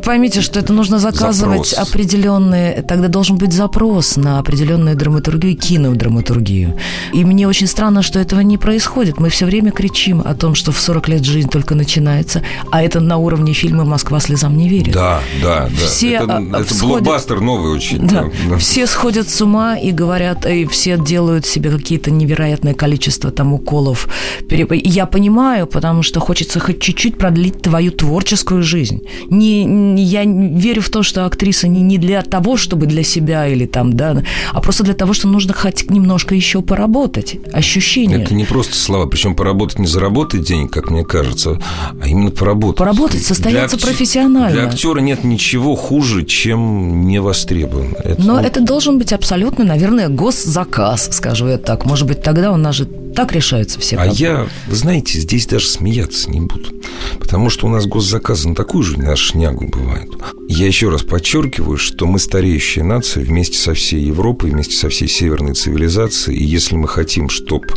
поймите, 0.04 0.42
что 0.42 0.60
это 0.60 0.74
нужно 0.74 1.00
заказывать 1.00 1.70
запрос. 1.70 1.90
определенные, 1.90 2.82
тогда 2.82 3.08
должен 3.08 3.38
быть 3.38 3.54
запрос 3.54 4.18
на 4.18 4.40
определенную 4.40 4.96
драматургию, 4.96 5.58
кинодраматургию. 5.58 6.78
И 7.14 7.26
мне 7.26 7.48
очень 7.48 7.68
странно, 7.68 8.02
что 8.02 8.20
этого 8.20 8.42
не 8.42 8.58
происходит. 8.58 9.20
Мы 9.20 9.30
все 9.30 9.46
время 9.46 9.72
кричим 9.72 10.22
о 10.24 10.34
том, 10.36 10.56
что 10.56 10.72
в 10.72 10.80
40 10.80 11.08
лет 11.10 11.24
жизнь 11.24 11.50
только 11.50 11.76
начинается, 11.76 12.44
а 12.72 12.82
это 12.82 13.00
на 13.00 13.18
уровне 13.18 13.54
фильма 13.54 13.86
«Москва 13.86 14.20
слезам 14.20 14.58
не 14.58 14.70
верит». 14.70 14.94
Да, 14.94 15.22
да, 15.42 15.70
да. 15.70 15.86
Все 15.86 16.14
это, 16.14 16.44
это 16.54 16.64
всходят... 16.64 17.03
блокбастер 17.04 17.42
новый 17.42 17.72
очень. 17.72 18.08
Да. 18.08 18.30
да. 18.50 18.58
Все 18.58 18.88
сходят 18.88 19.30
с 19.30 19.42
ума 19.42 19.78
и 19.78 19.92
говорят, 19.92 20.46
и 20.46 20.66
все 20.66 20.98
делают 20.98 21.46
себе 21.46 21.70
какие-то 21.70 22.12
невероятное 22.12 22.74
количество 22.74 23.32
там 23.32 23.54
уколов. 23.54 24.08
Я 24.50 25.06
понимаю, 25.06 25.68
потому 25.68 26.04
что 26.04 26.20
хочется 26.20 26.60
хоть 26.60 26.80
чуть-чуть 26.80 27.18
продлить 27.18 27.62
твою 27.62 27.92
творческую 27.92 28.64
жизнь. 28.64 29.02
Не, 29.30 29.66
не, 29.66 30.04
я 30.04 30.24
верю 30.24 30.82
в 30.82 30.90
то, 30.90 31.04
что 31.04 31.26
актриса 31.26 31.68
не, 31.68 31.82
не 31.82 31.98
для 31.98 32.22
того, 32.22 32.58
чтобы 32.58 32.86
для 32.86 33.04
себя 33.04 33.48
или 33.48 33.66
там, 33.66 33.94
да, 33.94 34.24
а 34.52 34.62
просто 34.62 34.84
для 34.84 34.94
того, 34.94 35.14
что 35.14 35.28
нужно 35.28 35.54
хоть 35.54 35.90
немножко 35.90 36.36
еще 36.36 36.62
поработать. 36.62 37.38
Ощущение. 37.52 38.22
Это 38.22 38.34
не 38.34 38.46
просто 38.46 38.76
слова, 38.76 39.06
причем 39.08 39.36
поработать 39.36 39.80
не 39.80 39.88
заработать 39.88 40.44
денег, 40.44 40.72
как 40.72 40.90
мне 40.90 41.04
кажется, 41.04 41.60
а 42.02 42.08
именно 42.08 42.32
поработать. 42.32 42.78
Поработать, 42.78 43.24
состояться 43.24 43.78
для 43.78 43.88
профессионально. 43.88 44.52
Для 44.52 44.68
актера 44.68 45.00
нет 45.00 45.24
ничего 45.24 45.76
хуже, 45.76 46.26
чем 46.26 46.93
не 46.94 47.20
востребован. 47.20 47.96
Это... 48.04 48.22
Но 48.22 48.40
это 48.40 48.62
должен 48.62 48.98
быть 48.98 49.14
абсолютно, 49.14 49.66
наверное, 49.66 50.10
госзаказ, 50.10 51.10
скажу 51.12 51.48
я 51.48 51.58
так. 51.58 51.86
Может 51.86 52.08
быть, 52.08 52.22
тогда 52.22 52.52
у 52.52 52.58
нас 52.58 52.76
же 52.76 52.86
так 53.14 53.32
решаются 53.32 53.80
все 53.80 53.96
проблемы. 53.96 54.16
А 54.16 54.22
я, 54.22 54.48
знаете, 54.74 55.20
здесь 55.20 55.46
даже 55.46 55.68
смеяться 55.68 56.30
не 56.30 56.42
буду. 56.42 56.70
Потому 57.20 57.50
что 57.50 57.68
у 57.68 57.70
нас 57.70 57.86
госзаказы 57.86 58.50
на 58.50 58.56
такую 58.56 58.84
же 58.84 59.00
на 59.00 59.16
шнягу 59.16 59.68
бывают. 59.68 60.12
Я 60.50 60.68
еще 60.68 60.90
раз 60.90 61.04
подчеркиваю, 61.04 61.78
что 61.78 62.06
мы 62.06 62.20
стареющая 62.20 62.84
нация 62.84 63.24
вместе 63.24 63.58
со 63.58 63.74
всей 63.74 64.04
Европой, 64.04 64.52
вместе 64.52 64.76
со 64.76 64.90
всей 64.90 65.08
северной 65.08 65.54
цивилизацией. 65.54 66.40
И 66.40 66.44
если 66.44 66.76
мы 66.76 66.88
хотим, 66.88 67.30
чтобы 67.30 67.68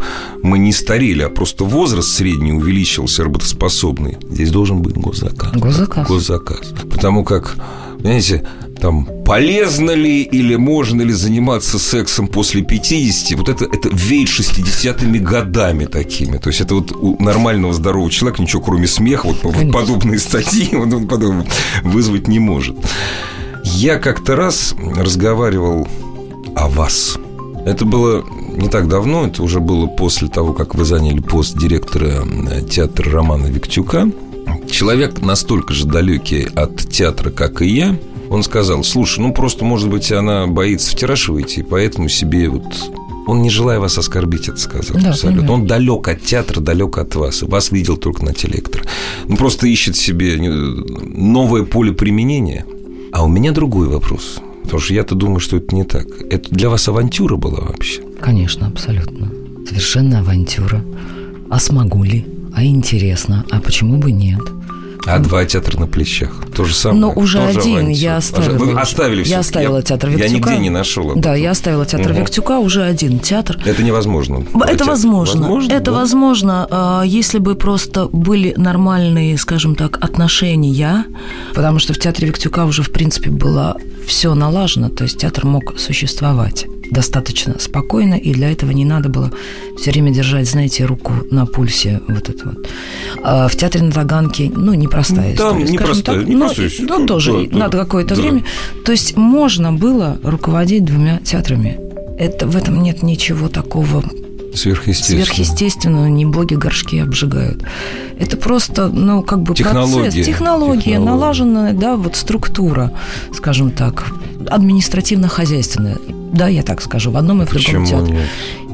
мы 0.43 0.59
не 0.59 0.73
старели, 0.73 1.23
а 1.23 1.29
просто 1.29 1.65
возраст 1.65 2.09
средний 2.09 2.53
увеличился, 2.53 3.25
работоспособный, 3.25 4.17
здесь 4.31 4.51
должен 4.51 4.83
быть 4.83 4.95
госзаказ. 4.97 5.53
Госзаказ. 5.53 6.09
Госзаказ. 6.09 6.73
Потому 6.91 7.25
как, 7.25 7.57
понимаете, 7.99 8.47
там, 8.81 9.09
полезно 9.25 9.93
ли 9.93 10.23
или 10.23 10.57
можно 10.57 11.03
ли 11.03 11.13
заниматься 11.13 11.79
сексом 11.79 12.29
после 12.29 12.63
50, 12.63 13.39
вот 13.39 13.49
это, 13.49 13.65
это 13.65 13.89
веет 13.89 14.29
60-ми 14.29 15.19
годами 15.19 15.87
такими. 15.87 16.39
То 16.39 16.49
есть 16.49 16.61
это 16.61 16.75
вот 16.75 16.93
у 16.93 17.23
нормального 17.23 17.73
здорового 17.73 18.11
человека 18.11 18.43
ничего 18.43 18.63
кроме 18.63 18.87
смеха, 18.87 19.27
вот 19.27 19.41
Конечно. 19.41 19.73
подобные 19.73 20.19
статьи 20.19 20.69
вот, 20.73 20.93
он 20.93 21.09
подобное 21.09 21.47
вызвать 21.83 22.29
не 22.29 22.39
может. 22.39 22.77
Я 23.65 23.99
как-то 23.99 24.37
раз 24.37 24.75
разговаривал 24.97 25.89
о 26.55 26.69
вас. 26.69 27.19
Это 27.65 27.85
было 27.85 28.25
не 28.57 28.69
так 28.69 28.89
давно, 28.89 29.27
это 29.27 29.43
уже 29.43 29.59
было 29.61 29.87
после 29.87 30.29
того, 30.29 30.53
как 30.53 30.75
вы 30.75 30.85
заняли 30.85 31.21
пост 31.21 31.59
директора 31.59 32.25
э, 32.25 32.63
театра 32.63 33.11
Романа 33.11 33.47
Виктюка. 33.47 34.09
Человек 34.71 35.21
настолько 35.21 35.75
же 35.75 35.87
далекий 35.87 36.47
от 36.55 36.77
театра, 36.89 37.31
как 37.31 37.63
и 37.63 37.67
я– 37.67 37.97
он 38.31 38.43
сказал, 38.43 38.85
слушай, 38.85 39.21
ну 39.21 39.33
просто, 39.33 39.65
может 39.65 39.89
быть, 39.89 40.13
она 40.13 40.47
боится 40.47 40.91
в 40.91 40.95
тираж 40.95 41.29
выйти, 41.29 41.61
и 41.61 41.63
поэтому 41.63 42.09
себе 42.09 42.49
вот 42.49 42.65
он, 43.27 43.43
не 43.43 43.51
желая 43.51 43.81
вас 43.81 43.99
оскорбить, 43.99 44.49
это 44.49 44.59
сказал 44.59 45.01
да, 45.01 45.11
абсолютно. 45.11 45.43
Понимаю. 45.43 45.61
Он 45.63 45.67
далек 45.67 46.09
от 46.09 46.23
театра, 46.23 46.61
далек 46.61 46.97
от 46.97 47.17
вас. 47.17 47.43
Вас 47.43 47.73
видел 47.73 47.97
только 47.97 48.25
на 48.25 48.33
телектор. 48.33 48.87
Он 49.29 49.37
просто 49.37 49.67
ищет 49.67 49.97
себе 49.97 50.37
новое 50.39 51.65
поле 51.65 51.93
применения. 51.93 52.65
А 53.13 53.25
у 53.25 53.29
меня 53.29 53.51
другой 53.51 53.89
вопрос. 53.89 54.39
Потому 54.63 54.81
что 54.81 54.95
я-то 54.95 55.17
думаю, 55.17 55.41
что 55.41 55.57
это 55.57 55.75
не 55.75 55.83
так. 55.83 56.07
Это 56.31 56.51
для 56.51 56.69
вас 56.69 56.87
авантюра 56.87 57.37
была 57.37 57.61
вообще? 57.61 58.01
Конечно, 58.21 58.69
абсолютно. 58.69 59.33
Совершенно 59.69 60.21
авантюра. 60.21 60.85
А 61.51 61.59
смогу 61.59 62.05
ли? 62.05 62.25
А 62.55 62.65
интересно? 62.65 63.45
А 63.51 63.61
почему 63.61 63.99
бы 63.99 64.13
нет? 64.13 64.41
А 65.07 65.19
два 65.19 65.45
театра 65.45 65.79
на 65.79 65.87
плечах. 65.87 66.31
То 66.55 66.65
же 66.65 66.75
самое. 66.75 67.01
Но 67.01 67.13
уже 67.13 67.39
Тоже 67.39 67.59
один 67.59 67.77
авантюр. 67.77 67.97
я 67.97 68.17
оставила. 68.17 68.59
Вы 68.59 68.73
оставили 68.81 69.25
Я 69.25 69.39
оставила 69.39 69.77
я, 69.77 69.83
театр 69.83 70.11
Виктюка. 70.11 70.29
Я 70.29 70.35
нигде 70.37 70.59
не 70.59 70.71
нашел. 70.71 71.13
Да, 71.15 71.35
я 71.35 71.53
оставила 71.53 71.87
театр 71.87 72.11
угу. 72.13 72.21
Виктюка, 72.21 72.59
уже 72.59 72.83
один 72.83 73.21
театр. 73.21 73.59
Это 73.65 73.83
невозможно. 73.83 74.45
Это 74.67 74.85
возможно. 74.85 75.41
возможно. 75.43 75.73
Это 75.73 75.91
да? 75.91 75.93
возможно, 75.93 76.69
а, 76.71 77.03
если 77.05 77.39
бы 77.39 77.55
просто 77.55 78.09
были 78.13 78.55
нормальные, 78.57 79.39
скажем 79.39 79.77
так, 79.77 80.03
отношения, 80.03 81.05
потому 81.55 81.79
что 81.79 81.95
в 81.95 81.99
театре 81.99 82.29
Виктюка 82.29 82.65
уже, 82.65 82.83
в 82.83 82.91
принципе, 82.91 83.31
было 83.31 83.77
все 84.07 84.35
налажено, 84.35 84.89
то 84.89 85.05
есть 85.05 85.19
театр 85.19 85.45
мог 85.45 85.79
существовать 85.79 86.67
достаточно 86.91 87.59
спокойно, 87.59 88.15
и 88.15 88.33
для 88.33 88.51
этого 88.51 88.71
не 88.71 88.85
надо 88.85 89.09
было 89.09 89.33
все 89.77 89.91
время 89.91 90.13
держать, 90.13 90.49
знаете, 90.49 90.85
руку 90.85 91.13
на 91.31 91.47
пульсе 91.47 92.01
вот 92.07 92.29
это 92.29 92.49
вот. 92.49 92.69
А 93.23 93.49
в 93.49 93.57
театре 93.57 93.85
на 93.85 93.93
Таганке, 93.93 94.51
ну, 94.55 94.75
непростая 94.75 95.37
Там 95.37 95.59
история. 95.59 95.73
непростая, 95.73 96.19
так, 96.21 96.29
непростая 96.29 96.71
но, 96.79 96.99
ну, 96.99 97.07
тоже 97.07 97.49
да, 97.51 97.59
надо 97.59 97.79
да, 97.79 97.85
какое-то 97.85 98.15
да. 98.15 98.23
время. 98.23 98.45
То 98.85 98.93
есть 98.93 99.17
можно 99.17 99.73
было 99.73 100.19
руководить 100.23 100.85
двумя 100.85 101.19
театрами. 101.19 101.79
Это, 102.19 102.47
в 102.47 102.57
этом 102.57 102.83
нет 102.83 103.03
ничего 103.03 103.49
такого 103.49 104.05
Сверхъестественно. 104.57 105.25
Сверхъестественно, 105.25 106.09
не 106.09 106.25
боги 106.25 106.55
горшки 106.55 106.99
обжигают. 106.99 107.63
Это 108.19 108.37
просто, 108.37 108.89
ну, 108.89 109.23
как 109.23 109.43
бы 109.43 109.55
технология. 109.55 110.05
процесс, 110.05 110.27
технология, 110.27 110.83
технология. 110.83 110.99
налаженная, 110.99 111.73
да, 111.75 111.97
вот 111.97 112.17
структура, 112.17 112.93
скажем 113.35 113.71
так, 113.71 114.07
административно-хозяйственная. 114.49 115.99
Да, 116.33 116.49
я 116.49 116.63
так 116.63 116.83
скажу, 116.83 117.11
в 117.11 117.17
одном 117.17 117.43
и 117.43 117.47
в 117.47 117.51
другом 117.51 117.87
театре. 117.87 118.15
Нет? 118.15 118.27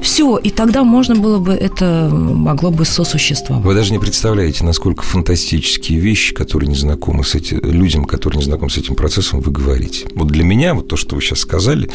Все, 0.02 0.36
и 0.36 0.50
тогда 0.50 0.82
можно 0.82 1.14
было 1.14 1.38
бы 1.38 1.52
это 1.52 2.08
могло 2.10 2.70
бы 2.70 2.84
сосуществовать. 2.84 3.64
Вы 3.64 3.74
даже 3.74 3.92
не 3.92 4.00
представляете, 4.00 4.64
насколько 4.64 5.04
фантастические 5.04 6.00
вещи, 6.00 6.34
которые 6.34 6.68
не 6.68 6.74
знакомы 6.74 7.24
с 7.24 7.36
этим, 7.36 7.60
людям, 7.62 8.04
которые 8.04 8.38
не 8.38 8.44
знакомы 8.44 8.70
с 8.70 8.78
этим 8.78 8.96
процессом, 8.96 9.40
вы 9.40 9.52
говорите. 9.52 10.06
Вот 10.14 10.28
для 10.28 10.42
меня 10.42 10.74
вот 10.74 10.88
то, 10.88 10.96
что 10.96 11.14
вы 11.14 11.22
сейчас 11.22 11.40
сказали, 11.40 11.88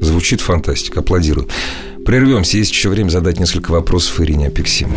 звучит 0.00 0.40
фантастика. 0.40 1.00
Аплодирую. 1.00 1.48
Прервемся, 2.04 2.56
есть 2.58 2.72
еще 2.72 2.88
время 2.88 3.10
задать 3.10 3.38
несколько 3.38 3.70
вопросов 3.70 4.20
Ирине 4.20 4.48
Апексиму. 4.48 4.96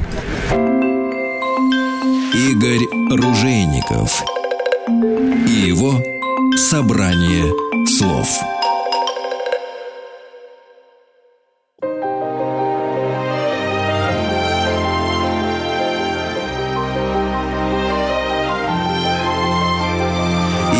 Игорь 2.34 2.86
Ружейников 3.12 4.24
и 5.48 5.68
его 5.68 6.02
«Собрание 6.58 7.46
слов». 7.86 8.28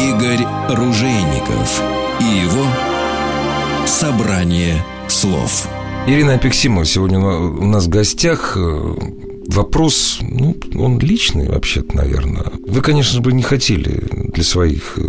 Игорь 0.10 0.46
Ружейников 0.70 1.82
и 2.20 2.40
его 2.40 2.66
«Собрание 3.86 4.84
слов». 5.08 5.68
Ирина 6.08 6.36
Апексимова 6.36 6.86
сегодня 6.86 7.20
у 7.20 7.66
нас 7.66 7.86
в 7.86 7.90
гостях. 7.90 8.56
Э, 8.56 8.96
вопрос, 9.48 10.20
ну, 10.22 10.56
он 10.76 11.00
личный 11.00 11.50
вообще-то, 11.50 11.98
наверное. 11.98 12.46
Вы, 12.68 12.82
конечно 12.82 13.24
же, 13.24 13.34
не 13.34 13.42
хотели 13.42 14.04
для 14.32 14.44
своих 14.44 14.98
э, 14.98 15.02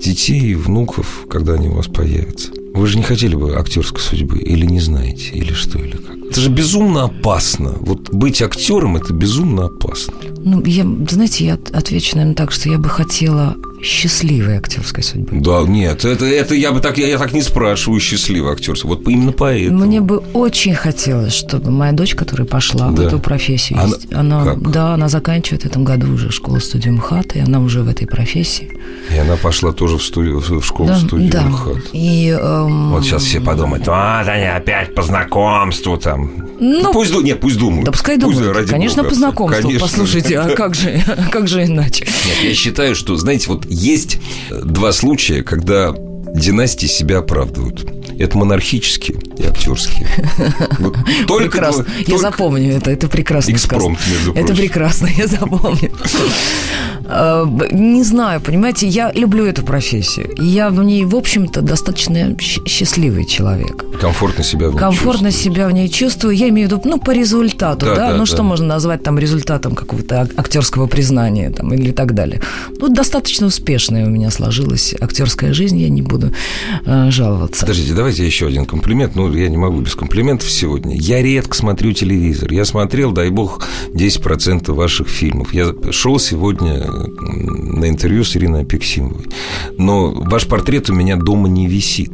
детей, 0.00 0.54
внуков, 0.54 1.26
когда 1.28 1.54
они 1.54 1.68
у 1.68 1.74
вас 1.74 1.88
появятся. 1.88 2.52
Вы 2.72 2.86
же 2.86 2.96
не 2.96 3.02
хотели 3.02 3.34
бы 3.34 3.54
актерской 3.54 4.00
судьбы, 4.00 4.38
или 4.38 4.64
не 4.64 4.80
знаете, 4.80 5.32
или 5.34 5.52
что, 5.52 5.78
или 5.78 5.98
как? 5.98 6.16
Это 6.30 6.40
же 6.40 6.48
безумно 6.48 7.04
опасно. 7.04 7.74
Вот 7.80 8.08
быть 8.14 8.40
актером 8.40 8.96
это 8.96 9.12
безумно 9.12 9.66
опасно. 9.66 10.14
Ну, 10.42 10.64
я, 10.64 10.86
знаете, 11.08 11.44
я 11.44 11.58
отвечу, 11.72 12.16
наверное, 12.16 12.34
так, 12.34 12.50
что 12.52 12.68
я 12.68 12.78
бы 12.78 12.88
хотела 12.88 13.56
счастливой 13.82 14.56
актерской 14.56 15.02
судьбы. 15.02 15.40
Да, 15.40 15.62
нет, 15.62 16.04
это, 16.04 16.24
это 16.26 16.54
я 16.54 16.72
бы 16.72 16.80
так, 16.80 16.98
я, 16.98 17.08
я 17.08 17.18
так 17.18 17.32
не 17.32 17.42
спрашиваю 17.42 18.00
счастливой 18.00 18.52
актерской. 18.52 18.90
Вот 18.90 19.08
именно 19.08 19.32
поэтому. 19.32 19.86
Мне 19.86 20.00
бы 20.00 20.18
очень 20.34 20.74
хотелось, 20.74 21.32
чтобы 21.32 21.70
моя 21.70 21.92
дочь, 21.92 22.14
которая 22.14 22.46
пошла 22.46 22.90
да. 22.90 23.02
в 23.02 23.06
эту 23.06 23.18
профессию, 23.18 23.78
она, 23.78 23.88
есть, 23.88 24.12
она 24.12 24.54
да, 24.56 24.94
она 24.94 25.08
заканчивает 25.08 25.62
в 25.62 25.66
этом 25.66 25.84
году 25.84 26.12
уже 26.12 26.30
школу-студию 26.30 26.94
МХАТ, 26.94 27.36
и 27.36 27.40
она 27.40 27.60
уже 27.60 27.82
в 27.82 27.88
этой 27.88 28.06
профессии. 28.06 28.70
И 29.14 29.18
она 29.18 29.36
пошла 29.36 29.72
тоже 29.72 29.96
в, 29.96 30.02
студию, 30.02 30.40
в 30.40 30.64
школу-студию 30.64 31.30
да, 31.30 31.42
МХАТ. 31.42 31.76
И, 31.92 32.28
эм... 32.28 32.90
Вот 32.90 33.04
сейчас 33.04 33.22
все 33.22 33.40
подумают, 33.40 33.84
а, 33.88 34.20
они 34.20 34.44
опять 34.44 34.94
по 34.94 35.02
знакомству 35.02 35.96
там. 35.96 36.30
Ну, 36.60 36.82
ну 36.82 36.92
пусть, 36.92 37.14
нет, 37.22 37.40
пусть 37.40 37.58
думают. 37.58 37.86
Да 37.86 37.92
пускай 37.92 38.18
пусть, 38.18 38.38
думают, 38.38 38.68
конечно, 38.68 39.02
Бога. 39.02 39.08
по 39.08 39.14
знакомству. 39.14 39.62
Конечно. 39.62 39.86
Послушайте, 39.86 40.29
а 40.34 40.54
как 40.54 40.74
же, 40.74 41.02
как 41.30 41.48
же 41.48 41.64
иначе? 41.64 42.06
Нет, 42.26 42.44
я 42.44 42.54
считаю, 42.54 42.94
что, 42.94 43.16
знаете, 43.16 43.48
вот 43.48 43.66
есть 43.66 44.18
два 44.50 44.92
случая, 44.92 45.42
когда 45.42 45.94
династии 46.34 46.86
себя 46.86 47.18
оправдывают. 47.18 47.86
Это 48.18 48.36
монархические 48.36 49.18
и 49.38 49.44
актерские. 49.44 50.06
Вот 50.78 50.96
только 51.26 51.50
прекрасно. 51.50 51.84
Два, 51.84 51.94
я 51.96 52.04
только... 52.04 52.18
запомню 52.18 52.76
это. 52.76 52.90
Это 52.90 53.08
прекрасно. 53.08 53.52
Экспромт, 53.52 53.98
между 54.08 54.32
прочим. 54.32 54.44
Это 54.44 54.54
прекрасно, 54.54 55.08
я 55.16 55.26
запомню. 55.26 55.90
Э, 57.10 57.44
не 57.72 58.02
знаю, 58.04 58.40
понимаете, 58.40 58.86
я 58.86 59.12
люблю 59.12 59.44
эту 59.44 59.64
профессию. 59.64 60.30
Я 60.38 60.70
в 60.70 60.82
ней, 60.82 61.04
в 61.04 61.16
общем-то, 61.16 61.60
достаточно 61.60 62.36
счастливый 62.38 63.24
человек. 63.24 63.84
Комфортно 64.00 64.44
себя 64.44 64.68
в 64.68 64.72
ней 64.72 64.78
Комфортно 64.78 65.30
себя 65.30 65.68
в 65.68 65.72
ней 65.72 65.88
чувствую. 65.88 66.36
Я 66.36 66.48
имею 66.48 66.68
в 66.68 66.72
виду, 66.72 66.82
ну, 66.84 66.98
по 66.98 67.10
результату, 67.10 67.86
да? 67.86 67.94
да? 67.94 68.10
да 68.10 68.12
ну, 68.12 68.20
да. 68.20 68.26
что 68.26 68.42
можно 68.42 68.66
назвать 68.66 69.02
там 69.02 69.18
результатом 69.18 69.74
какого-то 69.74 70.28
актерского 70.36 70.86
признания 70.86 71.50
там, 71.50 71.72
или 71.74 71.90
так 71.90 72.14
далее. 72.14 72.40
Ну, 72.78 72.88
достаточно 72.88 73.46
успешная 73.46 74.06
у 74.06 74.10
меня 74.10 74.30
сложилась 74.30 74.94
актерская 75.00 75.52
жизнь, 75.52 75.78
я 75.78 75.88
не 75.88 76.02
буду 76.02 76.32
э, 76.84 77.10
жаловаться. 77.10 77.62
Подождите, 77.62 77.94
давайте 77.94 78.24
еще 78.24 78.46
один 78.46 78.66
комплимент. 78.66 79.16
Ну, 79.16 79.32
я 79.32 79.48
не 79.48 79.56
могу 79.56 79.80
без 79.80 79.94
комплиментов 79.94 80.50
сегодня. 80.50 80.96
Я 80.96 81.22
редко 81.22 81.56
смотрю 81.56 81.92
телевизор. 81.92 82.52
Я 82.52 82.64
смотрел, 82.64 83.12
дай 83.12 83.30
бог, 83.30 83.66
10% 83.94 84.72
ваших 84.72 85.08
фильмов. 85.08 85.52
Я 85.52 85.74
шел 85.90 86.18
сегодня 86.18 86.86
на 87.06 87.88
интервью 87.88 88.24
с 88.24 88.36
Ириной 88.36 88.62
Апексимовой. 88.62 89.26
Но 89.76 90.10
ваш 90.10 90.46
портрет 90.46 90.90
у 90.90 90.94
меня 90.94 91.16
дома 91.16 91.48
не 91.48 91.66
висит. 91.66 92.12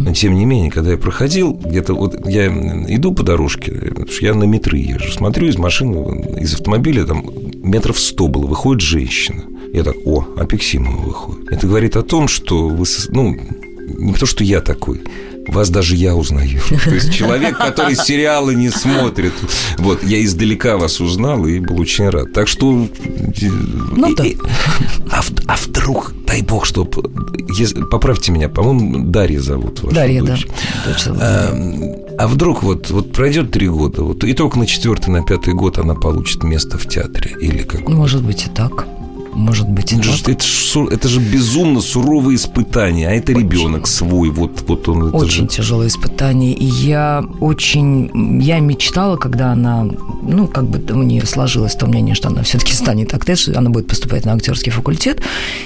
Но, 0.00 0.12
тем 0.12 0.34
не 0.34 0.44
менее, 0.44 0.70
когда 0.70 0.90
я 0.92 0.96
проходил, 0.96 1.52
где-то 1.52 1.94
вот 1.94 2.26
я 2.26 2.46
иду 2.48 3.12
по 3.12 3.22
дорожке, 3.22 3.70
потому 3.70 4.08
что 4.08 4.24
я 4.24 4.34
на 4.34 4.44
метры 4.44 4.78
езжу, 4.78 5.12
смотрю 5.12 5.46
из 5.46 5.58
машины, 5.58 6.40
из 6.40 6.54
автомобиля, 6.54 7.04
там 7.04 7.24
метров 7.62 7.98
сто 7.98 8.26
было, 8.26 8.46
выходит 8.46 8.82
женщина. 8.82 9.44
Я 9.72 9.84
так, 9.84 9.94
о, 10.04 10.26
Апексимова 10.36 10.96
выходит. 10.96 11.52
Это 11.52 11.66
говорит 11.68 11.96
о 11.96 12.02
том, 12.02 12.26
что 12.26 12.68
вы, 12.68 12.84
ну, 13.10 13.36
не 13.98 14.14
то, 14.14 14.26
что 14.26 14.42
я 14.42 14.60
такой, 14.60 15.02
вас 15.48 15.70
даже 15.70 15.96
я 15.96 16.14
узнаю. 16.14 16.60
То 16.84 16.94
есть 16.94 17.12
человек, 17.12 17.58
который 17.58 17.94
сериалы 17.94 18.54
не 18.54 18.70
смотрит. 18.70 19.32
Вот, 19.78 20.02
я 20.02 20.24
издалека 20.24 20.76
вас 20.76 21.00
узнал 21.00 21.46
и 21.46 21.58
был 21.58 21.80
очень 21.80 22.08
рад. 22.08 22.32
Так 22.32 22.48
что... 22.48 22.88
Ну, 23.96 24.14
да. 24.14 24.24
а, 25.10 25.20
а 25.46 25.56
вдруг, 25.56 26.12
дай 26.26 26.42
бог, 26.42 26.66
что... 26.66 26.84
Поправьте 27.90 28.32
меня, 28.32 28.48
по-моему, 28.48 29.04
Дарья 29.06 29.40
зовут 29.40 29.82
вашу 29.82 29.94
Дарья, 29.94 30.22
дочь. 30.22 30.46
да. 30.46 30.92
Дочь 30.92 31.02
а, 31.06 31.54
а 32.18 32.28
вдруг 32.28 32.62
вот, 32.62 32.90
вот 32.90 33.12
пройдет 33.12 33.50
три 33.50 33.68
года, 33.68 34.02
вот, 34.02 34.24
и 34.24 34.32
только 34.32 34.58
на 34.58 34.66
четвертый, 34.66 35.10
на 35.10 35.22
пятый 35.22 35.54
год 35.54 35.78
она 35.78 35.94
получит 35.94 36.42
место 36.42 36.78
в 36.78 36.88
театре 36.88 37.34
или 37.40 37.62
как? 37.62 37.88
Может 37.88 38.22
быть 38.22 38.46
и 38.46 38.48
так. 38.48 38.86
Может 39.36 39.68
быть, 39.68 39.92
это, 39.92 40.02
же, 40.02 40.24
это, 40.26 40.42
же, 40.42 40.84
это 40.90 41.08
же 41.08 41.20
безумно 41.20 41.82
суровые 41.82 42.36
испытания, 42.36 43.08
а 43.08 43.12
это 43.12 43.32
очень, 43.32 43.42
ребенок 43.42 43.86
свой, 43.86 44.30
вот, 44.30 44.64
вот 44.66 44.88
он. 44.88 45.08
Это 45.08 45.16
очень 45.18 45.42
же... 45.42 45.56
тяжелое 45.56 45.88
испытание. 45.88 46.54
И 46.54 46.64
я 46.64 47.22
очень, 47.40 48.40
я 48.42 48.60
мечтала, 48.60 49.16
когда 49.16 49.52
она, 49.52 49.84
ну, 50.22 50.46
как 50.48 50.64
бы 50.64 50.78
у 50.94 51.02
нее 51.02 51.26
сложилось 51.26 51.74
то 51.74 51.86
мнение, 51.86 52.14
что 52.14 52.28
она 52.28 52.44
все-таки 52.44 52.72
станет 52.72 53.12
актрисой, 53.12 53.54
она 53.54 53.68
будет 53.68 53.88
поступать 53.88 54.24
на 54.24 54.32
актерский 54.32 54.72
факультет. 54.72 55.20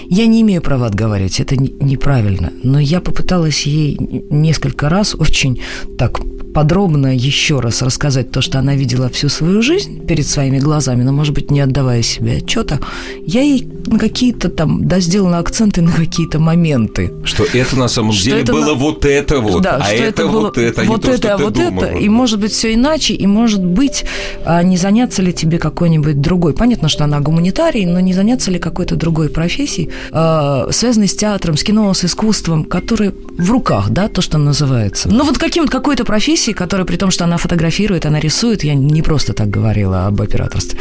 Я 0.09 0.27
не 0.27 0.41
имею 0.43 0.63
права 0.63 0.87
отговаривать, 0.87 1.39
это 1.39 1.57
неправильно. 1.57 2.53
Но 2.65 2.81
я 2.81 3.01
попыталась 3.01 3.67
ей 3.67 3.97
несколько 4.31 4.89
раз 4.89 5.15
очень 5.15 5.61
так 5.97 6.19
подробно 6.55 7.15
еще 7.15 7.61
раз 7.61 7.83
рассказать 7.83 8.31
то, 8.31 8.41
что 8.41 8.59
она 8.59 8.75
видела 8.75 9.09
всю 9.09 9.29
свою 9.29 9.63
жизнь 9.63 10.07
перед 10.07 10.27
своими 10.27 10.59
глазами, 10.59 11.03
но, 11.03 11.13
может 11.13 11.35
быть, 11.35 11.51
не 11.51 11.61
отдавая 11.61 12.03
себе 12.03 12.39
отчета, 12.39 12.81
я 13.27 13.43
ей 13.43 13.67
на 13.87 13.99
какие-то 13.99 14.49
там, 14.49 14.87
да, 14.87 15.01
сделала 15.01 15.39
акценты 15.39 15.83
на 15.83 15.93
какие-то 15.93 16.39
моменты. 16.39 17.13
Что 17.25 17.45
это 17.53 17.77
на 17.77 17.89
самом 17.89 18.13
что 18.13 18.25
деле 18.25 18.45
было 18.45 18.67
на... 18.67 18.75
вот 18.75 19.05
это 19.05 19.41
вот, 19.41 19.63
да, 19.63 19.77
а 19.77 19.85
что 19.85 19.95
это, 19.95 20.05
это 20.05 20.27
было 20.27 20.41
вот 20.41 20.59
это, 20.59 20.83
а 20.83 20.85
вот 20.85 21.05
не 21.05 21.11
это, 21.11 21.23
то, 21.23 21.35
а 21.35 21.39
вот 21.39 21.59
это, 21.59 21.87
и 21.87 22.09
может 22.09 22.41
быть 22.41 22.53
все 22.53 22.75
иначе, 22.75 23.15
и 23.15 23.27
может 23.27 23.65
быть 23.65 24.05
а, 24.45 24.63
не 24.63 24.77
заняться 24.77 25.23
ли 25.23 25.33
тебе 25.33 25.59
какой-нибудь 25.59 26.21
другой. 26.21 26.55
Понятно, 26.55 26.89
что 26.89 27.05
она 27.05 27.21
гуманитарий, 27.21 27.87
но 27.87 28.01
не 28.01 28.13
заняться 28.13 28.51
ли 28.51 28.59
какой-то 28.59 28.97
другой 28.97 29.29
профессией, 29.29 29.91
а, 30.13 30.69
связанной 30.71 31.09
с 31.09 31.15
театром, 31.15 31.57
с 31.57 31.65
кино, 31.65 31.93
с 31.95 32.05
искусством, 32.05 32.65
который 32.65 33.13
в 33.41 33.51
руках, 33.51 33.91
да, 33.91 34.09
то, 34.09 34.23
что 34.23 34.39
называется. 34.39 35.09
Ну 35.09 35.25
вот 35.25 35.39
каким-то 35.39 35.73
какой-то 35.73 36.05
профессией, 36.05 36.55
которая 36.55 36.87
при 36.87 36.97
том, 36.97 37.11
что 37.11 37.25
она 37.25 37.37
фотографирует, 37.37 38.07
она 38.07 38.21
рисует, 38.21 38.65
я 38.65 38.75
не 38.75 39.03
просто 39.03 39.33
так 39.33 39.49
говорила 39.49 40.07
об 40.07 40.21
операторстве. 40.21 40.79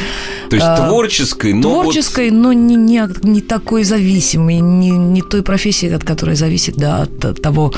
То 0.50 0.56
есть 0.56 0.68
а, 0.68 0.88
творческой, 0.88 1.54
но 1.54 1.62
творческой, 1.62 2.30
вот... 2.30 2.40
но 2.40 2.54
не, 2.54 2.76
не, 2.76 3.08
не 3.24 3.42
такой 3.42 3.84
зависимой, 3.84 4.60
не, 4.60 4.92
не 4.92 5.22
той 5.22 5.42
профессии, 5.42 5.90
от 5.92 6.04
которой 6.04 6.36
зависит, 6.36 6.76
да, 6.76 7.04
от, 7.04 7.26
от 7.26 7.42
того, 7.42 7.74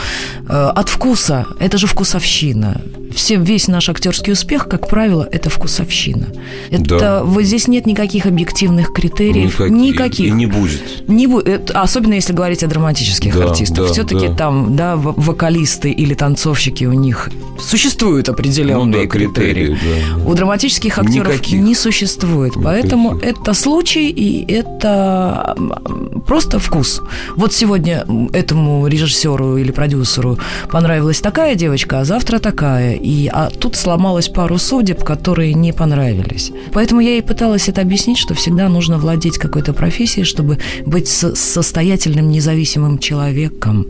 э, 0.47 0.71
от 0.75 0.89
вкуса. 0.89 1.45
Это 1.59 1.77
же 1.77 1.88
вкусовщина. 1.88 2.82
Все, 3.13 3.36
весь 3.36 3.67
наш 3.67 3.89
актерский 3.89 4.34
успех, 4.34 4.67
как 4.67 4.88
правило, 4.88 5.27
это 5.29 5.49
вкусовщина. 5.49 6.27
Это 6.69 6.99
да. 6.99 7.23
вот 7.23 7.43
здесь 7.43 7.67
нет 7.67 7.86
никаких 7.86 8.25
объективных 8.25 8.93
критериев, 8.93 9.59
Никак, 9.59 9.69
никаких. 9.69 10.27
И 10.27 10.32
не 10.32 10.45
будет. 10.45 11.07
Не 11.07 11.27
будет, 11.27 11.71
особенно 11.71 12.13
если 12.13 12.34
говорить 12.34 12.63
о 12.63 12.67
драматических 12.67 13.36
да, 13.36 13.49
артистах. 13.49 13.88
Да, 13.88 13.93
Все-таки 13.93 14.27
да. 14.29 14.36
там, 14.36 14.70
да, 14.76 14.95
вокалисты 14.95 15.91
или 15.91 16.13
танцовщики 16.13 16.86
у 16.86 16.93
них 16.93 17.30
существуют 17.59 18.30
определенные 18.30 18.86
ну, 18.86 18.91
да, 19.03 19.07
критерии. 19.07 19.76
критерии 19.76 19.78
да. 20.17 20.30
У 20.30 20.34
драматических 20.34 20.97
актеров 20.97 21.34
Никаких. 21.34 21.59
не 21.59 21.76
существует. 21.76 22.55
Никаких. 22.55 22.63
Поэтому 22.63 23.17
это 23.17 23.53
случай 23.53 24.09
и 24.09 24.51
это 24.51 25.55
просто 26.26 26.59
вкус. 26.59 27.01
Вот 27.36 27.53
сегодня 27.53 28.05
этому 28.34 28.88
режиссеру 28.88 29.57
или 29.57 29.72
продюсеру 29.72 30.38
понравилась 30.69 31.19
такая 31.22 31.55
девочка, 31.55 31.99
а 31.99 32.05
завтра 32.05 32.39
такая. 32.39 32.95
И 32.95 33.28
а 33.28 33.49
тут 33.49 33.76
сломалась 33.76 34.30
пару 34.30 34.57
судеб, 34.57 35.03
которые 35.03 35.53
не 35.53 35.74
понравились. 35.74 36.51
Поэтому 36.74 37.01
я 37.01 37.17
и 37.17 37.22
пыталась 37.22 37.69
это 37.69 37.82
объяснить, 37.82 38.17
что 38.17 38.34
всегда 38.34 38.69
нужно 38.69 38.97
владеть 38.97 39.38
какой-то 39.38 39.74
профессией, 39.74 40.26
чтобы 40.26 40.59
быть 40.86 41.07
состоятельным, 41.07 42.30
независимым 42.30 42.97
человеком 42.99 43.88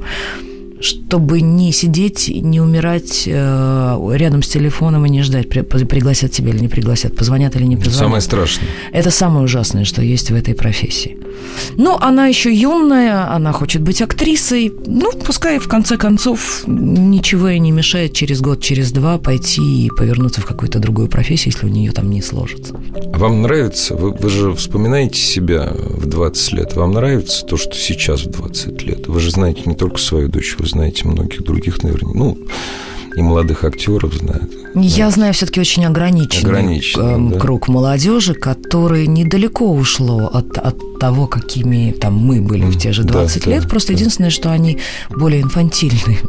чтобы 0.82 1.42
не 1.42 1.72
сидеть, 1.72 2.30
не 2.30 2.60
умирать 2.60 3.24
э, 3.28 4.10
рядом 4.14 4.44
с 4.44 4.48
телефоном 4.48 5.06
и 5.06 5.10
не 5.10 5.22
ждать, 5.24 5.50
при, 5.50 5.62
пригласят 5.62 6.32
тебя 6.32 6.50
или 6.50 6.60
не 6.60 6.68
пригласят, 6.68 7.16
позвонят 7.16 7.56
или 7.56 7.64
не 7.64 7.78
позвонят. 7.78 8.00
Самое 8.00 8.22
страшное. 8.22 8.68
Это 8.92 9.12
самое 9.12 9.46
ужасное, 9.46 9.86
что 9.86 10.02
есть 10.02 10.32
в 10.32 10.36
этой 10.36 10.56
профессии. 10.56 11.18
Ну, 11.78 11.98
она 12.00 12.28
еще 12.28 12.54
юная, 12.54 13.32
она 13.34 13.52
хочет 13.52 13.82
быть 13.82 14.02
актрисой. 14.02 14.72
Ну, 14.86 15.12
пускай 15.12 15.60
в 15.60 15.68
конце 15.68 15.98
концов 15.98 16.64
ничего 16.68 17.50
ей 17.50 17.60
не 17.60 17.72
мешает 17.72 18.14
через 18.14 18.42
год, 18.42 18.62
через 18.62 18.92
два 18.92 19.18
пойти 19.18 19.86
и 19.86 19.90
повернуться 19.90 20.42
в 20.42 20.46
какую-то 20.46 20.80
другую 20.80 21.08
профессию, 21.08 21.54
если 21.54 21.68
у 21.68 21.70
нее 21.70 21.92
там 21.92 22.10
не 22.10 22.22
сложится. 22.22 22.76
Вам 23.14 23.42
нравится? 23.42 23.96
Вы, 23.96 24.12
вы 24.12 24.30
же 24.30 24.54
вспоминаете 24.54 25.20
себя 25.20 25.72
в 25.74 26.06
20 26.06 26.54
лет. 26.54 26.76
Вам 26.76 26.94
нравится 26.94 27.46
то, 27.46 27.58
что 27.58 27.76
сейчас 27.76 28.24
в 28.24 28.32
20 28.32 28.84
лет? 28.84 29.08
Вы 29.08 29.20
же 29.20 29.32
знаете 29.32 29.62
не 29.66 29.76
только 29.76 29.98
свою 29.98 30.28
дочь, 30.28 30.56
вы 30.58 30.66
знаете 30.72 31.08
многих 31.08 31.44
других, 31.44 31.84
наверное. 31.84 32.14
Ну, 32.14 32.38
и 33.16 33.22
молодых 33.22 33.64
актеров 33.64 34.14
знают. 34.14 34.52
Я 34.74 35.06
да. 35.06 35.12
знаю 35.12 35.34
все-таки 35.34 35.60
очень 35.60 35.86
ограниченный, 35.86 36.50
ограниченный 36.50 37.38
круг 37.38 37.68
да. 37.68 37.74
молодежи, 37.74 38.34
который 38.34 39.06
недалеко 39.08 39.70
ушло 39.72 40.30
от, 40.34 40.58
от 40.58 41.00
того, 41.00 41.28
какими 41.28 41.92
там 41.92 42.16
мы 42.16 42.42
были 42.42 42.64
в 42.66 42.78
те 42.78 42.94
же 42.94 43.04
20 43.04 43.46
да, 43.46 43.52
лет. 43.52 43.64
Да, 43.64 43.70
Просто 43.70 43.90
да. 43.90 44.00
единственное, 44.00 44.30
что 44.30 44.52
они 44.52 44.80
более 45.10 45.42
инфантильны. 45.42 46.20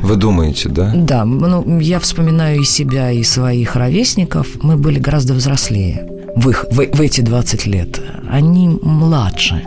Вы 0.00 0.16
думаете, 0.16 0.70
да? 0.70 0.92
Да. 0.94 1.24
Ну, 1.24 1.78
я 1.78 2.00
вспоминаю 2.00 2.60
и 2.60 2.64
себя, 2.64 3.10
и 3.10 3.22
своих 3.22 3.76
ровесников. 3.76 4.62
Мы 4.62 4.76
были 4.76 4.98
гораздо 4.98 5.34
взрослее 5.34 6.08
в, 6.36 6.48
их, 6.48 6.64
в, 6.70 6.76
в 6.76 7.00
эти 7.00 7.20
20 7.20 7.66
лет. 7.66 8.00
Они 8.30 8.68
младше. 8.82 9.62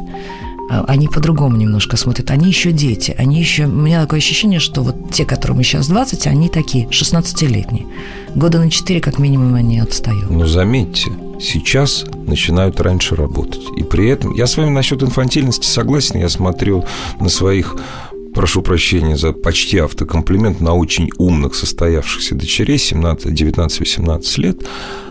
А, 0.69 0.83
они 0.87 1.07
по-другому 1.07 1.55
немножко 1.55 1.97
смотрят. 1.97 2.31
Они 2.31 2.47
еще 2.47 2.71
дети. 2.71 3.15
Они 3.17 3.39
еще... 3.39 3.65
У 3.65 3.69
меня 3.69 4.01
такое 4.01 4.19
ощущение, 4.19 4.59
что 4.59 4.83
вот 4.83 5.11
те, 5.11 5.25
которым 5.25 5.61
сейчас 5.63 5.87
20, 5.87 6.27
они 6.27 6.49
такие 6.49 6.87
16-летние. 6.87 7.85
Года 8.35 8.59
на 8.59 8.69
4 8.69 8.99
как 8.99 9.19
минимум 9.19 9.55
они 9.55 9.79
отстают. 9.79 10.29
Но 10.29 10.45
заметьте, 10.45 11.11
сейчас 11.39 12.05
начинают 12.25 12.79
раньше 12.81 13.15
работать. 13.15 13.61
И 13.75 13.83
при 13.83 14.09
этом... 14.09 14.33
Я 14.33 14.47
с 14.47 14.57
вами 14.57 14.69
насчет 14.69 15.01
инфантильности 15.01 15.65
согласен. 15.65 16.19
Я 16.19 16.29
смотрю 16.29 16.85
на 17.19 17.29
своих 17.29 17.75
прошу 18.37 18.61
прощения 18.61 19.17
за 19.17 19.33
почти 19.33 19.79
автокомплимент, 19.79 20.61
на 20.61 20.75
очень 20.75 21.09
умных 21.17 21.55
состоявшихся 21.55 22.35
дочерей 22.35 22.77
17, 22.77 23.33
19, 23.33 23.79
18 23.79 24.37
лет, 24.37 24.57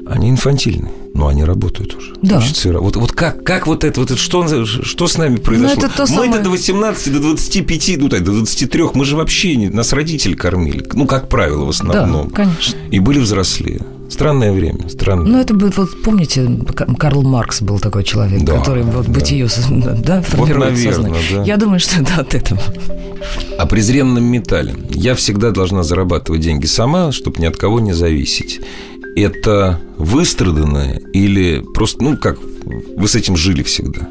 они 0.07 0.31
инфантильны, 0.31 0.93
но 1.13 1.27
они 1.27 1.43
работают 1.43 1.97
уже. 1.97 2.15
Да. 2.23 2.39
Учатся, 2.39 2.79
вот, 2.79 2.95
вот 2.95 3.11
как, 3.11 3.43
как 3.43 3.67
вот 3.67 3.83
это, 3.83 3.99
вот 3.99 4.13
это 4.13 4.21
что, 4.21 4.65
что 4.65 5.09
с 5.09 5.19
нами 5.19 5.39
произошло? 5.39 5.75
Ну, 5.75 5.87
это 5.87 5.97
то 5.97 6.03
мы 6.03 6.09
самое... 6.09 6.41
до 6.41 6.51
18, 6.51 7.13
до 7.15 7.19
25, 7.19 7.97
ну, 7.99 8.09
так, 8.09 8.23
до 8.23 8.31
23, 8.31 8.85
мы 8.95 9.05
же 9.05 9.17
вообще 9.17 9.57
не, 9.57 9.71
нас 9.71 9.93
родители 9.93 10.35
кормили, 10.35 10.87
ну, 10.93 11.09
как 11.09 11.29
правило, 11.29 11.65
в 11.65 11.71
основном. 11.71 12.29
Да, 12.29 12.45
конечно. 12.45 12.79
И 12.93 13.01
были 13.01 13.19
взрослее. 13.19 13.81
Странное 14.09 14.53
время, 14.53 14.89
странное. 14.89 15.27
Ну, 15.27 15.41
это 15.41 15.55
был, 15.55 15.71
вот 15.77 16.03
помните, 16.03 16.49
Карл 16.99 17.23
Маркс 17.23 17.61
был 17.61 17.79
такой 17.79 18.05
человек, 18.05 18.43
да, 18.43 18.59
который 18.59 18.83
вот 18.83 19.07
да. 19.07 19.13
бытие 19.13 19.49
да, 20.05 20.23
формирует 20.23 20.35
вот, 20.35 20.49
наверное, 20.49 20.93
сознание. 20.93 21.23
Да. 21.33 21.43
Я 21.43 21.57
думаю, 21.57 21.81
что 21.81 22.01
это 22.01 22.15
от 22.21 22.35
этого. 22.35 22.61
О 23.59 23.67
презренном 23.67 24.25
металле. 24.25 24.75
Я 24.91 25.15
всегда 25.15 25.51
должна 25.51 25.83
зарабатывать 25.83 26.41
деньги 26.41 26.67
сама, 26.67 27.13
чтобы 27.13 27.41
ни 27.41 27.47
от 27.47 27.57
кого 27.57 27.81
не 27.81 27.93
зависеть. 27.93 28.61
Это 29.17 29.81
выстраданное 29.97 31.01
или 31.13 31.65
просто, 31.75 32.05
ну, 32.05 32.17
как 32.17 32.39
вы 32.97 33.09
с 33.09 33.15
этим 33.15 33.37
жили 33.37 33.63
всегда? 33.63 34.09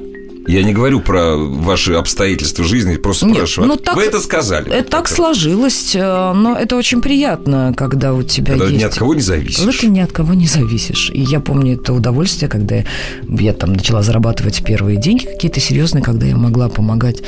Я 0.48 0.64
не 0.64 0.74
говорю 0.74 1.00
про 1.00 1.36
ваши 1.38 1.94
обстоятельства 1.94 2.64
жизни, 2.64 2.98
просто 2.98 3.26
Нет, 3.26 3.38
спрашиваю. 3.38 3.70
Ну, 3.70 3.76
так, 3.78 3.96
Вы 3.96 4.04
это 4.04 4.20
сказали. 4.20 4.72
Это 4.72 4.90
так 4.90 5.08
сложилось, 5.08 5.96
э, 5.96 6.34
но 6.34 6.56
это 6.56 6.76
очень 6.76 7.02
приятно, 7.02 7.74
когда 7.76 8.14
у 8.14 8.24
тебя 8.24 8.54
когда 8.54 8.66
есть... 8.66 8.80
ни 8.80 8.84
от 8.84 8.96
кого 8.96 9.16
не 9.16 9.22
зависишь. 9.22 9.58
Когда 9.58 9.72
ты 9.78 9.88
ни 9.88 10.00
от 10.00 10.12
кого 10.12 10.34
не 10.34 10.48
зависишь. 10.48 11.10
И 11.14 11.22
я 11.22 11.40
помню 11.40 11.74
это 11.76 11.94
удовольствие, 11.94 12.50
когда 12.50 12.84
я 13.28 13.54
там 13.54 13.74
начала 13.74 14.04
зарабатывать 14.04 14.64
первые 14.64 14.98
деньги 14.98 15.26
какие-то 15.26 15.60
серьезные, 15.60 16.04
когда 16.04 16.26
я 16.26 16.36
могла 16.36 16.70
помогать 16.70 17.24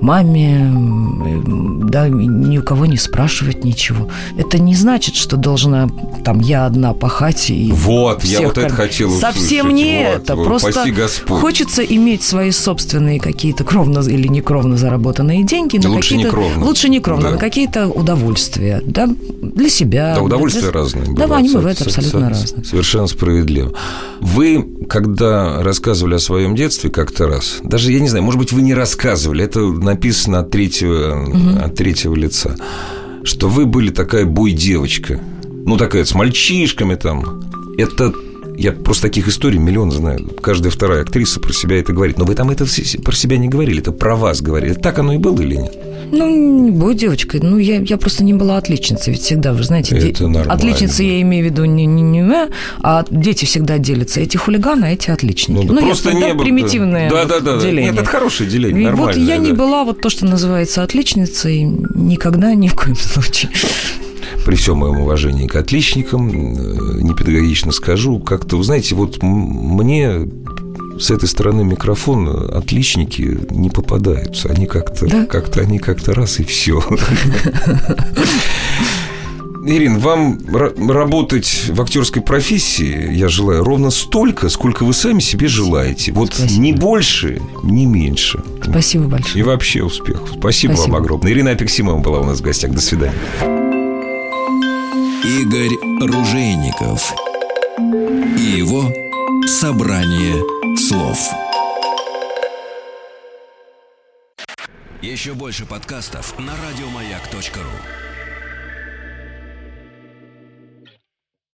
маме, 0.00 0.72
да, 1.84 2.08
ни 2.08 2.58
у 2.58 2.62
кого 2.62 2.86
не 2.86 2.96
спрашивать 2.96 3.64
ничего. 3.64 4.08
Это 4.38 4.58
не 4.58 4.74
значит, 4.74 5.14
что 5.14 5.36
должна 5.36 5.88
там 6.24 6.40
я 6.40 6.66
одна 6.66 6.94
пахать 6.94 7.50
и 7.50 7.70
Вот, 7.72 8.24
я 8.24 8.42
вот 8.42 8.56
это 8.56 8.74
хотел 8.74 9.12
услышать. 9.12 9.36
Совсем 9.36 9.74
не 9.74 10.06
вот, 10.06 10.22
это. 10.22 10.36
Вот, 10.36 10.46
Просто 10.46 10.84
хочется 11.28 11.82
иметь 11.82 12.22
свои 12.22 12.50
собственные 12.62 13.20
какие-то 13.20 13.64
кровно 13.64 14.00
или 14.00 14.28
некровно 14.28 14.76
заработанные 14.76 15.44
деньги 15.44 15.78
на 15.78 15.90
лучше 15.90 16.14
какие-то... 16.14 16.36
Некровно. 16.36 16.64
Лучше 16.64 16.88
некровно. 16.88 17.24
Да. 17.24 17.30
На 17.32 17.38
какие-то 17.38 17.88
удовольствия, 17.88 18.82
да, 18.84 19.08
для 19.42 19.68
себя. 19.68 20.14
Да, 20.16 20.22
удовольствия 20.22 20.70
для... 20.70 20.72
разные. 20.72 21.04
Да, 21.04 21.24
бывают, 21.24 21.32
они 21.32 21.54
бывают 21.54 21.80
абсолютно 21.80 22.30
разные. 22.30 22.64
Совершенно 22.64 23.06
справедливо. 23.06 23.72
Вы, 24.20 24.66
когда 24.88 25.62
рассказывали 25.62 26.14
о 26.14 26.18
своем 26.18 26.54
детстве 26.54 26.90
как-то 26.90 27.26
раз, 27.26 27.58
даже, 27.62 27.92
я 27.92 28.00
не 28.00 28.08
знаю, 28.08 28.24
может 28.24 28.38
быть, 28.38 28.52
вы 28.52 28.62
не 28.62 28.74
рассказывали, 28.74 29.44
это 29.44 29.60
написано 29.60 30.40
от 30.40 30.50
третьего, 30.50 31.24
угу. 31.24 31.64
от 31.64 31.74
третьего 31.74 32.14
лица. 32.14 32.56
что 33.24 33.48
вы 33.48 33.66
были 33.66 33.90
такая 33.90 34.24
бой-девочка. 34.24 35.20
Ну, 35.64 35.76
такая 35.76 36.04
с 36.04 36.14
мальчишками 36.14 36.94
там. 36.94 37.42
Это 37.78 38.12
я 38.62 38.72
просто 38.72 39.02
таких 39.02 39.28
историй 39.28 39.58
миллион 39.58 39.90
знаю. 39.90 40.30
Каждая 40.40 40.70
вторая 40.70 41.02
актриса 41.02 41.40
про 41.40 41.52
себя 41.52 41.78
это 41.78 41.92
говорит. 41.92 42.18
Но 42.18 42.24
вы 42.24 42.34
там 42.34 42.50
это 42.50 42.64
про 43.04 43.12
себя 43.14 43.36
не 43.36 43.48
говорили, 43.48 43.80
это 43.80 43.92
про 43.92 44.14
вас 44.16 44.40
говорили. 44.40 44.74
Так 44.74 44.98
оно 44.98 45.12
и 45.14 45.18
было 45.18 45.40
или 45.40 45.56
нет? 45.56 45.76
Ну, 46.12 46.28
не 46.64 46.70
будь 46.70 46.98
девочкой. 46.98 47.40
Ну, 47.42 47.56
я, 47.58 47.80
я 47.80 47.96
просто 47.96 48.22
не 48.22 48.34
была 48.34 48.58
отличницей. 48.58 49.14
Ведь 49.14 49.22
всегда, 49.22 49.52
вы 49.54 49.62
знаете, 49.64 49.96
Это 49.96 50.06
де... 50.18 50.26
нормально. 50.26 50.52
отличницы 50.52 51.02
я 51.02 51.20
имею 51.22 51.46
в 51.46 51.50
виду 51.50 51.64
не, 51.64 51.86
не, 51.86 52.02
не 52.02 52.22
вы, 52.22 52.48
а 52.82 53.04
дети 53.10 53.46
всегда 53.46 53.78
делятся. 53.78 54.20
Эти 54.20 54.36
хулиганы, 54.36 54.84
а 54.84 54.90
эти 54.90 55.10
отличники. 55.10 55.66
Ну, 55.66 55.74
да 55.74 55.80
просто 55.80 56.12
не 56.12 56.20
да, 56.20 56.34
было- 56.34 56.42
примитивное 56.42 57.08
Да, 57.10 57.20
вот 57.20 57.28
да, 57.28 57.40
да. 57.40 57.54
да. 57.56 57.60
деление. 57.62 57.90
Нет, 57.92 58.00
это 58.00 58.04
хорошее 58.10 58.48
деление, 58.50 58.84
нормально. 58.90 59.06
вот 59.06 59.16
я 59.16 59.36
не 59.38 59.52
была 59.52 59.84
вот 59.84 60.00
то, 60.00 60.10
что 60.10 60.26
называется 60.26 60.82
отличницей, 60.82 61.62
никогда, 61.62 62.54
ни 62.54 62.68
в 62.68 62.74
коем 62.74 62.96
случае. 62.96 63.50
При 64.44 64.56
всем 64.56 64.78
моем 64.78 65.00
уважении 65.00 65.46
к 65.46 65.56
отличникам, 65.56 66.28
э, 66.30 67.00
непедагогично 67.02 67.72
скажу, 67.72 68.18
как-то, 68.18 68.56
вы 68.56 68.64
знаете, 68.64 68.94
вот 68.94 69.22
мне 69.22 70.28
с 70.98 71.10
этой 71.10 71.28
стороны 71.28 71.64
микрофона 71.64 72.56
отличники 72.56 73.38
не 73.50 73.70
попадаются. 73.70 74.48
Они 74.50 74.66
как-то, 74.66 75.06
Да? 75.06 75.26
как-то, 75.26 75.60
они 75.60 75.78
как-то 75.78 76.12
раз 76.12 76.38
и 76.40 76.44
все. 76.44 76.82
Ирин, 79.64 79.98
вам 79.98 80.38
ра- 80.38 80.92
работать 80.92 81.66
в 81.68 81.80
актерской 81.80 82.20
профессии 82.20 83.12
я 83.14 83.28
желаю 83.28 83.62
ровно 83.62 83.90
столько, 83.90 84.48
сколько 84.48 84.84
вы 84.84 84.92
сами 84.92 85.20
себе 85.20 85.46
желаете. 85.46 86.10
Вот 86.12 86.34
Спасибо. 86.34 86.60
ни 86.62 86.72
больше, 86.72 87.40
ни 87.62 87.84
меньше. 87.84 88.42
Спасибо 88.60 89.04
большое. 89.04 89.38
И 89.38 89.42
вообще 89.46 89.84
успехов. 89.84 90.30
Спасибо, 90.36 90.72
Спасибо. 90.72 90.92
вам 90.94 91.02
огромное. 91.02 91.30
Ирина 91.32 91.52
Апексимова 91.52 91.98
была 92.00 92.18
у 92.20 92.24
нас 92.24 92.40
в 92.40 92.42
гостях. 92.42 92.72
До 92.72 92.80
свидания. 92.80 93.61
Игорь 95.24 95.76
Ружейников 96.00 97.14
и 98.36 98.42
его 98.42 98.92
собрание 99.46 100.36
слов. 100.76 101.30
Еще 105.00 105.34
больше 105.34 105.64
подкастов 105.64 106.36
на 106.40 106.52
радиомаяк.ру. 106.56 108.11